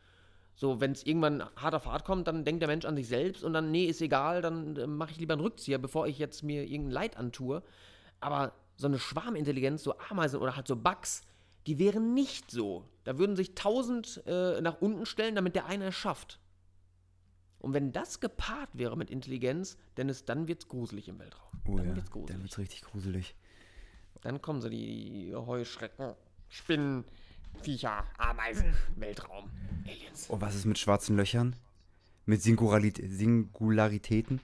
So, 0.56 0.80
wenn 0.80 0.92
es 0.92 1.06
irgendwann 1.06 1.44
hart 1.56 1.74
auf 1.74 1.86
hart 1.86 2.04
kommt, 2.04 2.26
dann 2.26 2.44
denkt 2.44 2.62
der 2.62 2.68
Mensch 2.68 2.84
an 2.84 2.96
sich 2.96 3.08
selbst 3.08 3.44
und 3.44 3.52
dann, 3.52 3.70
nee, 3.70 3.84
ist 3.84 4.02
egal, 4.02 4.42
dann 4.42 4.76
äh, 4.76 4.86
mache 4.86 5.12
ich 5.12 5.18
lieber 5.18 5.34
einen 5.34 5.42
Rückzieher, 5.42 5.78
bevor 5.78 6.06
ich 6.06 6.18
jetzt 6.18 6.42
mir 6.42 6.64
irgendein 6.64 6.90
Leid 6.90 7.16
antue. 7.16 7.62
Aber 8.18 8.52
so 8.76 8.88
eine 8.88 8.98
Schwarmintelligenz, 8.98 9.84
so 9.84 9.94
Ameisen 10.10 10.40
oder 10.40 10.56
halt 10.56 10.66
so 10.66 10.76
Bugs, 10.76 11.22
die 11.66 11.78
wären 11.78 12.12
nicht 12.12 12.50
so. 12.50 12.84
Da 13.04 13.18
würden 13.18 13.36
sich 13.36 13.54
tausend 13.54 14.22
äh, 14.26 14.60
nach 14.60 14.80
unten 14.80 15.06
stellen, 15.06 15.36
damit 15.36 15.54
der 15.54 15.66
eine 15.66 15.86
es 15.86 15.94
schafft. 15.94 16.39
Und 17.60 17.74
wenn 17.74 17.92
das 17.92 18.20
gepaart 18.20 18.70
wäre 18.72 18.96
mit 18.96 19.10
Intelligenz, 19.10 19.76
Dennis, 19.96 20.24
dann 20.24 20.48
wird's 20.48 20.68
gruselig 20.68 21.08
im 21.08 21.18
Weltraum. 21.18 21.48
Oh 21.66 21.76
dann 21.76 21.88
ja, 21.88 21.96
wird's 21.96 22.10
dann 22.10 22.20
gruselig. 22.20 22.42
wird's 22.42 22.58
richtig 22.58 22.82
gruselig. 22.82 23.34
Dann 24.22 24.42
kommen 24.42 24.60
sie, 24.60 24.70
die 24.70 25.34
Heuschrecken, 25.34 26.14
Spinnen, 26.48 27.04
Viecher, 27.62 28.04
Ameisen, 28.18 28.74
Weltraum, 28.96 29.50
Aliens. 29.86 30.28
Und 30.28 30.40
was 30.40 30.54
ist 30.54 30.64
mit 30.64 30.78
schwarzen 30.78 31.16
Löchern? 31.16 31.56
Mit 32.26 32.42
Singularit 32.42 33.00
Singularitäten? 33.02 34.40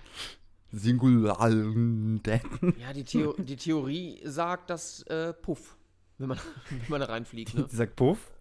Singularitäten? 0.72 2.74
Ja, 2.78 2.92
die, 2.92 3.04
Theo 3.04 3.32
die 3.38 3.56
Theorie 3.56 4.20
sagt, 4.24 4.70
dass 4.70 5.02
äh, 5.04 5.32
Puff, 5.32 5.76
wenn 6.18 6.28
man, 6.28 6.38
wenn 6.70 6.88
man 6.88 7.00
da 7.00 7.06
reinfliegt, 7.06 7.54
ne? 7.54 7.66
Die 7.70 7.76
sagt 7.76 7.96
Puff? 7.96 8.32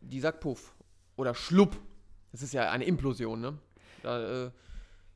Die 0.00 0.20
sagt 0.20 0.40
Puff. 0.40 0.74
Oder 1.16 1.34
Schlupp. 1.34 1.76
Das 2.32 2.42
ist 2.42 2.52
ja 2.52 2.70
eine 2.70 2.84
Implosion, 2.84 3.40
ne? 3.40 3.58
Da, 4.04 4.46
äh, 4.46 4.50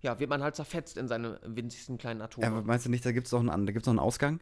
ja, 0.00 0.18
wird 0.20 0.30
man 0.30 0.42
halt 0.42 0.56
zerfetzt 0.56 0.96
in 0.96 1.08
seine 1.08 1.40
winzigsten 1.44 1.98
kleinen 1.98 2.22
Atome. 2.22 2.46
Ja, 2.46 2.52
aber 2.52 2.62
meinst 2.62 2.86
du 2.86 2.90
nicht, 2.90 3.04
da 3.04 3.12
gibt 3.12 3.26
es 3.26 3.32
noch, 3.32 3.40
einen- 3.40 3.66
da 3.66 3.72
gibt's 3.72 3.86
noch 3.86 3.92
einen 3.92 3.98
Ausgang? 4.00 4.40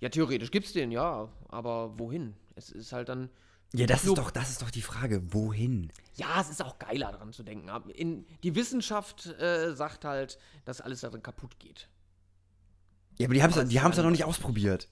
Ja, 0.00 0.08
theoretisch 0.10 0.50
gibt's 0.50 0.72
den, 0.72 0.90
ja. 0.90 1.28
Aber 1.48 1.98
wohin? 1.98 2.34
Es 2.54 2.70
ist 2.70 2.92
halt 2.92 3.08
dann. 3.08 3.30
Ja, 3.72 3.86
das 3.86 4.04
ist 4.04 4.16
doch, 4.16 4.30
das 4.30 4.50
ist 4.50 4.62
doch 4.62 4.70
die 4.70 4.82
Frage. 4.82 5.32
Wohin? 5.32 5.90
Ja, 6.14 6.40
es 6.40 6.50
ist 6.50 6.62
auch 6.62 6.78
geiler 6.78 7.12
daran 7.12 7.32
zu 7.32 7.42
denken. 7.42 7.68
In, 7.90 8.26
die 8.42 8.54
Wissenschaft 8.54 9.26
äh, 9.40 9.74
sagt 9.74 10.04
halt, 10.04 10.38
dass 10.64 10.80
alles 10.80 11.00
darin 11.00 11.22
kaputt 11.22 11.58
geht. 11.58 11.88
Ja, 13.18 13.26
aber 13.26 13.34
die 13.34 13.42
haben 13.42 13.50
es 13.50 13.56
es 13.56 13.72
ja 13.72 13.82
noch 13.88 13.96
eine- 13.98 14.10
nicht 14.12 14.24
ausprobiert. 14.24 14.88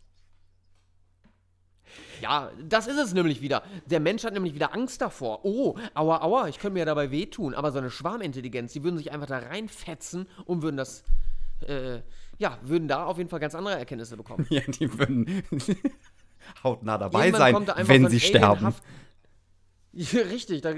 Ja, 2.25 2.51
das 2.59 2.87
ist 2.87 2.99
es 2.99 3.13
nämlich 3.13 3.43
wieder. 3.43 3.63
Der 3.85 4.01
Mensch 4.01 4.25
hat 4.25 4.33
nämlich 4.33 4.55
wieder 4.55 4.73
Angst 4.73 5.03
davor. 5.03 5.45
Oh, 5.45 5.77
aua, 5.93 6.23
aua, 6.23 6.49
ich 6.49 6.59
könnte 6.59 6.79
mir 6.79 6.87
dabei 6.87 7.11
wehtun. 7.11 7.55
Aber 7.55 7.71
so 7.71 7.77
eine 7.79 7.91
Schwarmintelligenz, 7.91 8.73
die 8.73 8.83
würden 8.83 8.97
sich 8.97 9.13
einfach 9.13 9.27
da 9.27 9.41
reinfetzen 9.41 10.27
und 10.47 10.63
würden 10.63 10.79
das, 10.79 11.05
äh, 11.69 12.01
ja, 12.39 12.59
würden 12.63 12.89
da 12.89 13.05
auf 13.05 13.19
jeden 13.19 13.29
Fall 13.29 13.41
ganz 13.41 13.55
andere 13.55 13.79
Erkenntnisse 13.79 14.17
bekommen. 14.17 14.47
Ja, 14.51 14.63
die 14.63 14.99
würden 14.99 15.43
hautnah 16.65 16.97
dabei 16.97 17.27
Irgendwann 17.27 17.67
sein, 17.67 17.67
da 17.67 17.89
wenn 17.89 18.05
so 18.05 18.09
sie 18.09 18.21
sterben. 18.21 18.75
richtig, 20.31 20.63
da, 20.63 20.75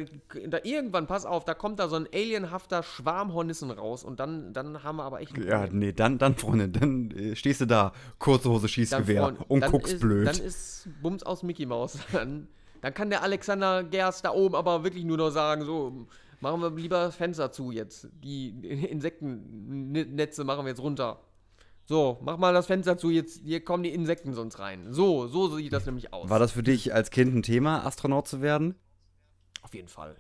da 0.47 0.59
irgendwann, 0.63 1.07
pass 1.07 1.25
auf, 1.25 1.45
da 1.45 1.55
kommt 1.55 1.79
da 1.79 1.89
so 1.89 1.97
ein 1.97 2.07
alienhafter 2.13 2.83
Schwarm 2.83 3.33
Hornissen 3.33 3.71
raus 3.71 4.05
und 4.05 4.21
dann, 4.21 4.53
dann 4.53 4.83
haben 4.83 4.97
wir 4.97 5.05
aber 5.05 5.21
echt 5.21 5.37
Ja, 5.39 5.67
nee, 5.71 5.93
dann, 5.93 6.19
dann, 6.19 6.37
Freunde, 6.37 6.69
dann 6.69 7.11
äh, 7.13 7.35
stehst 7.35 7.63
du 7.63 7.67
da, 7.67 7.93
kurze 8.19 8.51
Hose, 8.51 8.63
Dann, 8.63 8.69
Schießgewehr 8.69 9.23
Freund, 9.23 9.39
und 9.49 9.61
dann 9.61 9.71
guckst 9.71 9.95
ist, 9.95 10.01
blöd. 10.01 10.27
Dann 10.27 10.39
ist 10.39 10.89
Bums 11.03 11.23
aus 11.23 11.43
Mickey 11.43 11.67
Mouse. 11.67 11.99
Dann, 12.13 12.49
dann 12.83 12.95
kann 12.95 13.11
der 13.11 13.23
Alexander 13.23 13.83
Gerst 13.83 14.25
da 14.25 14.31
oben 14.31 14.55
aber 14.55 14.85
wirklich 14.85 15.05
nur 15.05 15.17
noch 15.17 15.31
sagen, 15.31 15.65
so, 15.65 16.07
machen 16.41 16.61
wir 16.61 16.71
lieber 16.71 17.07
das 17.07 17.17
Fenster 17.17 17.51
zu 17.51 17.71
jetzt. 17.71 18.09
Die 18.23 18.51
Insektennetze 18.91 20.45
machen 20.45 20.67
wir 20.67 20.71
jetzt 20.71 20.83
runter. 20.83 21.21
So, 21.87 22.19
mach 22.23 22.37
mal 22.37 22.53
das 22.53 22.67
Fenster 22.67 22.99
zu, 22.99 23.11
jetzt 23.11 23.43
hier 23.45 23.65
kommen 23.65 23.83
die 23.83 23.95
Insekten 23.95 24.35
sonst 24.35 24.59
rein. 24.59 24.93
So, 24.93 25.27
so 25.29 25.57
sieht 25.57 25.73
das 25.73 25.87
nämlich 25.87 26.13
aus. 26.13 26.29
War 26.29 26.39
das 26.39 26.53
für 26.53 26.65
dich 26.65 26.93
als 26.93 27.11
Kind 27.11 27.35
ein 27.35 27.43
Thema, 27.43 27.87
Astronaut 27.87 28.27
zu 28.29 28.41
werden? 28.43 28.75
Auf 29.77 29.79
jeden 29.79 29.89
Fall. 29.89 30.17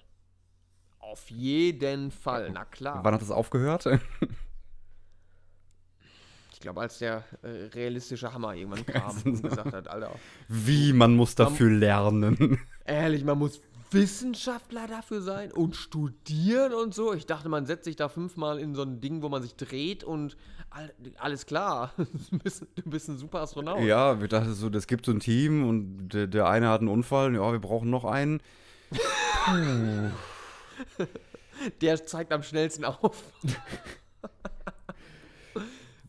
Auf 0.98 1.30
jeden 1.30 2.10
Fall, 2.10 2.50
na 2.52 2.64
klar. 2.64 3.02
Wann 3.02 3.14
hat 3.14 3.22
das 3.22 3.30
aufgehört? 3.30 3.88
Ich 6.52 6.60
glaube, 6.60 6.80
als 6.80 6.98
der 6.98 7.22
äh, 7.42 7.48
realistische 7.74 8.32
Hammer 8.32 8.54
irgendwann 8.54 8.86
kam 8.86 9.14
und 9.26 9.42
gesagt 9.42 9.74
hat, 9.74 9.88
Alter, 9.88 10.10
Wie, 10.48 10.94
man 10.94 11.14
muss 11.14 11.34
dafür 11.34 11.70
lernen. 11.70 12.58
ehrlich, 12.86 13.24
man 13.24 13.38
muss 13.38 13.60
Wissenschaftler 13.90 14.86
dafür 14.86 15.20
sein 15.20 15.52
und 15.52 15.76
studieren 15.76 16.72
und 16.72 16.94
so. 16.94 17.12
Ich 17.12 17.26
dachte, 17.26 17.50
man 17.50 17.66
setzt 17.66 17.84
sich 17.84 17.96
da 17.96 18.08
fünfmal 18.08 18.58
in 18.58 18.74
so 18.74 18.82
ein 18.82 19.02
Ding, 19.02 19.20
wo 19.20 19.28
man 19.28 19.42
sich 19.42 19.54
dreht 19.54 20.02
und 20.02 20.38
all, 20.70 20.92
alles 21.18 21.44
klar. 21.44 21.92
Du 22.30 22.38
bist, 22.38 22.66
du 22.74 22.82
bist 22.90 23.10
ein 23.10 23.18
super 23.18 23.40
Astronaut. 23.40 23.82
Ja, 23.82 24.18
wir 24.18 24.26
dachten 24.26 24.54
so, 24.54 24.70
das 24.70 24.86
gibt 24.86 25.04
so 25.04 25.12
ein 25.12 25.20
Team 25.20 25.68
und 25.68 26.08
der, 26.08 26.26
der 26.26 26.48
eine 26.48 26.70
hat 26.70 26.80
einen 26.80 26.88
Unfall, 26.88 27.34
ja, 27.34 27.52
wir 27.52 27.60
brauchen 27.60 27.90
noch 27.90 28.06
einen. 28.06 28.40
Der 31.80 32.04
zeigt 32.06 32.32
am 32.32 32.42
schnellsten 32.42 32.84
auf. 32.84 33.22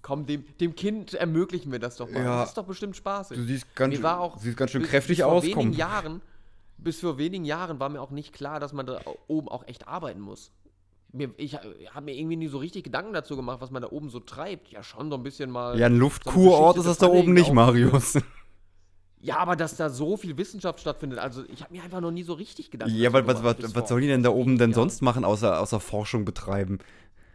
Komm, 0.01 0.25
dem, 0.25 0.45
dem 0.59 0.75
Kind 0.75 1.13
ermöglichen 1.13 1.71
wir 1.71 1.79
das 1.79 1.97
doch 1.97 2.09
mal. 2.09 2.23
Ja. 2.23 2.39
Das 2.41 2.49
ist 2.49 2.57
doch 2.57 2.65
bestimmt 2.65 2.95
spaßig. 2.95 3.37
Du 3.37 3.43
siehst 3.43 3.75
ganz, 3.75 3.95
Mir 3.97 4.03
war 4.03 4.19
auch 4.21 4.37
siehst 4.37 4.55
ganz 4.57 4.71
schön 4.71 4.81
bis- 4.81 4.89
kräftig 4.89 5.17
bis 5.17 5.23
vor 5.25 5.33
aus. 5.33 5.43
Wenigen 5.43 5.59
Komm. 5.59 5.71
Jahren, 5.73 6.21
bis 6.77 6.99
vor 7.01 7.17
wenigen 7.17 7.43
Jahren 7.45 7.79
war 7.79 7.89
mir 7.89 8.01
auch 8.01 8.11
nicht 8.11 8.33
klar, 8.33 8.59
dass 8.59 8.71
man 8.73 8.85
da 8.85 9.01
oben 9.27 9.49
auch 9.49 9.67
echt 9.67 9.87
arbeiten 9.87 10.21
muss. 10.21 10.51
Mir, 11.13 11.31
ich 11.37 11.55
habe 11.55 12.01
mir 12.05 12.15
irgendwie 12.15 12.35
nie 12.35 12.47
so 12.47 12.57
richtig 12.57 12.83
Gedanken 12.83 13.13
dazu 13.13 13.35
gemacht, 13.35 13.59
was 13.61 13.71
man 13.71 13.81
da 13.81 13.89
oben 13.89 14.09
so 14.09 14.19
treibt. 14.19 14.69
Ja, 14.71 14.83
schon 14.83 15.09
so 15.09 15.15
ein 15.17 15.23
bisschen 15.23 15.49
mal. 15.49 15.77
Ja, 15.79 15.87
ein 15.87 15.97
Luftkurort 15.97 16.77
ist 16.77 16.83
beschichtete 16.83 16.87
das 16.87 16.97
da 17.13 17.19
oben 17.19 17.33
nicht, 17.33 17.51
Marius. 17.53 18.17
Ja, 19.21 19.37
aber 19.39 19.55
dass 19.55 19.75
da 19.75 19.89
so 19.89 20.15
viel 20.15 20.37
Wissenschaft 20.37 20.79
stattfindet, 20.79 21.19
also 21.19 21.43
ich 21.51 21.61
habe 21.63 21.73
mir 21.73 21.83
einfach 21.83 22.01
noch 22.01 22.11
nie 22.11 22.23
so 22.23 22.33
richtig 22.33 22.69
Gedanken 22.69 22.95
Ja, 22.95 23.09
aber 23.09 23.25
was, 23.25 23.43
was, 23.43 23.75
was 23.75 23.89
sollen 23.89 24.01
die 24.01 24.07
denn 24.07 24.23
da 24.23 24.29
oben 24.29 24.51
denn 24.57 24.59
wenigen 24.59 24.73
sonst 24.75 25.01
machen, 25.01 25.25
außer, 25.25 25.59
außer 25.59 25.79
Forschung 25.79 26.23
betreiben? 26.23 26.79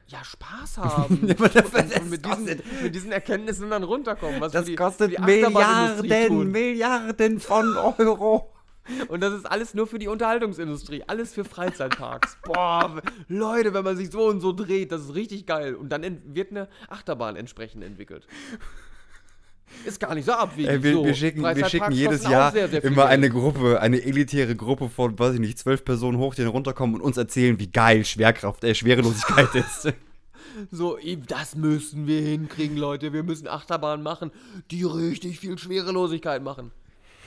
Ja, 0.07 0.23
Spaß 0.25 0.79
haben. 0.79 1.27
Ja, 1.27 1.35
das- 1.35 1.65
und, 1.65 1.75
das 1.75 2.01
und 2.01 2.11
mit, 2.11 2.25
diesen, 2.25 2.63
mit 2.83 2.95
diesen 2.95 3.13
Erkenntnissen 3.13 3.71
dann 3.71 3.83
runterkommen. 3.83 4.41
Was 4.41 4.53
Das 4.53 4.67
die, 4.67 4.75
kostet 4.77 5.19
Milliarden. 5.19 6.51
Milliarden 6.53 7.41
von 7.41 7.77
Euro. 7.99 8.53
Und 9.09 9.21
das 9.21 9.33
ist 9.33 9.47
alles 9.47 9.75
nur 9.75 9.87
für 9.87 9.99
die 9.99 10.09
Unterhaltungsindustrie. 10.09 11.05
Alles 11.07 11.33
für 11.33 11.45
Freizeitparks. 11.45 12.37
Boah, 12.45 13.01
Leute, 13.29 13.75
wenn 13.75 13.85
man 13.85 13.97
sich 13.97 14.11
so 14.11 14.27
und 14.27 14.41
so 14.41 14.53
dreht, 14.53 14.93
das 14.93 15.03
ist 15.03 15.15
richtig 15.15 15.47
geil. 15.47 15.75
Und 15.75 15.91
dann 15.91 16.23
wird 16.35 16.51
eine 16.51 16.69
Achterbahn 16.89 17.37
entsprechend 17.37 17.85
entwickelt. 17.85 18.27
Ist 19.85 19.99
gar 19.99 20.15
nicht 20.15 20.25
so 20.25 20.33
abwegig. 20.33 20.71
Ey, 20.71 20.83
wir, 20.83 20.93
so. 20.95 21.05
wir 21.05 21.15
schicken, 21.15 21.43
wir 21.43 21.69
schicken 21.69 21.93
jedes 21.93 22.23
Jahr 22.23 22.53
sehr, 22.53 22.69
sehr 22.69 22.85
immer 22.85 23.03
Geld. 23.03 23.09
eine 23.09 23.31
Gruppe, 23.31 23.81
eine 23.81 24.03
elitäre 24.03 24.55
Gruppe 24.55 24.89
von, 24.89 25.19
weiß 25.19 25.35
ich 25.35 25.41
nicht, 25.41 25.59
zwölf 25.59 25.85
Personen 25.85 26.19
hoch, 26.19 26.35
die 26.35 26.43
dann 26.43 26.51
runterkommen 26.51 26.97
und 26.97 27.01
uns 27.01 27.17
erzählen, 27.17 27.59
wie 27.59 27.69
geil 27.69 28.05
Schwerkraft, 28.05 28.65
äh, 28.65 28.75
Schwerelosigkeit 28.75 29.55
ist. 29.55 29.93
So, 30.71 30.99
eben, 30.99 31.25
das 31.27 31.55
müssen 31.57 32.07
wir 32.07 32.21
hinkriegen, 32.21 32.77
Leute. 32.77 33.15
Wir 33.15 33.23
müssen 33.23 33.49
Achterbahnen 33.49 34.03
machen, 34.03 34.31
die 34.71 34.85
richtig 34.85 35.41
viel 35.41 35.57
Schwerelosigkeit 35.57 36.43
machen. 36.43 36.73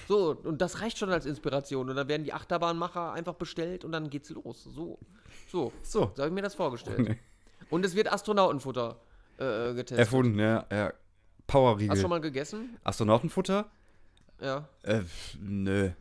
So, 0.07 0.37
und 0.43 0.61
das 0.61 0.81
reicht 0.81 0.99
schon 0.99 1.09
als 1.09 1.25
Inspiration. 1.25 1.89
Und 1.89 1.95
dann 1.95 2.07
werden 2.07 2.23
die 2.23 2.33
Achterbahnmacher 2.33 3.13
einfach 3.13 3.33
bestellt 3.33 3.83
und 3.83 3.91
dann 3.93 4.09
geht's 4.11 4.29
los. 4.29 4.63
So, 4.63 4.99
so, 5.47 5.71
So. 5.81 6.11
so 6.13 6.21
habe 6.21 6.27
ich 6.27 6.33
mir 6.35 6.41
das 6.41 6.55
vorgestellt. 6.55 7.17
Und 7.71 7.83
es 7.83 7.95
wird 7.95 8.11
Astronautenfutter 8.13 8.99
äh, 9.39 9.73
getestet. 9.73 9.97
Erfunden, 9.97 10.37
ja. 10.37 10.65
ja. 10.71 10.93
Hast 11.47 11.53
du 11.53 11.59
Powerriegel. 11.59 11.97
schon 11.97 12.09
mal 12.09 12.21
gegessen? 12.21 12.77
Astronautenfutter? 12.83 13.69
Ja. 14.41 14.67
Äh, 14.83 15.03
nö. 15.39 15.91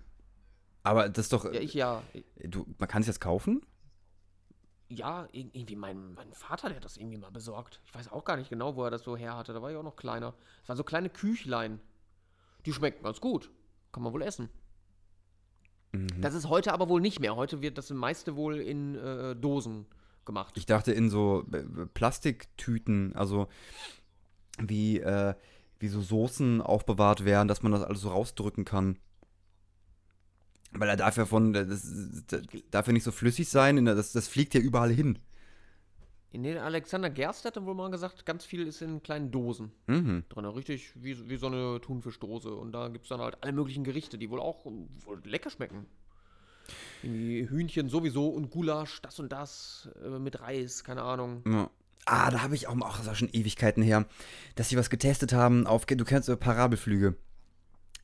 Aber 0.83 1.09
das 1.09 1.27
ist 1.27 1.33
doch. 1.33 1.45
Ja, 1.47 1.61
ich 1.61 1.75
ja. 1.75 2.03
du, 2.43 2.67
man 2.79 2.89
kann 2.89 3.03
es 3.03 3.07
jetzt 3.09 3.21
kaufen? 3.21 3.63
Ja, 4.89 5.25
ir- 5.33 5.51
irgendwie 5.53 5.77
mein, 5.77 6.15
mein 6.15 6.33
Vater, 6.33 6.69
der 6.69 6.77
hat 6.77 6.85
das 6.85 6.97
irgendwie 6.97 7.17
mal 7.19 7.31
besorgt. 7.31 7.81
Ich 7.87 7.95
weiß 7.95 8.11
auch 8.13 8.25
gar 8.25 8.37
nicht 8.37 8.51
genau, 8.51 8.77
wo 8.77 8.85
er 8.85 8.91
das 8.91 9.03
so 9.03 9.17
her 9.17 9.37
hatte. 9.37 9.53
Da 9.53 9.63
war 9.63 9.71
ich 9.71 9.77
auch 9.77 9.83
noch 9.83 9.97
kleiner. 9.97 10.35
Es 10.63 10.69
waren 10.69 10.77
so 10.77 10.85
kleine 10.85 11.09
Küchlein. 11.11 11.81
Die 12.67 12.73
schmecken 12.73 13.03
ganz 13.03 13.21
gut. 13.21 13.51
Kann 13.93 14.03
man 14.03 14.13
wohl 14.13 14.23
essen. 14.23 14.49
Mhm. 15.93 16.21
Das 16.21 16.35
ist 16.35 16.49
heute 16.49 16.73
aber 16.73 16.89
wohl 16.89 17.01
nicht 17.01 17.21
mehr. 17.21 17.37
Heute 17.37 17.63
wird 17.63 17.79
das 17.79 17.91
meiste 17.91 18.37
wohl 18.37 18.57
in 18.59 18.95
äh, 18.97 19.37
Dosen 19.37 19.87
gemacht. 20.25 20.55
Ich 20.57 20.67
dachte 20.67 20.93
in 20.93 21.09
so 21.11 21.45
äh, 21.53 21.63
Plastiktüten, 21.87 23.15
also 23.15 23.49
wie, 24.59 25.01
äh, 25.01 25.35
wie 25.79 25.89
so 25.89 26.01
Soßen 26.01 26.61
aufbewahrt 26.61 27.25
werden, 27.25 27.49
dass 27.49 27.63
man 27.63 27.73
das 27.73 27.83
alles 27.83 28.01
so 28.01 28.11
rausdrücken 28.11 28.65
kann. 28.65 28.99
Weil 30.73 30.89
er 30.89 30.97
darf 30.97 31.17
ja 31.17 31.25
von, 31.27 31.53
das, 31.53 31.69
das 32.27 32.43
darf 32.71 32.87
ja 32.87 32.93
nicht 32.93 33.05
so 33.05 33.13
flüssig 33.13 33.49
sein, 33.49 33.85
das, 33.85 34.13
das 34.13 34.27
fliegt 34.29 34.55
ja 34.55 34.61
überall 34.61 34.91
hin. 34.91 35.19
Nee, 36.37 36.59
Alexander 36.59 37.11
Gerst 37.11 37.45
hatte 37.45 37.65
wohl 37.65 37.77
mal 37.77 37.91
gesagt, 37.93 38.27
ganz 38.27 38.45
viel 38.45 38.67
ist 38.67 38.83
in 38.83 39.03
kleinen 39.05 39.31
Dosen 39.31 39.71
Mhm. 39.87 40.25
drin. 40.29 40.45
Richtig 40.47 40.91
wie, 40.97 41.29
wie 41.31 41.37
so 41.37 41.47
eine 41.47 41.81
Thunfischdose. 41.81 42.53
Und 42.53 42.73
da 42.73 42.89
gibt 42.89 43.05
es 43.05 43.09
dann 43.11 43.21
halt 43.21 43.39
alle 43.41 43.53
möglichen 43.53 43.85
Gerichte, 43.85 44.19
die 44.19 44.31
wohl 44.31 44.41
auch 44.41 44.65
wohl 44.65 45.21
lecker 45.25 45.51
schmecken. 45.51 45.87
Irgendwie 47.05 47.49
Hühnchen 47.49 47.89
sowieso 47.89 48.29
und 48.29 48.51
Gulasch, 48.51 49.01
das 49.03 49.21
und 49.21 49.31
das, 49.31 49.89
äh, 50.05 50.19
mit 50.19 50.41
Reis, 50.41 50.83
keine 50.83 51.03
Ahnung. 51.03 51.43
Ja. 51.47 51.71
Ah, 52.07 52.31
da 52.31 52.43
habe 52.43 52.55
ich 52.55 52.67
auch, 52.69 52.79
auch 52.81 52.99
das 52.99 53.07
war 53.07 53.15
schon 53.15 53.31
Ewigkeiten 53.33 53.83
her, 53.83 54.07
dass 54.57 54.69
sie 54.69 54.77
was 54.77 54.91
getestet 54.91 55.33
haben 55.33 55.67
auf, 55.67 55.87
du 55.87 56.05
kennst 56.05 56.27
so 56.27 56.37
Parabelflüge. 56.37 57.17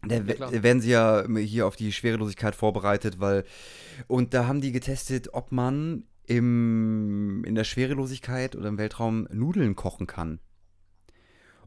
Da 0.02 0.16
Ja, 0.16 0.62
werden 0.62 0.80
sie 0.80 0.90
ja 0.90 1.26
hier 1.36 1.66
auf 1.66 1.76
die 1.76 1.92
Schwerelosigkeit 1.92 2.54
vorbereitet, 2.54 3.20
weil. 3.20 3.44
Und 4.06 4.32
da 4.32 4.46
haben 4.46 4.62
die 4.62 4.72
getestet, 4.72 5.34
ob 5.34 5.52
man 5.52 6.04
im, 6.26 7.44
in 7.44 7.54
der 7.54 7.64
Schwerelosigkeit 7.64 8.56
oder 8.56 8.68
im 8.68 8.78
Weltraum 8.78 9.28
Nudeln 9.30 9.76
kochen 9.76 10.06
kann. 10.06 10.38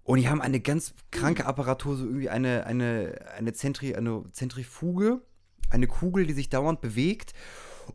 Und 0.03 0.19
die 0.19 0.29
haben 0.29 0.41
eine 0.41 0.59
ganz 0.59 0.93
kranke 1.11 1.45
Apparatur, 1.45 1.95
so 1.95 2.05
irgendwie 2.05 2.29
eine, 2.29 2.65
eine, 2.65 3.19
eine, 3.37 3.53
Zentri, 3.53 3.95
eine 3.95 4.23
Zentrifuge, 4.31 5.21
eine 5.69 5.87
Kugel, 5.87 6.25
die 6.25 6.33
sich 6.33 6.49
dauernd 6.49 6.81
bewegt 6.81 7.33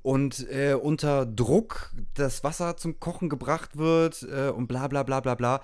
und 0.03 0.49
äh, 0.51 0.74
unter 0.74 1.26
Druck 1.26 1.93
das 2.14 2.45
Wasser 2.45 2.76
zum 2.76 3.01
Kochen 3.01 3.28
gebracht 3.28 3.76
wird 3.76 4.22
äh, 4.22 4.49
und 4.51 4.66
bla 4.68 4.89
bla 4.89 5.03
bla 5.03 5.20
bla 5.20 5.34
bla. 5.34 5.61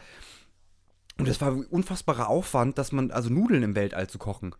Und 1.19 1.29
es 1.29 1.41
war 1.41 1.55
unfassbarer 1.71 2.29
Aufwand, 2.29 2.77
dass 2.77 2.91
man, 2.91 3.11
also 3.13 3.31
Nudeln 3.31 3.63
im 3.63 3.77
Weltall 3.77 4.09
zu 4.09 4.19
kochen. 4.19 4.55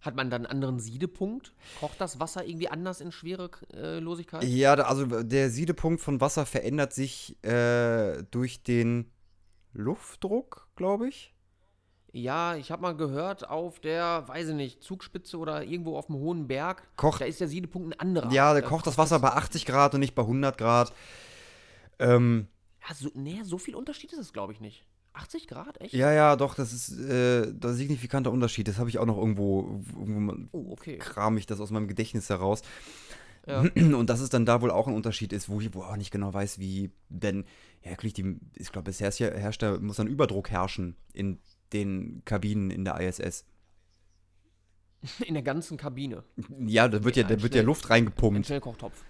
Hat 0.00 0.14
man 0.16 0.28
dann 0.30 0.42
einen 0.44 0.52
anderen 0.52 0.78
Siedepunkt? 0.80 1.54
Kocht 1.80 2.00
das 2.00 2.20
Wasser 2.20 2.44
irgendwie 2.44 2.68
anders 2.68 3.00
in 3.00 3.10
Schwerelosigkeit? 3.10 4.44
Ja, 4.44 4.76
da- 4.76 4.84
also 4.84 5.06
der 5.22 5.50
Siedepunkt 5.50 6.00
von 6.02 6.20
Wasser 6.20 6.44
verändert 6.46 6.92
sich 6.92 7.42
äh, 7.42 8.22
durch 8.30 8.62
den 8.62 9.10
Luftdruck, 9.72 10.68
glaube 10.76 11.08
ich. 11.08 11.33
Ja, 12.16 12.54
ich 12.54 12.70
habe 12.70 12.80
mal 12.80 12.94
gehört, 12.96 13.50
auf 13.50 13.80
der, 13.80 14.28
weiß 14.28 14.50
ich 14.50 14.54
nicht, 14.54 14.82
Zugspitze 14.84 15.36
oder 15.36 15.64
irgendwo 15.64 15.98
auf 15.98 16.06
dem 16.06 16.14
hohen 16.14 16.46
Berg, 16.46 16.86
Kocht- 16.96 17.20
da 17.20 17.24
ist 17.24 17.40
der 17.40 17.48
Siedepunkt 17.48 17.88
ein 17.92 17.98
anderer. 17.98 18.30
Ja, 18.30 18.54
da 18.54 18.60
Da 18.60 18.68
kocht 18.68 18.86
das 18.86 18.96
Wasser 18.98 19.18
bei 19.18 19.30
80 19.32 19.66
Grad 19.66 19.94
und 19.94 20.00
nicht 20.00 20.14
bei 20.14 20.22
100 20.22 20.56
Grad. 20.56 20.92
Ähm, 21.98 22.46
Ja, 22.88 22.94
so, 22.94 23.10
nee, 23.14 23.40
so 23.42 23.58
viel 23.58 23.74
Unterschied 23.74 24.12
ist 24.12 24.18
es, 24.20 24.32
glaube 24.32 24.52
ich, 24.52 24.60
nicht. 24.60 24.84
80 25.12 25.46
Grad, 25.48 25.80
echt? 25.80 25.92
ja, 25.94 26.12
ja, 26.12 26.36
doch, 26.36 26.54
das 26.54 26.72
ist 26.72 26.98
äh, 26.98 27.46
ein 27.48 27.74
signifikanter 27.74 28.30
Unterschied. 28.32 28.66
Das 28.68 28.78
habe 28.78 28.88
ich 28.90 28.98
auch 28.98 29.06
noch 29.06 29.16
irgendwo, 29.18 29.80
irgendwo 29.98 30.34
Oh, 30.52 30.72
okay. 30.72 30.98
kram 30.98 31.36
ich 31.36 31.46
das 31.46 31.60
aus 31.60 31.70
meinem 31.70 31.88
Gedächtnis 31.88 32.30
heraus. 32.30 32.62
Ja. 33.46 33.60
Und 33.74 34.08
dass 34.08 34.20
es 34.20 34.30
dann 34.30 34.46
da 34.46 34.60
wohl 34.62 34.70
auch 34.70 34.86
ein 34.88 34.94
Unterschied 34.94 35.32
ist, 35.32 35.48
wo 35.48 35.60
ich 35.60 35.74
wo 35.74 35.82
auch 35.82 35.96
nicht 35.96 36.10
genau 36.10 36.32
weiß, 36.32 36.58
wie. 36.58 36.90
Denn, 37.08 37.44
ja, 37.82 37.90
wirklich, 37.90 38.12
die, 38.12 38.38
ich 38.56 38.72
glaube, 38.72 38.86
bisher 38.86 39.10
herrscht 39.10 39.62
da, 39.62 39.78
muss 39.78 39.96
dann 39.96 40.06
Überdruck 40.08 40.50
herrschen 40.50 40.96
in 41.12 41.38
den 41.72 42.22
Kabinen 42.24 42.70
in 42.70 42.84
der 42.84 43.00
ISS. 43.00 43.44
In 45.26 45.34
der 45.34 45.42
ganzen 45.42 45.76
Kabine. 45.76 46.24
Ja, 46.66 46.88
da 46.88 47.04
wird 47.04 47.16
ja, 47.16 47.22
Ja, 47.24 47.28
da 47.28 47.42
wird 47.42 47.54
ja 47.54 47.58
schnell. 47.60 47.66
Luft 47.66 47.84
Ein 47.86 47.90
reingepumpt. 47.92 48.46
Schnellkochtopf. 48.46 49.04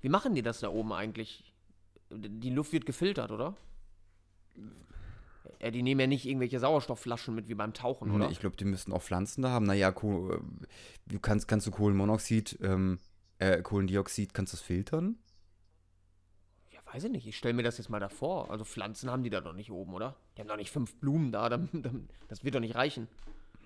Wie 0.00 0.08
machen 0.08 0.34
die 0.34 0.42
das 0.42 0.60
da 0.60 0.68
oben 0.70 0.92
eigentlich? 0.92 1.52
Die 2.10 2.50
Luft 2.50 2.72
wird 2.72 2.84
gefiltert, 2.86 3.30
oder? 3.30 3.56
Ja, 5.60 5.70
die 5.70 5.82
nehmen 5.82 6.00
ja 6.00 6.06
nicht 6.06 6.26
irgendwelche 6.26 6.58
Sauerstoffflaschen 6.58 7.34
mit 7.34 7.48
wie 7.48 7.54
beim 7.54 7.74
Tauchen, 7.74 8.10
oder? 8.10 8.30
Ich 8.30 8.40
glaube, 8.40 8.56
die 8.56 8.64
müssten 8.64 8.92
auch 8.92 9.02
Pflanzen 9.02 9.42
da 9.42 9.50
haben. 9.50 9.66
Naja, 9.66 9.90
äh, 9.90 9.92
du 9.92 11.20
kannst, 11.20 11.48
kannst 11.48 11.66
du 11.66 11.70
Kohlenmonoxid, 11.70 12.58
ähm, 12.62 12.98
äh, 13.38 13.60
Kohlendioxid, 13.62 14.34
kannst 14.34 14.52
du 14.52 14.56
das 14.56 14.64
filtern? 14.64 15.16
Weiß 16.92 17.04
ich 17.04 17.10
nicht. 17.10 17.26
Ich 17.26 17.36
stelle 17.36 17.54
mir 17.54 17.62
das 17.62 17.76
jetzt 17.78 17.90
mal 17.90 18.00
davor. 18.00 18.50
Also 18.50 18.64
Pflanzen 18.64 19.10
haben 19.10 19.22
die 19.22 19.30
da 19.30 19.40
doch 19.40 19.52
nicht 19.52 19.70
oben, 19.70 19.92
oder? 19.94 20.16
Die 20.36 20.40
haben 20.40 20.48
doch 20.48 20.56
nicht 20.56 20.70
fünf 20.70 20.94
Blumen 20.96 21.32
da. 21.32 21.48
dann- 21.48 21.68
dann- 21.72 22.08
Das 22.28 22.44
wird 22.44 22.54
doch 22.54 22.60
nicht 22.60 22.74
reichen. 22.74 23.08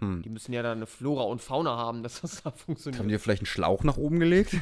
Hm. 0.01 0.23
Die 0.23 0.29
müssen 0.29 0.53
ja 0.53 0.63
da 0.63 0.73
eine 0.73 0.87
Flora 0.87 1.23
und 1.25 1.41
Fauna 1.41 1.77
haben, 1.77 2.03
dass 2.03 2.21
das 2.23 2.43
da 2.43 2.51
Haben 2.51 2.59
funktioniert. 2.59 3.09
die 3.09 3.19
vielleicht 3.19 3.43
einen 3.43 3.47
Schlauch 3.47 3.85
nach 3.85 3.97
oben 3.97 4.19
gelegt? 4.19 4.57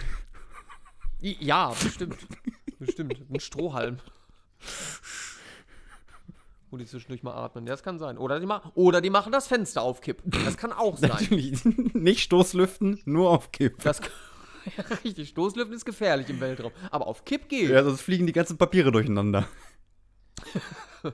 Ja, 1.21 1.71
bestimmt. 1.71 2.17
bestimmt. 2.79 3.17
Ein 3.31 3.41
Strohhalm. 3.41 3.99
Wo 6.71 6.77
die 6.77 6.87
zwischendurch 6.87 7.23
mal 7.23 7.35
atmen. 7.35 7.67
Ja, 7.67 7.73
das 7.73 7.83
kann 7.83 7.99
sein. 7.99 8.17
Oder 8.17 8.39
die, 8.39 8.47
ma 8.47 8.71
oder 8.75 9.01
die 9.01 9.11
machen 9.11 9.33
das 9.33 9.49
Fenster 9.49 9.83
auf 9.83 10.01
Kipp. 10.01 10.23
Das 10.45 10.57
kann 10.57 10.73
auch 10.73 10.97
sein. 10.99 11.11
Natürlich. 11.21 11.65
Nicht 11.65 12.21
Stoßlüften, 12.21 13.01
nur 13.07 13.31
auf 13.31 13.51
Kipp. 13.51 13.83
Das 13.83 14.01
kann, 14.01 14.13
ja, 14.77 14.85
richtig. 15.05 15.29
Stoßlüften 15.31 15.75
ist 15.75 15.85
gefährlich 15.85 16.29
im 16.29 16.41
Weltraum. 16.41 16.73
Aber 16.91 17.07
auf 17.07 17.25
Kipp 17.25 17.49
geht. 17.49 17.71
Ja, 17.71 17.83
sonst 17.85 18.03
fliegen 18.03 18.27
die 18.27 18.33
ganzen 18.33 18.57
Papiere 18.59 18.93
durcheinander. 18.93 19.49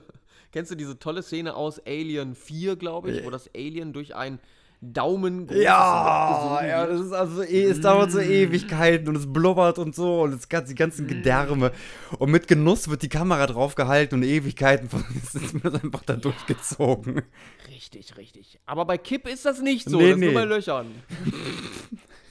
Kennst 0.51 0.71
du 0.71 0.75
diese 0.75 0.97
tolle 0.97 1.23
Szene 1.23 1.55
aus 1.55 1.79
Alien 1.85 2.35
4, 2.35 2.77
glaube 2.77 3.11
ich, 3.11 3.21
Äh. 3.21 3.25
wo 3.25 3.29
das 3.29 3.49
Alien 3.55 3.93
durch 3.93 4.15
ein 4.15 4.39
Daumen 4.79 5.49
Ja, 5.51 6.63
ja, 6.63 6.85
das 6.85 7.01
ist 7.01 7.11
also 7.11 7.41
eh, 7.41 7.63
es 7.63 7.81
dauert 7.81 8.11
so 8.11 8.19
Ewigkeiten 8.19 9.07
und 9.07 9.15
es 9.15 9.31
blubbert 9.31 9.79
und 9.79 9.95
so 9.95 10.21
und 10.21 10.33
es 10.33 10.47
die 10.47 10.75
ganzen 10.75 11.07
Gedärme. 11.07 11.71
Und 12.19 12.29
mit 12.29 12.47
Genuss 12.47 12.87
wird 12.87 13.01
die 13.01 13.09
Kamera 13.09 13.47
draufgehalten 13.47 14.19
und 14.19 14.23
Ewigkeiten 14.23 14.87
von 14.87 15.03
ist 15.33 15.53
mir 15.55 15.71
das 15.71 15.83
einfach 15.83 16.03
da 16.03 16.15
durchgezogen. 16.15 17.23
Richtig, 17.67 18.17
richtig. 18.17 18.59
Aber 18.67 18.85
bei 18.85 18.99
Kipp 18.99 19.27
ist 19.27 19.45
das 19.45 19.61
nicht 19.61 19.89
so. 19.89 19.97
Nee, 19.97 20.11
das 20.11 20.19
nee. 20.19 20.25
nur 20.25 20.33
bei 20.35 20.45
Löchern. 20.45 20.87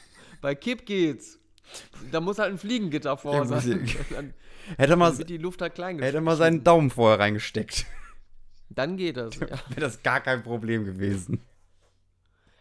bei 0.46 0.54
Kipp 0.54 0.86
geht's. 0.86 1.40
Da 2.12 2.20
muss 2.20 2.38
halt 2.38 2.52
ein 2.52 2.58
Fliegengitter 2.58 3.16
vor 3.16 3.34
Ja, 3.34 3.44
sein. 3.46 3.90
Dann 4.10 4.32
Hätte 4.76 4.92
er 4.92 4.96
mal, 4.96 5.18
wird 5.18 5.28
die 5.28 5.38
Luft 5.38 5.60
halt 5.60 5.74
klein 5.74 5.98
hätte 5.98 6.20
mal 6.20 6.36
seinen 6.36 6.62
Daumen 6.62 6.90
vorher 6.90 7.18
reingesteckt. 7.18 7.84
Dann 8.68 8.96
geht 8.96 9.16
das. 9.16 9.34
Ja. 9.40 9.48
Wäre 9.70 9.80
das 9.80 10.04
gar 10.04 10.20
kein 10.20 10.44
Problem 10.44 10.84
gewesen. 10.84 11.40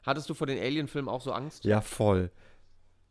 Hattest 0.02 0.28
du 0.32 0.34
vor 0.34 0.48
den 0.48 0.58
Alien-Filmen 0.58 1.08
auch 1.08 1.22
so 1.22 1.32
Angst? 1.32 1.64
Ja, 1.64 1.80
voll. 1.80 2.32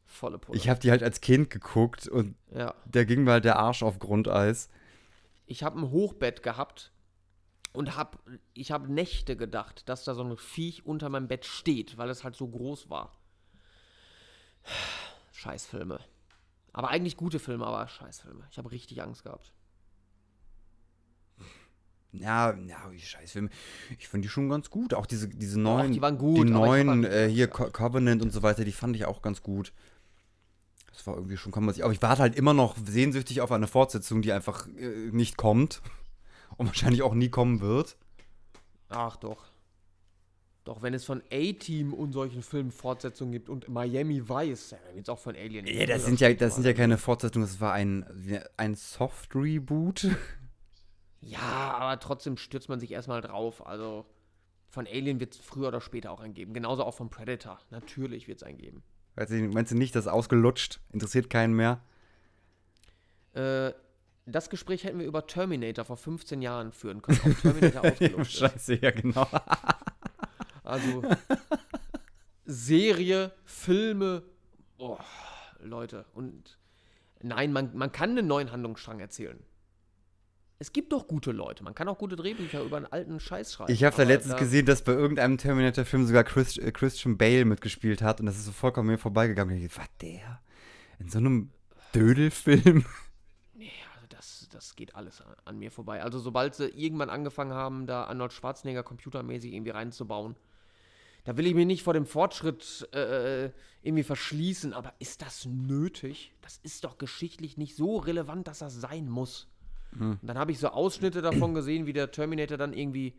Volle 0.06 0.38
Pulle. 0.38 0.58
Ich 0.58 0.68
habe 0.68 0.80
die 0.80 0.90
halt 0.90 1.04
als 1.04 1.20
Kind 1.20 1.50
geguckt 1.50 2.08
und 2.08 2.34
ja. 2.52 2.74
da 2.84 3.04
ging 3.04 3.22
mir 3.22 3.30
halt 3.30 3.44
der 3.44 3.60
Arsch 3.60 3.84
auf 3.84 4.00
Grundeis. 4.00 4.70
Ich 5.46 5.62
habe 5.62 5.78
ein 5.78 5.92
Hochbett 5.92 6.42
gehabt 6.42 6.90
und 7.72 7.96
hab, 7.96 8.18
ich 8.54 8.72
habe 8.72 8.92
Nächte 8.92 9.36
gedacht, 9.36 9.88
dass 9.88 10.02
da 10.02 10.14
so 10.14 10.24
ein 10.24 10.36
Viech 10.36 10.84
unter 10.84 11.10
meinem 11.10 11.28
Bett 11.28 11.44
steht, 11.44 11.96
weil 11.96 12.10
es 12.10 12.24
halt 12.24 12.34
so 12.34 12.48
groß 12.48 12.90
war. 12.90 13.12
Scheißfilme. 15.32 16.00
Aber 16.72 16.88
eigentlich 16.88 17.16
gute 17.16 17.38
Filme, 17.38 17.66
aber 17.66 17.86
Scheißfilme. 17.86 18.44
Ich 18.50 18.58
habe 18.58 18.70
richtig 18.70 19.02
Angst 19.02 19.22
gehabt. 19.22 19.52
Ja, 22.12 22.54
ja, 22.54 22.88
die 22.90 23.00
Scheißfilme. 23.00 23.50
Ich 23.98 24.08
finde 24.08 24.26
die 24.26 24.30
schon 24.30 24.48
ganz 24.48 24.70
gut. 24.70 24.94
Auch 24.94 25.06
diese, 25.06 25.28
diese 25.28 25.58
neuen. 25.60 25.92
die 25.92 26.00
waren 26.00 26.18
gut, 26.18 26.46
Die 26.46 26.52
neuen, 26.52 27.04
äh, 27.04 27.28
hier 27.28 27.48
Co 27.48 27.70
Covenant 27.70 28.22
und 28.22 28.32
so 28.32 28.42
weiter, 28.42 28.64
die 28.64 28.72
fand 28.72 28.94
ich 28.96 29.04
auch 29.04 29.20
ganz 29.20 29.42
gut. 29.42 29.72
Das 30.92 31.06
war 31.08 31.16
irgendwie 31.16 31.36
schon, 31.36 31.50
kann 31.50 31.64
man 31.64 31.74
sich. 31.74 31.82
Aber 31.82 31.92
ich 31.92 32.02
warte 32.02 32.22
halt 32.22 32.36
immer 32.36 32.54
noch 32.54 32.76
sehnsüchtig 32.76 33.40
auf 33.40 33.50
eine 33.50 33.66
Fortsetzung, 33.66 34.22
die 34.22 34.32
einfach 34.32 34.68
äh, 34.68 35.10
nicht 35.10 35.36
kommt. 35.36 35.82
Und 36.56 36.68
wahrscheinlich 36.68 37.02
auch 37.02 37.14
nie 37.14 37.30
kommen 37.30 37.60
wird. 37.60 37.96
Ach 38.88 39.16
doch. 39.16 39.44
Doch, 40.64 40.80
wenn 40.80 40.94
es 40.94 41.04
von 41.04 41.22
A-Team 41.30 41.92
und 41.92 42.12
solchen 42.12 42.42
Filmen 42.42 42.70
Fortsetzungen 42.70 43.32
gibt 43.32 43.50
und 43.50 43.68
Miami 43.68 44.26
Vice, 44.26 44.70
dann 44.70 44.94
wird 44.94 45.06
es 45.06 45.08
auch 45.10 45.18
von 45.18 45.36
Alien. 45.36 45.66
Ja, 45.66 45.84
das 45.84 46.06
sind 46.06 46.20
ja, 46.20 46.32
das 46.32 46.54
sind 46.54 46.64
ja 46.64 46.72
keine 46.72 46.96
Fortsetzungen, 46.96 47.46
das 47.46 47.60
war 47.60 47.74
ein, 47.74 48.06
ein 48.56 48.74
Soft-Reboot. 48.74 50.08
Ja, 51.20 51.38
aber 51.78 52.00
trotzdem 52.00 52.38
stürzt 52.38 52.70
man 52.70 52.80
sich 52.80 52.92
erstmal 52.92 53.20
drauf. 53.20 53.66
Also 53.66 54.06
von 54.68 54.86
Alien 54.86 55.20
wird 55.20 55.34
es 55.34 55.40
früher 55.40 55.68
oder 55.68 55.82
später 55.82 56.10
auch 56.10 56.20
einen 56.20 56.34
geben. 56.34 56.54
Genauso 56.54 56.82
auch 56.84 56.94
von 56.94 57.10
Predator. 57.10 57.58
Natürlich 57.70 58.26
wird 58.26 58.38
es 58.38 58.42
einen 58.42 58.58
geben. 58.58 58.82
Weißt 59.16 59.30
du, 59.30 59.36
meinst 59.48 59.70
du 59.70 59.76
nicht, 59.76 59.94
das 59.94 60.06
ist 60.06 60.12
ausgelutscht? 60.12 60.80
Interessiert 60.92 61.28
keinen 61.28 61.54
mehr? 61.54 61.80
Äh, 63.34 63.72
das 64.26 64.48
Gespräch 64.48 64.84
hätten 64.84 64.98
wir 64.98 65.06
über 65.06 65.26
Terminator 65.26 65.84
vor 65.84 65.96
15 65.96 66.40
Jahren 66.40 66.72
führen 66.72 67.02
können. 67.02 67.20
Ob 67.24 67.40
Terminator 67.40 67.84
ausgelutscht. 67.90 68.38
Scheiße, 68.38 68.76
ja, 68.80 68.90
genau. 68.90 69.26
Also 70.64 71.02
Serie, 72.46 73.32
Filme, 73.44 74.22
oh, 74.78 74.98
Leute. 75.60 76.06
Und 76.14 76.58
nein, 77.22 77.52
man, 77.52 77.76
man 77.76 77.92
kann 77.92 78.10
einen 78.10 78.26
neuen 78.26 78.50
Handlungsstrang 78.50 79.00
erzählen. 79.00 79.38
Es 80.58 80.72
gibt 80.72 80.92
doch 80.92 81.06
gute 81.06 81.32
Leute. 81.32 81.64
Man 81.64 81.74
kann 81.74 81.88
auch 81.88 81.98
gute 81.98 82.16
Drehbücher 82.16 82.62
über 82.62 82.76
einen 82.76 82.86
alten 82.86 83.20
Scheiß 83.20 83.52
schreiben. 83.52 83.72
Ich 83.72 83.84
habe 83.84 83.96
da 83.96 84.04
letztens 84.04 84.36
gesehen, 84.36 84.66
dass 84.66 84.82
bei 84.82 84.92
irgendeinem 84.92 85.36
Terminator-Film 85.36 86.06
sogar 86.06 86.24
Chris, 86.24 86.56
äh, 86.56 86.72
Christian 86.72 87.18
Bale 87.18 87.44
mitgespielt 87.44 88.02
hat 88.02 88.20
und 88.20 88.26
das 88.26 88.36
ist 88.36 88.46
so 88.46 88.52
vollkommen 88.52 88.88
mir 88.88 88.98
vorbeigegangen. 88.98 89.56
Und 89.56 89.62
ich 89.62 89.68
dachte, 89.68 89.82
was 89.82 89.98
der? 90.00 90.40
In 90.98 91.08
so 91.08 91.18
einem 91.18 91.50
Dödelfilm? 91.94 92.84
Nee, 93.52 93.72
also 93.94 94.06
das, 94.08 94.48
das 94.50 94.76
geht 94.76 94.94
alles 94.94 95.20
an, 95.20 95.34
an 95.44 95.58
mir 95.58 95.70
vorbei. 95.70 96.02
Also 96.02 96.18
sobald 96.18 96.54
sie 96.54 96.68
irgendwann 96.68 97.10
angefangen 97.10 97.52
haben, 97.52 97.86
da 97.86 98.04
Arnold 98.04 98.32
Schwarzenegger 98.32 98.84
computermäßig 98.84 99.52
irgendwie 99.52 99.72
reinzubauen, 99.72 100.36
da 101.24 101.36
will 101.36 101.46
ich 101.46 101.54
mich 101.54 101.66
nicht 101.66 101.82
vor 101.82 101.94
dem 101.94 102.06
Fortschritt 102.06 102.88
äh, 102.92 103.50
irgendwie 103.82 104.02
verschließen, 104.02 104.72
aber 104.72 104.92
ist 104.98 105.22
das 105.22 105.46
nötig? 105.46 106.32
Das 106.42 106.58
ist 106.62 106.84
doch 106.84 106.98
geschichtlich 106.98 107.56
nicht 107.56 107.76
so 107.76 107.96
relevant, 107.96 108.46
dass 108.46 108.58
das 108.58 108.74
sein 108.74 109.08
muss. 109.08 109.48
Und 110.12 110.28
dann 110.28 110.38
habe 110.38 110.52
ich 110.52 110.58
so 110.58 110.68
Ausschnitte 110.68 111.22
davon 111.22 111.54
gesehen, 111.54 111.86
wie 111.86 111.92
der 111.92 112.10
Terminator 112.10 112.58
dann 112.58 112.72
irgendwie 112.72 113.14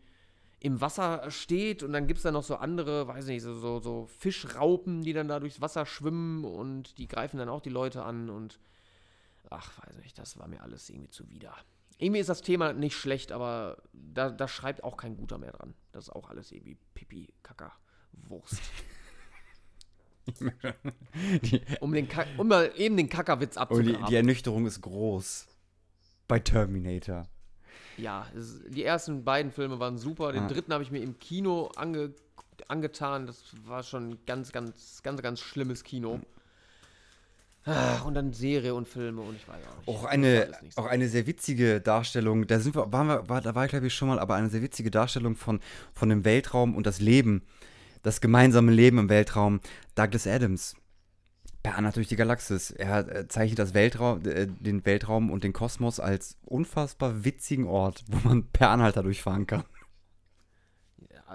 im 0.60 0.80
Wasser 0.80 1.30
steht 1.30 1.82
und 1.82 1.92
dann 1.92 2.06
gibt 2.06 2.18
es 2.18 2.22
da 2.22 2.32
noch 2.32 2.42
so 2.42 2.56
andere, 2.56 3.06
weiß 3.06 3.26
nicht, 3.26 3.42
so, 3.42 3.54
so, 3.54 3.78
so 3.78 4.06
Fischraupen, 4.06 5.02
die 5.02 5.12
dann 5.12 5.28
da 5.28 5.38
durchs 5.38 5.60
Wasser 5.60 5.84
schwimmen 5.84 6.44
und 6.44 6.98
die 6.98 7.08
greifen 7.08 7.38
dann 7.38 7.48
auch 7.48 7.60
die 7.60 7.70
Leute 7.70 8.04
an 8.04 8.30
und 8.30 8.58
ach, 9.50 9.72
weiß 9.86 9.98
nicht, 9.98 10.18
das 10.18 10.38
war 10.38 10.48
mir 10.48 10.62
alles 10.62 10.88
irgendwie 10.88 11.10
zuwider. 11.10 11.54
Irgendwie 11.98 12.20
ist 12.20 12.28
das 12.28 12.42
Thema 12.42 12.72
nicht 12.72 12.96
schlecht, 12.96 13.32
aber 13.32 13.82
da, 13.92 14.30
da 14.30 14.48
schreibt 14.48 14.82
auch 14.84 14.96
kein 14.96 15.16
Guter 15.16 15.38
mehr 15.38 15.52
dran. 15.52 15.74
Das 15.92 16.04
ist 16.04 16.10
auch 16.10 16.28
alles 16.28 16.52
irgendwie 16.52 16.76
Pipi, 16.94 17.32
Wurst. 18.28 18.60
um, 21.80 21.92
den 21.92 22.08
Ka 22.08 22.24
um 22.36 22.48
mal 22.48 22.72
eben 22.76 22.96
den 22.96 23.08
Kackerwitz 23.08 23.56
Oh, 23.56 23.60
die, 23.60 23.60
abzugraben. 23.78 24.06
die 24.06 24.16
Ernüchterung 24.16 24.66
ist 24.66 24.80
groß. 24.80 25.46
Bei 26.28 26.40
Terminator. 26.40 27.26
Ja, 27.96 28.26
es, 28.36 28.60
die 28.68 28.82
ersten 28.84 29.24
beiden 29.24 29.52
Filme 29.52 29.78
waren 29.78 29.96
super. 29.98 30.32
Den 30.32 30.44
Ah. 30.44 30.48
dritten 30.48 30.72
habe 30.72 30.82
ich 30.82 30.90
mir 30.90 31.00
im 31.00 31.18
Kino 31.18 31.70
ange, 31.76 32.12
angetan. 32.68 33.26
Das 33.26 33.44
war 33.64 33.82
schon 33.84 34.18
ganz, 34.26 34.50
ganz, 34.52 35.00
ganz, 35.02 35.22
ganz 35.22 35.40
schlimmes 35.40 35.84
Kino. 35.84 36.20
Ach, 37.68 38.04
und 38.04 38.14
dann 38.14 38.32
Serie 38.32 38.74
und 38.76 38.86
Filme 38.86 39.22
und 39.22 39.34
ich 39.34 39.48
weiß 39.48 39.56
auch 39.56 39.76
nicht. 39.78 39.88
Auch 39.88 40.04
eine, 40.04 40.52
so. 40.70 40.82
auch 40.82 40.86
eine 40.86 41.08
sehr 41.08 41.26
witzige 41.26 41.80
Darstellung, 41.80 42.46
da 42.46 42.60
sind 42.60 42.76
wir, 42.76 42.92
waren 42.92 43.08
wir, 43.08 43.28
war, 43.28 43.40
da 43.40 43.56
war 43.56 43.64
ich 43.64 43.70
glaube 43.70 43.88
ich 43.88 43.94
schon 43.94 44.06
mal, 44.06 44.20
aber 44.20 44.36
eine 44.36 44.50
sehr 44.50 44.62
witzige 44.62 44.88
Darstellung 44.92 45.34
von, 45.34 45.58
von 45.92 46.08
dem 46.08 46.24
Weltraum 46.24 46.76
und 46.76 46.86
das 46.86 47.00
Leben, 47.00 47.42
das 48.06 48.20
gemeinsame 48.20 48.70
Leben 48.70 48.98
im 48.98 49.08
Weltraum. 49.08 49.60
Douglas 49.96 50.28
Adams. 50.28 50.76
Per 51.64 51.76
Anhalt 51.76 51.96
durch 51.96 52.06
die 52.06 52.14
Galaxis. 52.14 52.70
Er 52.70 53.08
äh, 53.08 53.26
zeichnet 53.26 53.58
das 53.58 53.74
Weltraum, 53.74 54.24
äh, 54.24 54.46
den 54.46 54.86
Weltraum 54.86 55.28
und 55.30 55.42
den 55.42 55.52
Kosmos 55.52 55.98
als 55.98 56.38
unfassbar 56.44 57.24
witzigen 57.24 57.66
Ort, 57.66 58.04
wo 58.06 58.28
man 58.28 58.44
per 58.52 58.70
Anhalter 58.70 59.02
durchfahren 59.02 59.48
kann. 59.48 59.64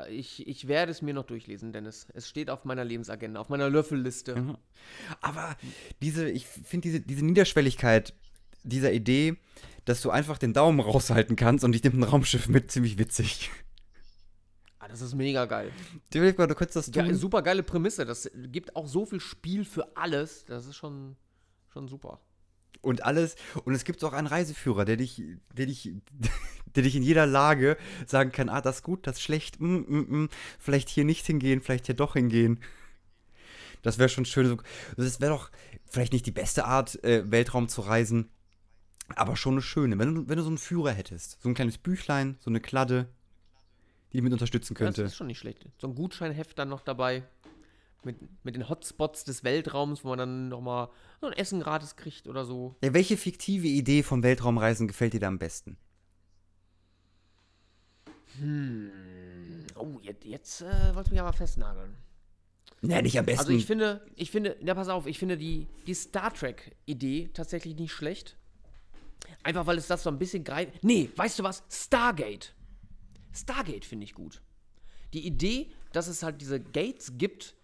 Ich, 0.10 0.48
ich 0.48 0.70
werde 0.70 0.94
es 0.94 1.02
mir 1.02 1.14
noch 1.14 1.26
durchlesen, 1.26 1.74
Dennis. 1.74 2.08
Es 2.14 2.30
steht 2.30 2.50
auf 2.50 2.64
meiner 2.64 2.86
Lebensagenda, 2.86 3.42
auf 3.42 3.50
meiner 3.50 3.70
Löffelliste. 3.70 4.38
Mhm. 4.38 4.58
Aber 5.20 5.58
diese, 6.02 6.30
ich 6.30 6.48
finde 6.48 6.88
diese, 6.88 7.02
diese 7.02 7.26
Niederschwelligkeit 7.26 8.14
dieser 8.64 8.94
Idee, 8.94 9.36
dass 9.84 10.02
du 10.02 10.10
einfach 10.10 10.38
den 10.38 10.54
Daumen 10.54 10.80
raushalten 10.80 11.36
kannst 11.36 11.66
und 11.66 11.76
ich 11.76 11.84
nehme 11.84 11.98
ein 11.98 12.04
Raumschiff 12.10 12.48
mit, 12.48 12.72
ziemlich 12.72 12.98
witzig. 12.98 13.52
Das 14.92 15.02
ist 15.02 15.16
mega 15.16 15.46
geil. 15.46 15.72
Überleg 16.14 16.38
mal, 16.38 16.48
du 16.48 16.56
könntest 16.56 16.76
das 16.76 16.92
tun. 16.92 17.06
Ja, 17.06 17.14
super 17.14 17.42
geile 17.42 17.64
Prämisse. 17.64 18.06
Das 18.06 18.30
gibt 18.36 18.76
auch 18.76 18.88
so 18.88 19.06
viel 19.06 19.20
Spiel 19.22 19.66
für 19.66 19.96
alles. 19.96 20.46
Das 20.46 20.66
ist 20.66 20.76
schon, 20.76 21.16
schon 21.72 21.88
super. 21.88 22.20
und 22.82 23.04
alles. 23.04 23.36
Und 23.64 23.74
es 23.74 23.84
gibt 23.84 24.04
auch 24.04 24.14
einen 24.14 24.28
Reiseführer, 24.28 24.86
der 24.86 24.98
dich, 24.98 25.24
der 25.54 25.66
dich, 25.66 25.92
der 26.76 26.84
dich 26.84 26.96
in 26.96 27.04
jeder 27.04 27.26
Lage 27.26 27.78
sagen 28.06 28.32
kann, 28.32 28.50
ah, 28.50 28.62
das 28.62 28.78
ist 28.78 28.84
gut, 28.84 29.08
das 29.08 29.18
ist 29.18 29.24
schlecht, 29.24 29.60
mm, 29.62 29.66
mm, 29.66 30.24
mm, 30.24 30.30
vielleicht 30.60 30.90
hier 30.90 31.06
nicht 31.06 31.26
hingehen, 31.26 31.62
vielleicht 31.62 31.86
hier 31.86 31.96
doch 31.96 32.14
hingehen. 32.14 32.60
Das 33.82 33.98
wäre 33.98 34.10
schon 34.10 34.26
schön. 34.26 34.62
Das 34.98 35.22
wäre 35.22 35.32
doch 35.32 35.50
vielleicht 35.90 36.14
nicht 36.14 36.26
die 36.26 36.32
beste 36.32 36.66
Art, 36.66 37.04
äh, 37.04 37.30
Weltraum 37.32 37.68
zu 37.68 37.82
reisen, 37.82 38.30
aber 39.16 39.36
schon 39.36 39.56
eine 39.56 39.62
schöne. 39.62 39.98
Wenn 39.98 40.16
du, 40.16 40.30
wenn 40.30 40.38
du 40.38 40.44
so 40.44 40.50
einen 40.50 40.58
Führer 40.58 40.92
hättest, 40.92 41.42
so 41.42 41.50
ein 41.50 41.56
kleines 41.56 41.78
Büchlein, 41.78 42.38
so 42.40 42.50
eine 42.50 42.62
Kladde, 42.62 43.10
die 44.14 44.22
mit 44.22 44.34
unterstützen 44.34 44.74
könnte. 44.74 45.04
Das 45.04 45.12
ist 45.12 45.18
schon 45.18 45.28
nicht 45.28 45.40
schlecht. 45.40 45.66
So 45.80 45.88
ein 45.88 45.96
Gutscheinheft 45.96 46.58
dann 46.60 46.70
noch 46.70 46.82
dabei. 46.82 47.24
Mit, 48.04 48.18
mit 48.44 48.56
den 48.56 48.68
Hotspots 48.68 49.26
des 49.26 49.44
Weltraums, 49.44 50.04
wo 50.04 50.10
man 50.10 50.18
dann 50.18 50.50
nochmal 50.50 50.90
so 51.20 51.28
ein 51.28 51.34
Essen 51.34 51.60
gratis 51.60 51.96
kriegt 51.96 52.28
oder 52.28 52.46
so. 52.46 52.76
Ja, 52.84 52.96
welche 52.96 53.16
fiktive 53.16 53.68
Idee 53.68 54.02
von 54.02 54.24
Weltraumreisen 54.24 54.88
gefällt 54.88 55.14
dir 55.14 55.20
da 55.20 55.28
am 55.28 55.38
besten? 55.38 55.78
Oh, 59.76 60.00
jetzt, 60.02 60.26
jetzt 60.26 60.62
äh, 60.62 60.96
wolltest 60.96 61.10
du 61.10 61.12
mich 61.12 61.22
aber 61.22 61.34
festnageln. 61.34 61.96
Ja, 62.82 63.02
nicht 63.02 63.20
am 63.20 63.26
besten. 63.26 63.40
Also 63.42 63.52
ich 63.52 63.68
finde, 63.68 64.02
ich 64.16 64.32
finde, 64.32 64.58
ja 64.62 64.74
pass 64.74 64.90
auf, 64.90 65.06
ich 65.06 65.20
finde 65.20 65.38
die, 65.38 65.68
die 65.86 65.94
Star 65.94 66.34
Trek-Idee 66.34 67.30
tatsächlich 67.34 67.76
nicht 67.76 67.92
schlecht. 67.92 68.36
Einfach 69.44 69.68
weil 69.68 69.78
es 69.78 69.88
das 69.88 70.02
so 70.04 70.10
ein 70.10 70.18
bisschen 70.18 70.44
greift. 70.44 70.84
Nee, 70.84 71.10
weißt 71.16 71.40
du 71.40 71.44
was? 71.44 71.64
Stargate. 71.70 72.54
Stargate 73.34 73.86
finde 73.86 74.04
ich 74.06 74.14
gut. 74.14 74.42
Die 75.14 75.26
Idee, 75.26 75.70
dass 75.94 76.08
es 76.08 76.24
halt 76.24 76.42
diese 76.42 76.60
Gates 76.60 77.18
gibt, 77.18 77.56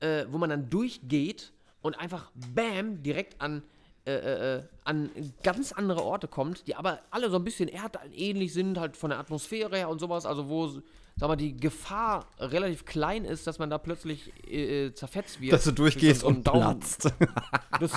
äh, 0.00 0.26
wo 0.30 0.38
man 0.38 0.50
dann 0.50 0.68
durchgeht 0.70 1.52
und 1.82 1.98
einfach 1.98 2.30
bam 2.54 3.02
direkt 3.02 3.40
an, 3.40 3.62
äh, 4.06 4.12
äh, 4.14 4.56
äh, 4.58 4.62
an 4.84 5.10
ganz 5.42 5.72
andere 5.72 6.02
Orte 6.02 6.28
kommt, 6.28 6.66
die 6.66 6.74
aber 6.74 7.00
alle 7.10 7.30
so 7.30 7.36
ein 7.36 7.44
bisschen 7.44 7.68
erdähnlich 7.68 8.52
sind, 8.52 8.78
halt 8.78 8.96
von 8.96 9.10
der 9.10 9.18
Atmosphäre 9.18 9.76
her 9.76 9.88
und 9.88 9.98
sowas, 9.98 10.26
also 10.26 10.48
wo, 10.48 10.68
sag 11.16 11.28
mal, 11.28 11.36
die 11.36 11.56
Gefahr 11.56 12.26
relativ 12.38 12.84
klein 12.86 13.24
ist, 13.24 13.46
dass 13.46 13.58
man 13.58 13.68
da 13.70 13.78
plötzlich 13.78 14.32
äh, 14.46 14.86
äh, 14.86 14.94
zerfetzt 14.94 15.40
wird. 15.40 15.52
dass 15.52 15.64
du 15.64 15.72
durchgehst 15.72 16.22
Durch 16.22 16.32
so 16.32 16.36
und 16.38 16.46
Daumen- 16.46 16.80
platzt. 16.80 17.12
dass 17.80 17.92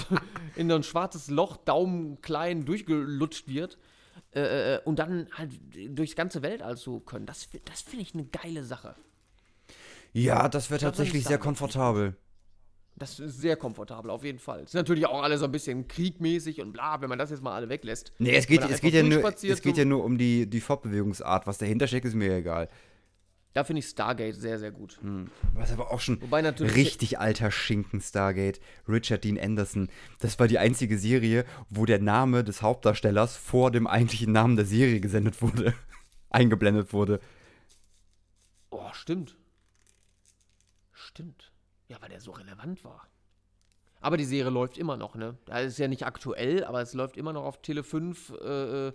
in 0.56 0.70
so 0.70 0.76
ein 0.76 0.84
schwarzes 0.84 1.30
Loch 1.30 1.58
Daumen 1.58 2.22
klein 2.22 2.66
durchgelutscht 2.66 3.48
wird 3.48 3.78
äh, 4.36 4.76
äh, 4.76 4.80
und 4.84 5.00
dann 5.00 5.28
halt 5.34 5.52
durchs 5.90 6.16
ganze 6.16 6.42
Weltall 6.42 6.78
so 6.78 7.00
können. 7.00 7.26
Das, 7.26 7.50
das 7.66 7.82
finde 7.82 8.04
ich 8.04 8.14
eine 8.14 8.26
geile 8.26 8.64
Sache. 8.64 8.96
ja, 10.14 10.50
das 10.50 10.70
wäre 10.70 10.80
tatsächlich 10.80 11.24
sehr 11.24 11.38
Stargate. 11.38 11.44
komfortabel. 11.44 12.16
Das 12.96 13.20
ist 13.20 13.42
sehr 13.42 13.56
komfortabel, 13.56 14.12
auf 14.12 14.24
jeden 14.24 14.38
Fall. 14.38 14.64
Ist 14.64 14.76
natürlich 14.76 15.08
auch 15.08 15.24
alles 15.24 15.40
so 15.40 15.46
ein 15.46 15.52
bisschen 15.52 15.88
kriegmäßig 15.88 16.62
und 16.62 16.74
bla, 16.74 17.02
wenn 17.02 17.10
man 17.10 17.18
das 17.18 17.32
jetzt 17.32 17.42
mal 17.42 17.56
alle 17.56 17.68
weglässt. 17.68 18.14
Nee, 18.20 18.36
es 18.36 18.46
geht, 18.46 18.62
es 18.70 18.82
geht, 18.82 18.94
ja, 18.94 19.02
nur, 19.02 19.24
es 19.26 19.62
geht 19.62 19.78
ja 19.78 19.86
nur 19.86 20.04
um 20.04 20.18
die, 20.18 20.48
die 20.48 20.62
Fortbewegungsart. 20.62 21.48
Was 21.48 21.58
dahinter 21.58 21.88
steckt, 21.88 22.06
ist 22.06 22.14
mir 22.14 22.36
egal. 22.36 22.70
Da 23.54 23.64
finde 23.64 23.82
ich 23.82 23.86
Stargate 23.86 24.36
sehr, 24.36 24.58
sehr 24.58 24.72
gut. 24.72 24.99
Was 25.54 25.72
aber 25.72 25.91
auch 25.91 25.99
schon 25.99 26.20
Wobei 26.22 26.41
natürlich. 26.41 26.76
richtig 26.76 27.20
alter 27.20 27.51
Schinken 27.51 28.01
Stargate. 28.01 28.60
Richard 28.88 29.24
Dean 29.24 29.39
Anderson. 29.39 29.89
Das 30.20 30.39
war 30.39 30.47
die 30.47 30.58
einzige 30.58 30.97
Serie, 30.97 31.45
wo 31.70 31.86
der 31.86 31.99
Name 31.99 32.43
des 32.43 32.64
Hauptdarstellers 32.64 33.38
vor 33.38 33.70
dem 33.70 33.86
eigentlichen 33.86 34.32
Namen 34.32 34.56
der 34.56 34.66
Serie 34.66 34.99
gesendet 34.99 35.41
wurde. 35.41 35.76
Eingeblendet 36.32 36.93
wurde. 36.93 37.20
Oh, 38.72 38.89
stimmt. 38.93 39.36
Stimmt. 40.91 41.51
Ja, 41.89 41.97
weil 42.01 42.10
der 42.10 42.22
so 42.22 42.32
relevant 42.32 42.84
war. 42.84 43.08
Aber 44.01 44.18
die 44.18 44.26
Serie 44.26 44.51
läuft 44.51 44.80
immer 44.80 44.97
noch, 44.97 45.14
ne? 45.14 45.38
Das 45.45 45.66
ist 45.66 45.78
ja 45.78 45.88
nicht 45.88 46.06
aktuell, 46.06 46.64
aber 46.66 46.82
es 46.82 46.93
läuft 46.93 47.18
immer 47.18 47.34
noch 47.34 47.43
auf 47.43 47.62
Tele 47.62 47.84
5. 47.84 48.34
Äh, 48.41 48.88
äh, 48.88 48.93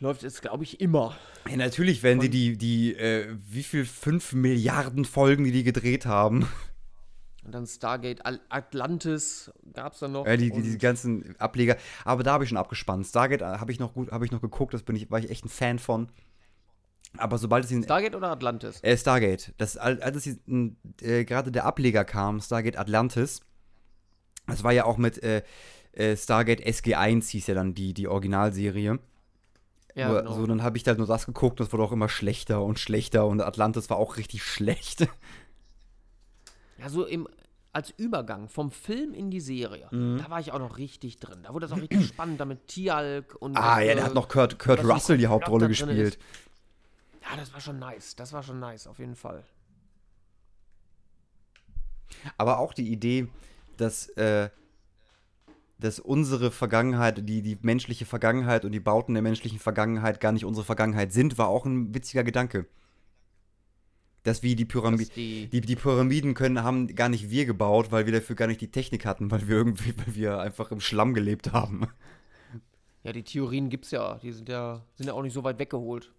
läuft 0.00 0.22
es, 0.24 0.40
glaube 0.40 0.64
ich, 0.64 0.80
immer. 0.80 1.16
Ja, 1.48 1.56
natürlich 1.56 2.02
werden 2.02 2.20
die 2.20 2.28
die, 2.30 2.56
die 2.56 2.94
äh, 2.96 3.34
wie 3.48 3.62
viel, 3.62 3.84
5 3.84 4.32
Milliarden 4.32 5.04
Folgen, 5.04 5.44
die 5.44 5.52
die 5.52 5.64
gedreht 5.64 6.06
haben. 6.06 6.48
Und 7.44 7.52
dann 7.52 7.66
Stargate 7.66 8.20
Atlantis 8.48 9.52
gab 9.74 9.92
es 9.92 9.98
dann 9.98 10.12
noch. 10.12 10.24
Äh, 10.26 10.36
die, 10.38 10.50
die, 10.50 10.62
die 10.62 10.78
ganzen 10.78 11.36
Ableger. 11.38 11.76
Aber 12.04 12.22
da 12.22 12.32
habe 12.32 12.44
ich 12.44 12.48
schon 12.48 12.56
abgespannt. 12.58 13.06
Stargate 13.06 13.42
äh, 13.42 13.58
habe 13.58 13.70
ich 13.70 13.78
noch 13.78 13.92
gut, 13.94 14.10
habe 14.10 14.24
ich 14.24 14.30
noch 14.30 14.40
geguckt, 14.40 14.72
das 14.72 14.82
bin 14.82 14.96
ich, 14.96 15.10
war 15.10 15.18
ich 15.18 15.28
echt 15.30 15.44
ein 15.44 15.50
Fan 15.50 15.78
von. 15.78 16.08
Aber 17.18 17.38
sobald 17.38 17.64
es 17.64 17.70
in 17.70 17.82
Stargate 17.82 18.14
oder 18.16 18.30
Atlantis? 18.30 18.80
Äh, 18.82 18.96
Stargate. 18.96 19.52
Das, 19.58 19.76
al- 19.76 20.00
als 20.02 20.26
es 20.26 20.38
äh, 21.02 21.24
gerade 21.24 21.52
der 21.52 21.64
Ableger 21.64 22.04
kam, 22.04 22.40
Stargate 22.40 22.76
Atlantis, 22.78 23.40
das 24.46 24.64
war 24.64 24.72
ja 24.72 24.84
auch 24.84 24.96
mit 24.96 25.22
äh, 25.22 25.42
äh, 25.92 26.16
Stargate 26.16 26.66
SG1 26.66 27.28
hieß 27.30 27.46
ja 27.46 27.54
dann 27.54 27.74
die, 27.74 27.94
die 27.94 28.08
Originalserie. 28.08 28.98
Ja, 29.94 30.08
Nur- 30.08 30.18
genau. 30.22 30.34
So, 30.34 30.46
dann 30.46 30.62
habe 30.62 30.76
ich 30.76 30.86
halt 30.86 30.98
nur 30.98 31.06
das 31.06 31.26
geguckt, 31.26 31.60
das 31.60 31.72
wurde 31.72 31.84
auch 31.84 31.92
immer 31.92 32.08
schlechter 32.08 32.62
und 32.62 32.78
schlechter 32.80 33.26
und 33.26 33.40
Atlantis 33.40 33.88
war 33.90 33.96
auch 33.96 34.16
richtig 34.16 34.42
schlecht. 34.44 35.06
Ja, 36.78 36.88
so 36.88 37.04
im, 37.06 37.28
als 37.72 37.90
Übergang 37.96 38.48
vom 38.48 38.70
Film 38.72 39.14
in 39.14 39.30
die 39.30 39.40
Serie. 39.40 39.88
Mhm. 39.92 40.18
Da 40.18 40.28
war 40.30 40.40
ich 40.40 40.50
auch 40.52 40.58
noch 40.58 40.78
richtig 40.78 41.18
drin. 41.18 41.40
Da 41.44 41.54
wurde 41.54 41.66
das 41.68 41.72
auch 41.76 41.80
richtig 41.80 42.06
spannend, 42.08 42.40
damit 42.40 42.66
Tialk 42.66 43.36
und. 43.40 43.56
ah, 43.56 43.80
ja, 43.80 43.92
äh, 43.92 43.94
der 43.94 44.04
hat 44.04 44.14
noch 44.14 44.28
Kurt, 44.28 44.58
Kurt 44.58 44.82
Russell 44.84 45.16
die 45.18 45.28
Hauptrolle 45.28 45.68
gespielt. 45.68 46.14
ist. 46.16 46.18
Ja, 47.22 47.36
das 47.36 47.52
war 47.54 47.60
schon 47.60 47.78
nice. 47.78 48.16
Das 48.16 48.32
war 48.32 48.42
schon 48.42 48.58
nice, 48.60 48.86
auf 48.88 48.98
jeden 48.98 49.16
Fall. 49.16 49.44
Aber 52.36 52.58
auch 52.58 52.74
die 52.74 52.90
Idee, 52.90 53.28
dass, 53.76 54.08
äh, 54.10 54.50
dass 55.84 56.00
unsere 56.00 56.50
Vergangenheit, 56.50 57.28
die, 57.28 57.42
die 57.42 57.58
menschliche 57.60 58.06
Vergangenheit 58.06 58.64
und 58.64 58.72
die 58.72 58.80
Bauten 58.80 59.12
der 59.12 59.22
menschlichen 59.22 59.58
Vergangenheit 59.58 60.18
gar 60.18 60.32
nicht 60.32 60.46
unsere 60.46 60.64
Vergangenheit 60.64 61.12
sind, 61.12 61.36
war 61.36 61.48
auch 61.48 61.66
ein 61.66 61.94
witziger 61.94 62.24
Gedanke. 62.24 62.66
Dass 64.22 64.42
wie 64.42 64.56
die 64.56 64.64
Pyramiden. 64.64 65.10
die, 65.14 65.48
Die, 65.48 65.60
die 65.60 65.76
Pyramiden 65.76 66.32
können, 66.32 66.62
haben 66.62 66.86
gar 66.94 67.10
nicht 67.10 67.28
wir 67.28 67.44
gebaut, 67.44 67.92
weil 67.92 68.06
wir 68.06 68.14
dafür 68.14 68.34
gar 68.34 68.46
nicht 68.46 68.62
die 68.62 68.70
Technik 68.70 69.04
hatten, 69.04 69.30
weil 69.30 69.46
wir 69.46 69.56
irgendwie, 69.56 69.92
weil 69.98 70.14
wir 70.14 70.38
einfach 70.38 70.70
im 70.70 70.80
Schlamm 70.80 71.12
gelebt 71.12 71.52
haben. 71.52 71.86
ja, 73.02 73.12
die 73.12 73.22
Theorien 73.22 73.68
gibt's 73.68 73.90
ja. 73.90 74.18
Die 74.22 74.32
sind 74.32 74.48
ja, 74.48 74.86
sind 74.94 75.06
ja 75.08 75.12
auch 75.12 75.22
nicht 75.22 75.34
so 75.34 75.44
weit 75.44 75.58
weggeholt. 75.58 76.10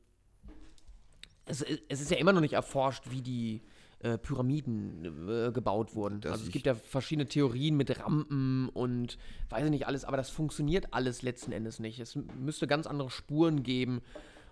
Es, 1.45 1.66
es 1.89 2.01
ist 2.01 2.11
ja 2.11 2.18
immer 2.18 2.34
noch 2.34 2.41
nicht 2.41 2.53
erforscht, 2.53 3.09
wie 3.09 3.24
die 3.24 3.63
äh, 4.06 4.20
Pyramiden 4.20 5.28
äh, 5.28 5.51
gebaut 5.51 5.95
wurden. 5.95 6.22
Das 6.22 6.34
also 6.34 6.45
es 6.45 6.51
gibt 6.51 6.68
ja 6.68 6.76
verschiedene 6.76 7.28
Theorien 7.28 7.76
mit 7.76 7.99
Rampen 7.99 8.70
und 8.70 9.18
weiß 9.49 9.66
ich 9.66 9.72
nicht 9.72 9.88
alles, 9.88 10.06
aber 10.06 10.16
das 10.16 10.30
funktioniert 10.30 10.93
alles 10.93 11.24
letzten 11.24 11.51
Endes 11.51 11.80
nicht. 11.80 11.99
Es 11.99 12.16
müsste 12.39 12.68
ganz 12.68 12.86
andere 12.86 13.10
Spuren 13.10 13.64
geben. 13.64 14.01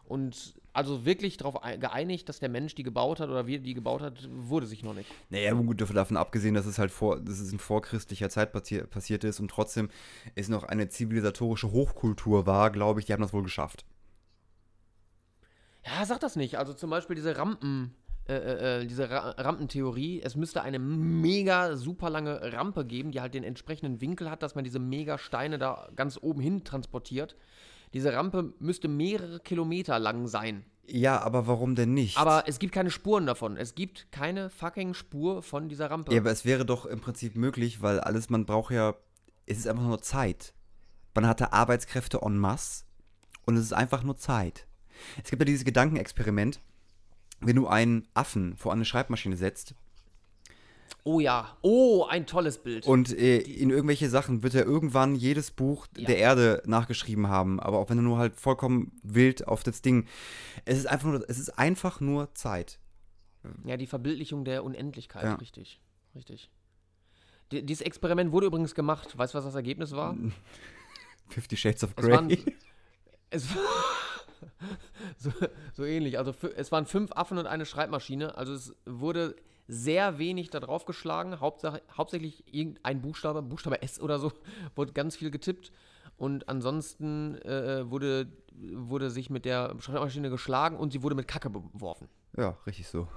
Und 0.05 0.55
also 0.73 1.05
wirklich 1.05 1.37
darauf 1.37 1.61
geeinigt, 1.79 2.27
dass 2.29 2.39
der 2.39 2.49
Mensch 2.49 2.73
die 2.73 2.81
gebaut 2.83 3.19
hat 3.19 3.29
oder 3.29 3.45
wir 3.45 3.59
die 3.59 3.75
gebaut 3.75 4.01
hat, 4.01 4.27
wurde 4.31 4.65
sich 4.65 4.83
noch 4.83 4.95
nicht. 4.95 5.09
Naja, 5.29 5.53
gut, 5.53 5.79
davon 5.79 6.17
abgesehen, 6.17 6.55
dass 6.55 6.65
es 6.65 6.79
halt 6.79 6.91
vor, 6.91 7.19
dass 7.19 7.39
es 7.39 7.51
in 7.53 7.59
vorchristlicher 7.59 8.29
Zeit 8.29 8.51
passier, 8.53 8.87
passiert 8.87 9.23
ist 9.23 9.39
und 9.39 9.49
trotzdem 9.49 9.89
es 10.33 10.49
noch 10.49 10.63
eine 10.63 10.89
zivilisatorische 10.89 11.71
Hochkultur 11.71 12.47
war, 12.47 12.71
glaube 12.71 12.99
ich, 12.99 13.05
die 13.05 13.13
haben 13.13 13.21
das 13.21 13.33
wohl 13.33 13.43
geschafft. 13.43 13.85
Ja, 15.85 16.05
sag 16.05 16.19
das 16.21 16.35
nicht. 16.35 16.57
Also 16.57 16.73
zum 16.73 16.89
Beispiel 16.89 17.15
diese 17.15 17.37
Rampen, 17.37 17.93
äh, 18.27 18.33
äh, 18.33 18.81
äh, 18.81 18.85
diese 18.85 19.09
Ra 19.09 19.31
Rampentheorie. 19.31 20.21
Es 20.21 20.35
müsste 20.35 20.61
eine 20.61 20.79
mega 20.79 21.75
super 21.75 22.09
lange 22.09 22.53
Rampe 22.53 22.85
geben, 22.85 23.11
die 23.11 23.21
halt 23.21 23.33
den 23.33 23.43
entsprechenden 23.43 24.01
Winkel 24.01 24.29
hat, 24.29 24.43
dass 24.43 24.55
man 24.55 24.63
diese 24.63 24.79
mega 24.79 25.17
Steine 25.17 25.57
da 25.57 25.89
ganz 25.95 26.17
oben 26.21 26.41
hin 26.41 26.63
transportiert. 26.63 27.35
Diese 27.93 28.13
Rampe 28.13 28.53
müsste 28.59 28.87
mehrere 28.87 29.39
Kilometer 29.39 29.99
lang 29.99 30.27
sein. 30.27 30.65
Ja, 30.87 31.21
aber 31.21 31.47
warum 31.47 31.75
denn 31.75 31.93
nicht? 31.93 32.17
Aber 32.17 32.43
es 32.47 32.59
gibt 32.59 32.73
keine 32.73 32.91
Spuren 32.91 33.25
davon. 33.25 33.55
Es 33.55 33.75
gibt 33.75 34.11
keine 34.11 34.49
fucking 34.49 34.93
Spur 34.93 35.41
von 35.41 35.69
dieser 35.69 35.89
Rampe. 35.89 36.13
Ja, 36.13 36.19
aber 36.19 36.31
es 36.31 36.43
wäre 36.43 36.65
doch 36.65 36.85
im 36.85 36.99
Prinzip 36.99 37.35
möglich, 37.35 37.81
weil 37.81 37.99
alles, 37.99 38.29
man 38.29 38.45
braucht 38.45 38.73
ja 38.73 38.95
es 39.45 39.57
ist 39.57 39.67
einfach 39.67 39.83
nur 39.83 40.01
Zeit. 40.01 40.53
Man 41.13 41.27
hatte 41.27 41.53
Arbeitskräfte 41.53 42.19
en 42.21 42.37
masse 42.37 42.85
und 43.45 43.57
es 43.57 43.65
ist 43.65 43.73
einfach 43.73 44.03
nur 44.03 44.17
Zeit. 44.17 44.67
Es 45.23 45.29
gibt 45.29 45.41
ja 45.41 45.45
dieses 45.45 45.65
Gedankenexperiment, 45.65 46.61
wenn 47.45 47.55
du 47.55 47.67
einen 47.67 48.07
Affen 48.13 48.55
vor 48.57 48.71
eine 48.73 48.85
Schreibmaschine 48.85 49.35
setzt 49.37 49.75
Oh 51.05 51.19
ja. 51.19 51.57
Oh, 51.61 52.05
ein 52.09 52.25
tolles 52.25 52.59
Bild. 52.63 52.85
und 52.87 53.11
äh, 53.17 53.39
in 53.39 53.71
irgendwelche 53.71 54.09
Sachen 54.09 54.41
wird 54.41 54.55
er 54.55 54.63
irgendwann 54.65 55.15
jedes 55.15 55.51
Buch 55.51 55.85
Ja. 55.97 56.05
der 56.05 56.17
Erde 56.17 56.63
nachgeschrieben 56.65 57.27
haben, 57.27 57.59
aber 57.59 57.79
auch 57.79 57.89
wenn 57.89 57.97
er 57.99 58.03
nur 58.03 58.17
halt 58.17 58.35
vollkommen 58.37 58.93
wild 59.03 59.45
auf 59.47 59.63
das 59.63 59.81
Ding. 59.81 60.07
Es 60.63 60.77
ist 60.77 60.85
einfach 60.85 61.09
nur, 61.09 61.29
es 61.29 61.39
ist 61.39 61.49
einfach 61.59 61.99
nur 61.99 62.33
Zeit. 62.35 62.79
Ja, 63.65 63.75
die 63.75 63.87
Verbildlichung 63.87 64.45
der 64.45 64.63
Unendlichkeit, 64.63 65.23
Ja. 65.23 65.35
richtig. 65.35 65.81
Richtig. 66.15 66.49
Die, 67.51 67.65
dieses 67.65 67.85
Experiment 67.85 68.31
wurde 68.31 68.47
übrigens 68.47 68.73
gemacht. 68.73 69.17
Weißt 69.17 69.33
du, 69.33 69.37
was 69.37 69.43
das 69.45 69.55
Ergebnis 69.55 69.91
war? 69.91 70.15
Fifty 71.29 71.57
Shades 71.57 71.83
of 71.83 71.91
Es 71.97 72.07
waren, 72.09 72.29
Grey. 72.29 72.45
es 73.29 73.45
so, 75.17 75.31
so 75.73 75.83
ähnlich. 75.83 76.17
Also 76.17 76.33
es 76.55 76.71
waren 76.71 76.85
fünf 76.85 77.11
Affen 77.11 77.37
und 77.37 77.47
eine 77.47 77.65
Schreibmaschine. 77.65 78.37
Also 78.37 78.53
es 78.53 78.75
wurde 78.85 79.35
sehr 79.67 80.17
wenig 80.17 80.49
da 80.49 80.59
drauf 80.59 80.85
geschlagen. 80.85 81.39
Hauptsache, 81.39 81.81
hauptsächlich 81.95 82.43
irgendein 82.53 83.01
Buchstabe, 83.01 83.41
Buchstabe 83.41 83.81
S 83.81 83.99
oder 83.99 84.19
so, 84.19 84.31
wurde 84.75 84.93
ganz 84.93 85.15
viel 85.15 85.31
getippt. 85.31 85.71
Und 86.17 86.47
ansonsten 86.47 87.35
äh, 87.41 87.89
wurde, 87.89 88.27
wurde 88.53 89.09
sich 89.09 89.29
mit 89.29 89.45
der 89.45 89.75
Schreibmaschine 89.79 90.29
geschlagen 90.29 90.77
und 90.77 90.93
sie 90.93 91.01
wurde 91.01 91.15
mit 91.15 91.27
Kacke 91.27 91.49
beworfen. 91.49 92.07
Ja, 92.37 92.57
richtig 92.65 92.87
so. 92.87 93.07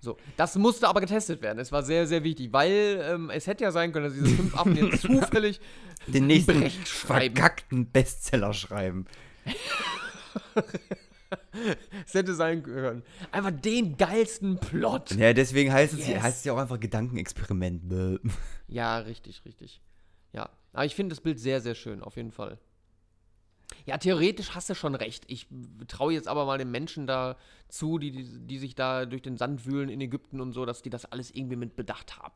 So, 0.00 0.18
das 0.36 0.56
musste 0.56 0.86
aber 0.86 1.00
getestet 1.00 1.40
werden. 1.40 1.58
Es 1.58 1.72
war 1.72 1.82
sehr, 1.82 2.06
sehr 2.06 2.22
wichtig, 2.24 2.52
weil 2.52 3.02
ähm, 3.02 3.30
es 3.30 3.46
hätte 3.46 3.64
ja 3.64 3.70
sein 3.70 3.90
können, 3.90 4.04
dass 4.04 4.12
diese 4.12 4.36
fünf 4.36 4.54
Affen 4.58 4.76
jetzt 4.76 5.00
zufällig 5.00 5.60
Den 6.06 6.26
nächsten 6.26 6.68
verkackten 6.68 7.90
Bestseller 7.90 8.52
schreiben. 8.52 9.06
Es 12.06 12.14
hätte 12.14 12.34
sein 12.34 12.62
können. 12.62 13.02
Einfach 13.32 13.50
den 13.50 13.96
geilsten 13.96 14.58
Plot. 14.58 15.12
Ja, 15.12 15.32
deswegen 15.32 15.72
heißt 15.72 15.94
es, 15.94 16.06
Yes. 16.06 16.22
heißt 16.22 16.38
es 16.38 16.44
ja 16.44 16.52
auch 16.52 16.58
einfach 16.58 16.78
Gedankenexperiment. 16.80 17.88
Bäh. 17.88 18.18
Ja, 18.68 18.98
richtig, 18.98 19.44
richtig. 19.44 19.80
Ja. 20.32 20.48
Aber 20.72 20.84
ich 20.86 20.94
finde 20.94 21.14
das 21.14 21.20
Bild 21.20 21.38
sehr, 21.38 21.60
sehr 21.60 21.74
schön, 21.74 22.02
auf 22.02 22.16
jeden 22.16 22.32
Fall. 22.32 22.58
Ja, 23.84 23.98
theoretisch 23.98 24.54
hast 24.54 24.70
du 24.70 24.74
schon 24.74 24.94
recht. 24.94 25.24
Ich 25.28 25.46
traue 25.88 26.12
jetzt 26.12 26.28
aber 26.28 26.44
mal 26.46 26.58
den 26.58 26.70
Menschen 26.70 27.06
da 27.06 27.36
zu, 27.68 27.98
die, 27.98 28.10
die, 28.10 28.46
die 28.46 28.58
sich 28.58 28.74
da 28.74 29.04
durch 29.06 29.22
den 29.22 29.36
Sand 29.36 29.66
wühlen 29.66 29.88
in 29.88 30.00
Ägypten 30.00 30.40
und 30.40 30.52
so, 30.52 30.64
dass 30.64 30.82
die 30.82 30.90
das 30.90 31.04
alles 31.04 31.30
irgendwie 31.30 31.56
mit 31.56 31.76
bedacht 31.76 32.18
haben. 32.18 32.34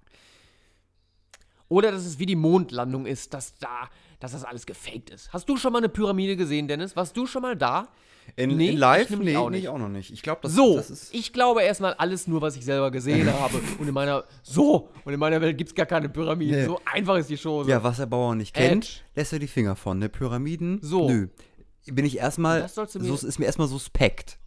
Oder 1.69 1.93
dass 1.93 2.05
es 2.07 2.19
wie 2.19 2.27
die 2.27 2.37
Mondlandung 2.37 3.07
ist, 3.07 3.35
dass 3.35 3.57
da, 3.59 3.91
dass 4.21 4.33
das 4.33 4.45
alles 4.45 4.65
gefaked 4.67 5.11
ist. 5.11 5.33
Hast 5.33 5.49
du 5.49 5.57
schon 5.57 5.73
mal 5.73 5.79
eine 5.79 5.89
Pyramide 5.89 6.37
gesehen, 6.37 6.67
Dennis? 6.69 6.97
Warst 6.97 7.17
du 7.17 7.27
schon 7.27 7.43
mal 7.43 7.57
da? 7.57 7.89
In, 8.37 8.57
Nee, 8.57 8.71
in 8.71 8.77
live? 8.77 9.11
nee, 9.11 9.37
auch 9.37 9.51
nee, 9.51 9.57
nicht. 9.57 9.65
ich 9.65 9.69
auch 9.69 9.79
noch 9.79 9.89
nicht. 9.89 10.13
Ich 10.13 10.23
glaube, 10.23 10.41
das, 10.43 10.53
So, 10.55 10.77
das 10.77 10.91
ist. 10.91 11.15
ich 11.15 11.33
glaube 11.33 11.63
erstmal 11.63 11.95
alles 11.95 12.27
nur, 12.29 12.41
was 12.41 12.57
ich 12.57 12.65
selber 12.65 12.91
gesehen 12.91 13.33
habe. 13.41 13.61
Und 13.79 13.89
in 13.89 13.95
meiner, 13.95 14.25
so, 14.43 14.91
und 15.05 15.13
in 15.13 15.19
meiner 15.19 15.41
Welt 15.41 15.59
gibt 15.59 15.71
es 15.71 15.75
gar 15.75 15.87
keine 15.87 16.09
Pyramiden. 16.09 16.57
Nee. 16.61 16.65
So 16.67 16.81
einfach 16.85 17.17
ist 17.17 17.31
die 17.31 17.37
Chose. 17.39 17.69
Ja, 17.71 17.83
was 17.83 17.97
der 17.97 18.07
Bauer 18.07 18.35
nicht 18.35 18.55
kennt, 18.55 18.85
Edge. 18.85 19.01
lässt 19.17 19.33
er 19.33 19.39
die 19.39 19.49
Finger 19.49 19.75
von. 19.77 19.99
Ne? 19.99 20.09
Pyramiden? 20.09 20.79
So. 20.83 21.09
Nö. 21.09 21.29
Bin 21.87 22.05
ich 22.05 22.19
erstmal. 22.19 22.61
Das 22.61 22.75
sollst 22.75 22.95
du 22.95 23.01
mir- 23.01 23.17
So, 23.17 23.27
ist 23.27 23.39
mir 23.39 23.47
erstmal 23.47 23.69
suspekt. 23.69 24.39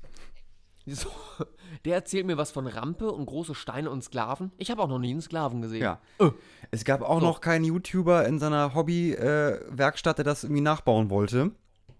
So, 0.86 1.10
der 1.86 1.96
erzählt 1.96 2.26
mir 2.26 2.38
was 2.38 2.52
von 2.52 2.68
Rampe 2.68 3.12
und 3.12 3.26
große 3.26 3.56
Steine 3.56 3.90
und 3.90 4.04
Sklaven. 4.04 4.52
Ich 4.58 4.72
habe 4.72 4.82
auch 4.82 4.88
noch 4.88 5.00
nie 5.00 5.12
einen 5.12 5.22
Sklaven 5.22 5.62
gesehen. 5.62 5.82
Ja. 5.82 6.00
Äh. 6.20 6.30
Es 6.72 6.86
gab 6.86 7.02
auch 7.02 7.20
So. 7.20 7.26
noch 7.26 7.42
keinen 7.42 7.66
YouTuber 7.66 8.26
in 8.26 8.40
seiner 8.40 8.74
Hobby-Werkstatt, 8.76 10.18
der 10.18 10.26
das 10.26 10.44
irgendwie 10.44 10.62
nachbauen 10.62 11.10
wollte. 11.10 11.52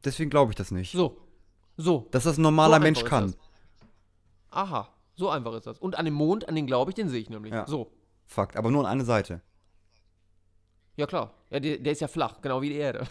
Deswegen 0.04 0.30
glaube 0.30 0.52
ich 0.52 0.56
das 0.56 0.72
nicht. 0.72 0.92
So, 0.94 1.18
so. 1.78 2.08
Dass 2.12 2.24
das 2.24 2.38
ein 2.38 2.42
normaler 2.42 2.78
So 2.78 2.82
Mensch 2.82 3.04
kann. 3.04 3.36
Aha, 4.52 4.90
so 5.16 5.30
einfach 5.30 5.54
ist 5.54 5.68
das. 5.68 5.80
Und 5.80 5.98
an 5.98 6.06
dem 6.06 6.14
Mond, 6.14 6.48
an 6.48 6.56
den 6.56 6.68
glaube 6.68 6.92
ich, 6.92 6.96
den 6.96 7.10
sehe 7.10 7.22
ich 7.22 7.30
nämlich. 7.30 7.54
Ja. 7.54 7.66
So. 7.66 7.92
Fakt. 8.26 8.56
Aber 8.58 8.72
nur 8.72 8.82
an 8.82 8.92
eine 8.92 9.06
Seite. 9.06 9.42
Ja, 10.96 11.06
klar. 11.08 11.34
Ja, 11.50 11.60
der, 11.60 11.78
der 11.78 11.92
ist 11.92 12.02
ja 12.02 12.08
flach, 12.08 12.42
genau 12.42 12.62
wie 12.62 12.70
die 12.70 12.76
Erde. 12.76 13.08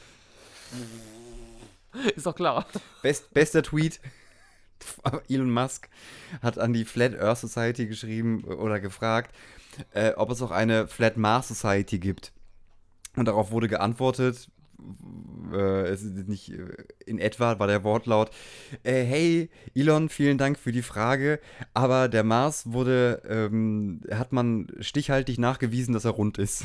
ist 2.15 2.27
doch 2.27 2.35
klar. 2.35 2.67
Best, 3.03 3.33
bester 3.33 3.63
Tweet. 3.63 4.01
Elon 5.29 5.51
Musk 5.51 5.89
hat 6.43 6.59
an 6.59 6.73
die 6.73 6.85
Flat 6.85 7.19
Earth 7.19 7.39
Society 7.39 7.87
geschrieben 7.87 8.45
oder 8.45 8.81
gefragt, 8.81 9.35
äh, 9.93 10.13
ob 10.15 10.31
es 10.31 10.43
auch 10.43 10.51
eine 10.51 10.89
Flat 10.89 11.17
Mars 11.17 11.49
Society 11.49 11.99
gibt. 11.99 12.33
Und 13.17 13.27
darauf 13.27 13.51
wurde 13.51 13.69
geantwortet, 13.69 14.51
äh, 15.53 15.89
es 15.89 16.03
ist 16.03 16.29
nicht 16.29 16.51
äh, 16.51 16.69
in 17.07 17.19
etwa 17.19 17.59
war 17.59 17.67
der 17.67 17.85
Wortlaut, 17.85 18.31
äh, 18.83 19.03
hey 19.03 19.51
Elon, 19.75 20.09
vielen 20.09 20.39
Dank 20.39 20.59
für 20.59 20.73
die 20.73 20.83
Frage, 20.83 21.41
aber 21.75 22.09
der 22.09 22.25
Mars 22.25 22.73
wurde, 22.73 23.23
ähm, 23.29 24.03
hat 24.11 24.33
man 24.33 24.69
stichhaltig 24.81 25.39
nachgewiesen, 25.39 25.95
dass 25.95 26.05
er 26.05 26.13
rund 26.13 26.39
ist. 26.39 26.65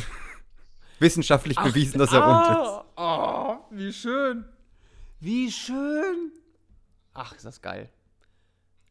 Wissenschaftlich 0.99 1.57
bewiesen, 1.57 1.99
dass 1.99 2.13
er 2.13 2.21
rund 2.21 2.47
ist. 2.47 2.97
Ah, 2.97 3.53
oh, 3.53 3.57
wie 3.71 3.91
schön. 3.91 4.45
Wie 5.19 5.51
schön. 5.51 6.31
Ach, 7.13 7.35
ist 7.35 7.45
das 7.45 7.61
geil. 7.61 7.89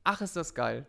Ach, 0.03 0.21
ist 0.21 0.37
das 0.37 0.55
geil. 0.55 0.87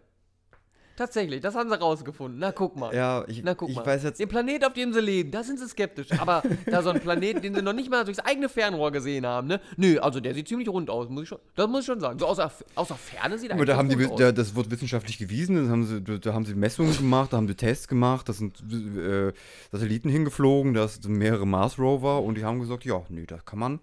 Tatsächlich, 0.96 1.42
das 1.42 1.56
haben 1.56 1.70
sie 1.70 1.78
rausgefunden. 1.78 2.40
Na, 2.40 2.54
guck 2.54 2.78
mal. 2.78 2.96
Ja, 2.96 3.26
ich, 3.28 3.44
Na, 3.44 3.54
guck 3.54 3.70
ich 3.70 3.76
mal. 3.76 3.86
weiß 3.86 4.04
jetzt, 4.04 4.18
Den 4.20 4.30
Planet, 4.30 4.66
auf 4.66 4.72
dem 4.74 4.94
sie 4.94 5.02
leben, 5.02 5.30
da 5.30 5.44
sind 5.44 5.60
sie 5.60 5.68
skeptisch. 5.68 6.08
Aber 6.20 6.42
da 6.66 6.82
so 6.82 6.90
ein 6.92 7.02
Planet, 7.02 7.44
den 7.44 7.54
sie 7.54 7.62
noch 7.62 7.74
nicht 7.74 7.90
mal 7.90 8.06
durchs 8.06 8.20
eigene 8.20 8.48
Fernrohr 8.48 8.92
gesehen 8.92 9.26
haben, 9.26 9.48
ne? 9.48 9.60
Nö, 9.76 10.00
also 10.00 10.22
der 10.22 10.34
sieht 10.34 10.48
ziemlich 10.48 10.70
rund 10.70 10.90
aus, 10.90 11.10
muss 11.10 11.24
ich 11.24 11.30
schon, 11.30 11.40
das 11.56 11.68
muss 11.68 11.82
ich 11.82 11.86
schon 11.88 12.00
sagen. 12.00 12.18
So 12.18 12.28
außer, 12.28 12.50
außer 12.76 12.96
Ferne 12.96 13.38
sieht 13.38 13.50
er 13.50 13.56
Aber 13.58 13.66
da 13.66 13.76
haben 13.76 13.90
die, 13.90 14.06
aus. 14.06 14.18
da, 14.18 14.32
das 14.32 14.56
wird 14.56 14.72
wissenschaftlich 14.72 15.18
gewiesen, 15.18 15.56
das 15.58 15.70
haben 15.70 15.86
sie, 15.86 16.02
da, 16.20 16.34
haben 16.34 16.46
sie 16.46 16.56
Messungen 16.56 16.96
gemacht, 16.96 17.34
da 17.34 17.38
haben 17.38 17.48
sie 17.50 17.56
Tests 17.56 17.90
gemacht, 17.90 18.30
da 18.30 18.34
sind 18.34 18.62
äh, 18.98 19.34
Satelliten 19.74 20.08
hingeflogen, 20.10 20.74
da 20.74 20.88
sind 20.88 21.08
mehrere 21.10 21.46
Mars-Rover 21.46 22.22
und 22.22 22.36
die 22.38 22.46
haben 22.46 22.62
gesagt, 22.62 22.86
ja, 22.86 23.02
nee, 23.10 23.26
da 23.26 23.38
kann 23.40 23.60
man, 23.60 23.80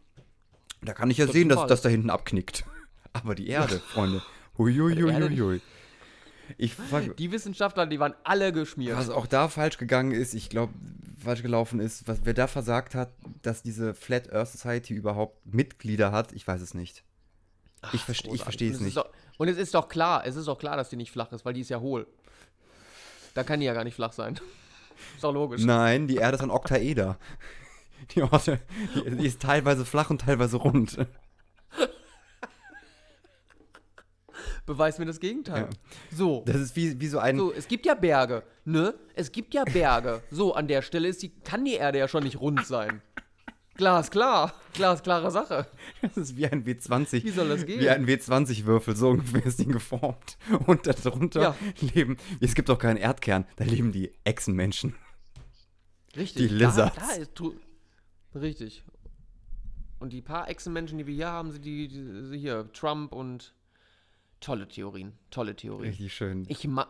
da 0.82 0.94
kann 0.94 1.10
ich 1.10 1.18
ja 1.18 1.26
Das 1.26 1.34
sehen, 1.34 1.50
dass 1.50 1.66
das 1.66 1.82
da 1.82 1.88
hinten 1.90 2.08
abknickt. 2.08 2.64
Aber 3.12 3.34
die 3.34 3.48
Erde, 3.48 3.78
Freunde, 3.92 4.22
huiuiuiui. 4.56 5.60
Ich 6.59 6.74
frage, 6.74 7.14
Die 7.14 7.32
Wissenschaftler, 7.32 7.86
die 7.86 7.98
waren 8.00 8.14
alle 8.24 8.53
geschmiert. 8.53 8.96
was 8.96 9.11
auch 9.11 9.26
da 9.26 9.48
falsch 9.48 9.78
gegangen 9.78 10.12
ist, 10.12 10.34
ich 10.34 10.48
glaube, 10.48 10.72
falsch 11.22 11.42
gelaufen 11.42 11.80
ist, 11.80 12.07
was, 12.09 12.20
wer 12.24 12.34
da 12.34 12.46
versagt 12.46 12.94
hat, 12.94 13.11
dass 13.42 13.62
diese 13.62 13.94
Flat 13.94 14.32
Earth 14.32 14.48
Society 14.48 14.94
überhaupt 14.94 15.46
Mitglieder 15.46 16.12
hat, 16.12 16.32
ich 16.32 16.46
weiß 16.46 16.61
es 16.61 16.74
nicht. 16.74 17.05
Ich, 17.92 18.03
verste, 18.03 18.30
ich 18.30 18.42
verstehe 18.42 18.70
es 18.70 18.80
nicht. 18.80 18.96
Doch, 18.96 19.09
und 19.38 19.48
es 19.48 19.57
ist 19.57 19.74
doch 19.74 19.88
klar, 19.88 20.24
es 20.26 20.36
ist 20.36 20.46
doch 20.46 20.59
klar, 20.59 20.76
dass 20.76 20.88
die 20.88 20.96
nicht 20.96 21.11
flach 21.11 21.32
ist, 21.32 21.44
weil 21.44 21.55
die 21.55 21.62
ist 21.62 21.70
ja 21.70 21.80
hohl. 21.80 22.07
Da 23.34 23.42
kann 23.44 23.61
die 23.61 23.66
ja 23.66 23.74
gar 23.74 23.84
nicht 23.84 23.94
flach 23.94 24.12
sein. 24.12 24.34
ist 25.14 25.24
doch 25.24 25.32
logisch. 25.32 25.62
Nein, 25.62 26.07
die 26.07 26.16
Erde 26.16 26.36
ist 26.36 26.42
ein 26.42 26.50
Oktaeder. 26.50 27.18
Die, 28.16 28.22
Orte, 28.22 28.59
die, 28.96 29.16
die 29.16 29.26
ist 29.26 29.40
teilweise 29.40 29.84
flach 29.84 30.11
und 30.11 30.22
teilweise 30.22 30.57
rund. 30.57 30.98
Beweis 34.66 34.98
mir 34.98 35.06
das 35.06 35.18
Gegenteil. 35.20 35.68
So. 36.14 36.42
Das 36.46 36.56
ist 36.56 36.76
wie, 36.76 37.00
wie 37.00 37.08
so 37.08 37.18
ein. 37.18 37.36
So, 37.36 37.52
es 37.52 37.66
gibt 37.66 37.84
ja 37.84 37.94
Berge, 37.94 38.44
ne? 38.64 38.94
Es 39.14 39.32
gibt 39.32 39.54
ja 39.54 39.64
Berge. 39.64 40.22
So, 40.30 40.54
an 40.54 40.68
der 40.68 40.82
Stelle 40.82 41.08
ist 41.08 41.22
die, 41.22 41.30
kann 41.30 41.64
die 41.64 41.74
Erde 41.74 41.98
ja 41.98 42.06
schon 42.08 42.22
nicht 42.22 42.40
rund 42.40 42.64
sein. 42.66 43.02
Glasklar. 43.74 44.52
Glasklare 44.74 45.30
Sache. 45.30 45.66
Das 46.02 46.16
ist 46.16 46.36
wie 46.36 46.46
ein 46.46 46.64
W20. 46.64 47.24
Wie 47.24 47.30
soll 47.30 47.48
das 47.48 47.64
gehen? 47.66 47.80
Wie 47.80 47.88
ein 47.88 48.06
W20-Würfel, 48.06 48.94
so 48.94 49.08
ungefähr 49.10 49.44
ist 49.44 49.58
die 49.58 49.66
geformt. 49.66 50.36
Und 50.66 50.86
darunter 50.86 51.40
Ja. 51.42 51.56
leben. 51.80 52.16
Es 52.40 52.54
gibt 52.54 52.68
auch 52.70 52.78
keinen 52.78 52.98
Erdkern, 52.98 53.46
da 53.56 53.64
leben 53.64 53.90
die 53.92 54.12
Echsenmenschen. 54.24 54.94
Richtig. 56.16 56.48
Die 56.48 56.54
Lizards. 56.54 56.96
Da, 56.96 57.02
da 57.08 57.12
ist, 57.22 57.34
tu- 57.34 57.54
richtig. 58.34 58.84
Und 59.98 60.12
die 60.12 60.20
paar 60.20 60.48
Echsenmenschen, 60.48 60.98
die 60.98 61.06
wir 61.06 61.14
hier 61.14 61.28
haben, 61.28 61.50
sind 61.52 61.64
die, 61.64 61.88
die 61.88 62.38
hier, 62.38 62.70
Trump 62.72 63.12
und 63.12 63.54
tolle 64.43 64.68
Theorien. 64.68 65.12
Tolle 65.30 65.57
Theorien. 65.57 65.90
Richtig 65.90 66.12
schön. 66.12 66.45
Ich, 66.49 66.66
ma 66.66 66.86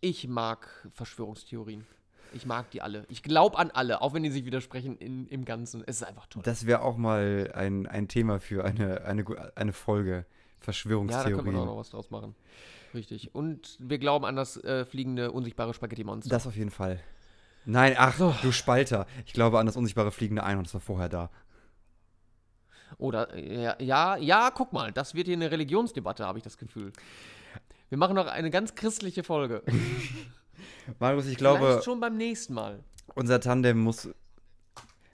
ich 0.00 0.26
mag 0.26 0.88
Verschwörungstheorien. 0.92 1.86
Ich 2.32 2.46
mag 2.46 2.70
die 2.70 2.82
alle. 2.82 3.04
Ich 3.08 3.22
glaube 3.22 3.58
an 3.58 3.70
alle, 3.70 4.02
auch 4.02 4.12
wenn 4.14 4.22
die 4.22 4.30
sich 4.30 4.44
widersprechen 4.44 4.96
in, 4.98 5.28
im 5.28 5.44
Ganzen. 5.44 5.82
Es 5.86 5.96
ist 5.96 6.02
einfach 6.02 6.26
toll. 6.26 6.42
Das 6.44 6.66
wäre 6.66 6.82
auch 6.82 6.96
mal 6.96 7.52
ein, 7.54 7.86
ein 7.86 8.08
Thema 8.08 8.40
für 8.40 8.64
eine, 8.64 9.02
eine, 9.02 9.24
eine 9.54 9.72
Folge. 9.72 10.10
Ja, 10.10 10.22
da 10.22 10.64
Verschwörungstheorien. 10.64 11.36
können 11.36 11.52
wir 11.52 11.60
auch 11.62 11.66
noch 11.66 11.76
was 11.76 11.90
draus 11.90 12.10
machen. 12.10 12.34
Richtig. 12.94 13.34
Und 13.34 13.76
wir 13.78 13.98
glauben 13.98 14.24
an 14.24 14.34
das 14.34 14.56
äh, 14.64 14.84
fliegende, 14.86 15.30
unsichtbare 15.30 15.74
Spaghetti-Monster. 15.74 16.30
das 16.30 16.46
auf 16.46 16.56
jeden 16.56 16.70
Fall. 16.70 17.00
Nein, 17.66 17.94
ach, 17.98 18.16
So. 18.16 18.34
du 18.42 18.52
Spalter. 18.52 19.06
Ich 19.26 19.32
glaube 19.32 19.58
an 19.58 19.66
das 19.66 19.76
unsichtbare 19.76 20.10
fliegende 20.10 20.42
Einhorn, 20.42 20.64
das 20.64 20.74
war 20.74 20.80
vorher 20.80 21.08
da. 21.08 21.30
Oder, 22.98 23.34
äh, 23.34 23.64
ja, 23.64 23.76
ja, 23.80 24.16
ja, 24.16 24.50
guck 24.50 24.72
mal, 24.72 24.92
das 24.92 25.14
wird 25.14 25.26
hier 25.26 25.36
eine 25.36 25.50
Religionsdebatte, 25.50 26.24
habe 26.26 26.38
ich 26.38 26.44
das 26.44 26.58
Gefühl. 26.58 26.92
Wir 27.88 27.98
machen 27.98 28.16
noch 28.16 28.26
eine 28.26 28.50
ganz 28.50 28.74
christliche 28.74 29.24
Folge. 29.24 29.62
Marius, 30.98 31.26
ich 31.26 31.36
glaube, 31.36 31.66
Vielleicht 31.66 31.84
schon 31.84 32.00
beim 32.00 32.16
nächsten 32.16 32.54
Mal. 32.54 32.82
unser 33.14 33.40
Tandem 33.40 33.78
muss 33.78 34.08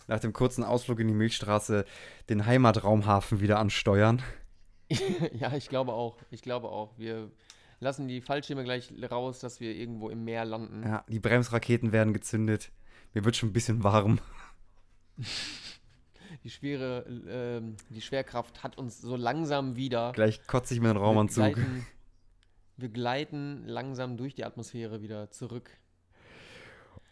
nach 0.06 0.20
dem 0.20 0.32
kurzen 0.32 0.64
Ausflug 0.64 0.98
in 1.00 1.08
die 1.08 1.14
Milchstraße 1.14 1.84
den 2.28 2.46
Heimatraumhafen 2.46 3.40
wieder 3.40 3.58
ansteuern. 3.58 4.22
ja, 5.34 5.54
ich 5.54 5.68
glaube 5.68 5.92
auch. 5.92 6.16
Ich 6.30 6.42
glaube 6.42 6.68
auch. 6.68 6.98
Wir 6.98 7.30
lassen 7.78 8.08
die 8.08 8.20
Fallschirme 8.20 8.64
gleich 8.64 8.92
raus, 9.10 9.38
dass 9.38 9.60
wir 9.60 9.74
irgendwo 9.74 10.08
im 10.10 10.24
Meer 10.24 10.44
landen. 10.44 10.82
Ja, 10.82 11.04
die 11.08 11.20
Bremsraketen 11.20 11.92
werden 11.92 12.12
gezündet. 12.12 12.72
Mir 13.14 13.24
wird 13.24 13.36
schon 13.36 13.50
ein 13.50 13.52
bisschen 13.52 13.84
warm. 13.84 14.20
Die 16.44 16.50
schwere, 16.50 17.04
ähm, 17.28 17.76
die 17.90 18.00
Schwerkraft 18.00 18.62
hat 18.62 18.78
uns 18.78 19.00
so 19.00 19.14
langsam 19.16 19.76
wieder. 19.76 20.12
Gleich 20.12 20.46
kotze 20.46 20.72
ich 20.74 20.80
mir 20.80 20.88
den 20.88 20.96
Raumanzug. 20.96 21.44
Wir 21.44 21.52
gleiten, 21.54 21.86
wir 22.78 22.88
gleiten 22.88 23.66
langsam 23.66 24.16
durch 24.16 24.34
die 24.34 24.44
Atmosphäre 24.44 25.02
wieder 25.02 25.30
zurück. 25.30 25.70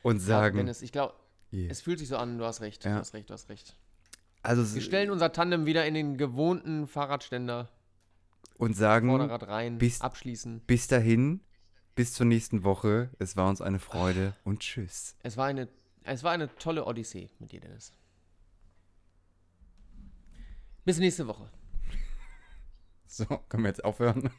Und 0.03 0.21
sagen. 0.21 0.57
Ja, 0.57 0.63
Dennis, 0.63 0.83
ich 0.83 0.93
glaube, 0.93 1.15
Yeah. 1.53 1.71
es 1.71 1.81
fühlt 1.81 1.99
sich 1.99 2.09
so 2.09 2.17
an, 2.19 2.37
du 2.39 2.45
hast 2.45 2.61
recht, 2.61 2.85
Ja. 2.85 2.93
du 2.95 2.99
hast 3.01 3.15
recht, 3.15 3.31
du 3.31 3.35
hast 3.35 3.49
recht. 3.49 3.75
Also 4.43 4.75
Wir 4.75 4.83
stellen 4.83 5.11
unser 5.11 5.33
Tandem 5.33 5.65
wieder 5.67 5.87
in 5.87 5.95
den 5.95 6.17
gewohnten 6.19 6.87
Fahrradständer, 6.87 7.69
und 8.59 8.75
sagen 8.77 9.09
Vorderrad 9.09 9.47
rein, 9.49 9.79
bis- 9.79 10.01
abschließen. 10.01 10.61
bis 10.67 10.89
dahin, 10.89 11.41
bis 11.95 12.13
zur 12.13 12.27
nächsten 12.27 12.65
Woche. 12.65 13.11
Es 13.19 13.37
war 13.37 13.49
uns 13.49 13.61
eine 13.63 13.79
Freude 13.79 14.35
und 14.45 14.61
tschüss. 14.61 15.17
Es 15.23 15.37
war 15.37 15.47
eine, 15.47 15.69
es 16.05 16.23
war 16.23 16.33
eine 16.33 16.55
tolle 16.57 16.85
Odyssee 16.85 17.31
mit 17.39 17.53
dir, 17.53 17.61
Dennis. 17.61 17.93
Bis 20.89 20.99
nächste 20.99 21.27
Woche. 21.27 21.51
So, 23.07 23.27
können 23.27 23.65
wir 23.65 23.69
jetzt 23.69 23.85
aufhören? 23.85 24.31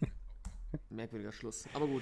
Merkwürdiger 0.89 1.31
Schluss. 1.31 1.65
Aber 1.75 1.85
gut. 1.85 2.01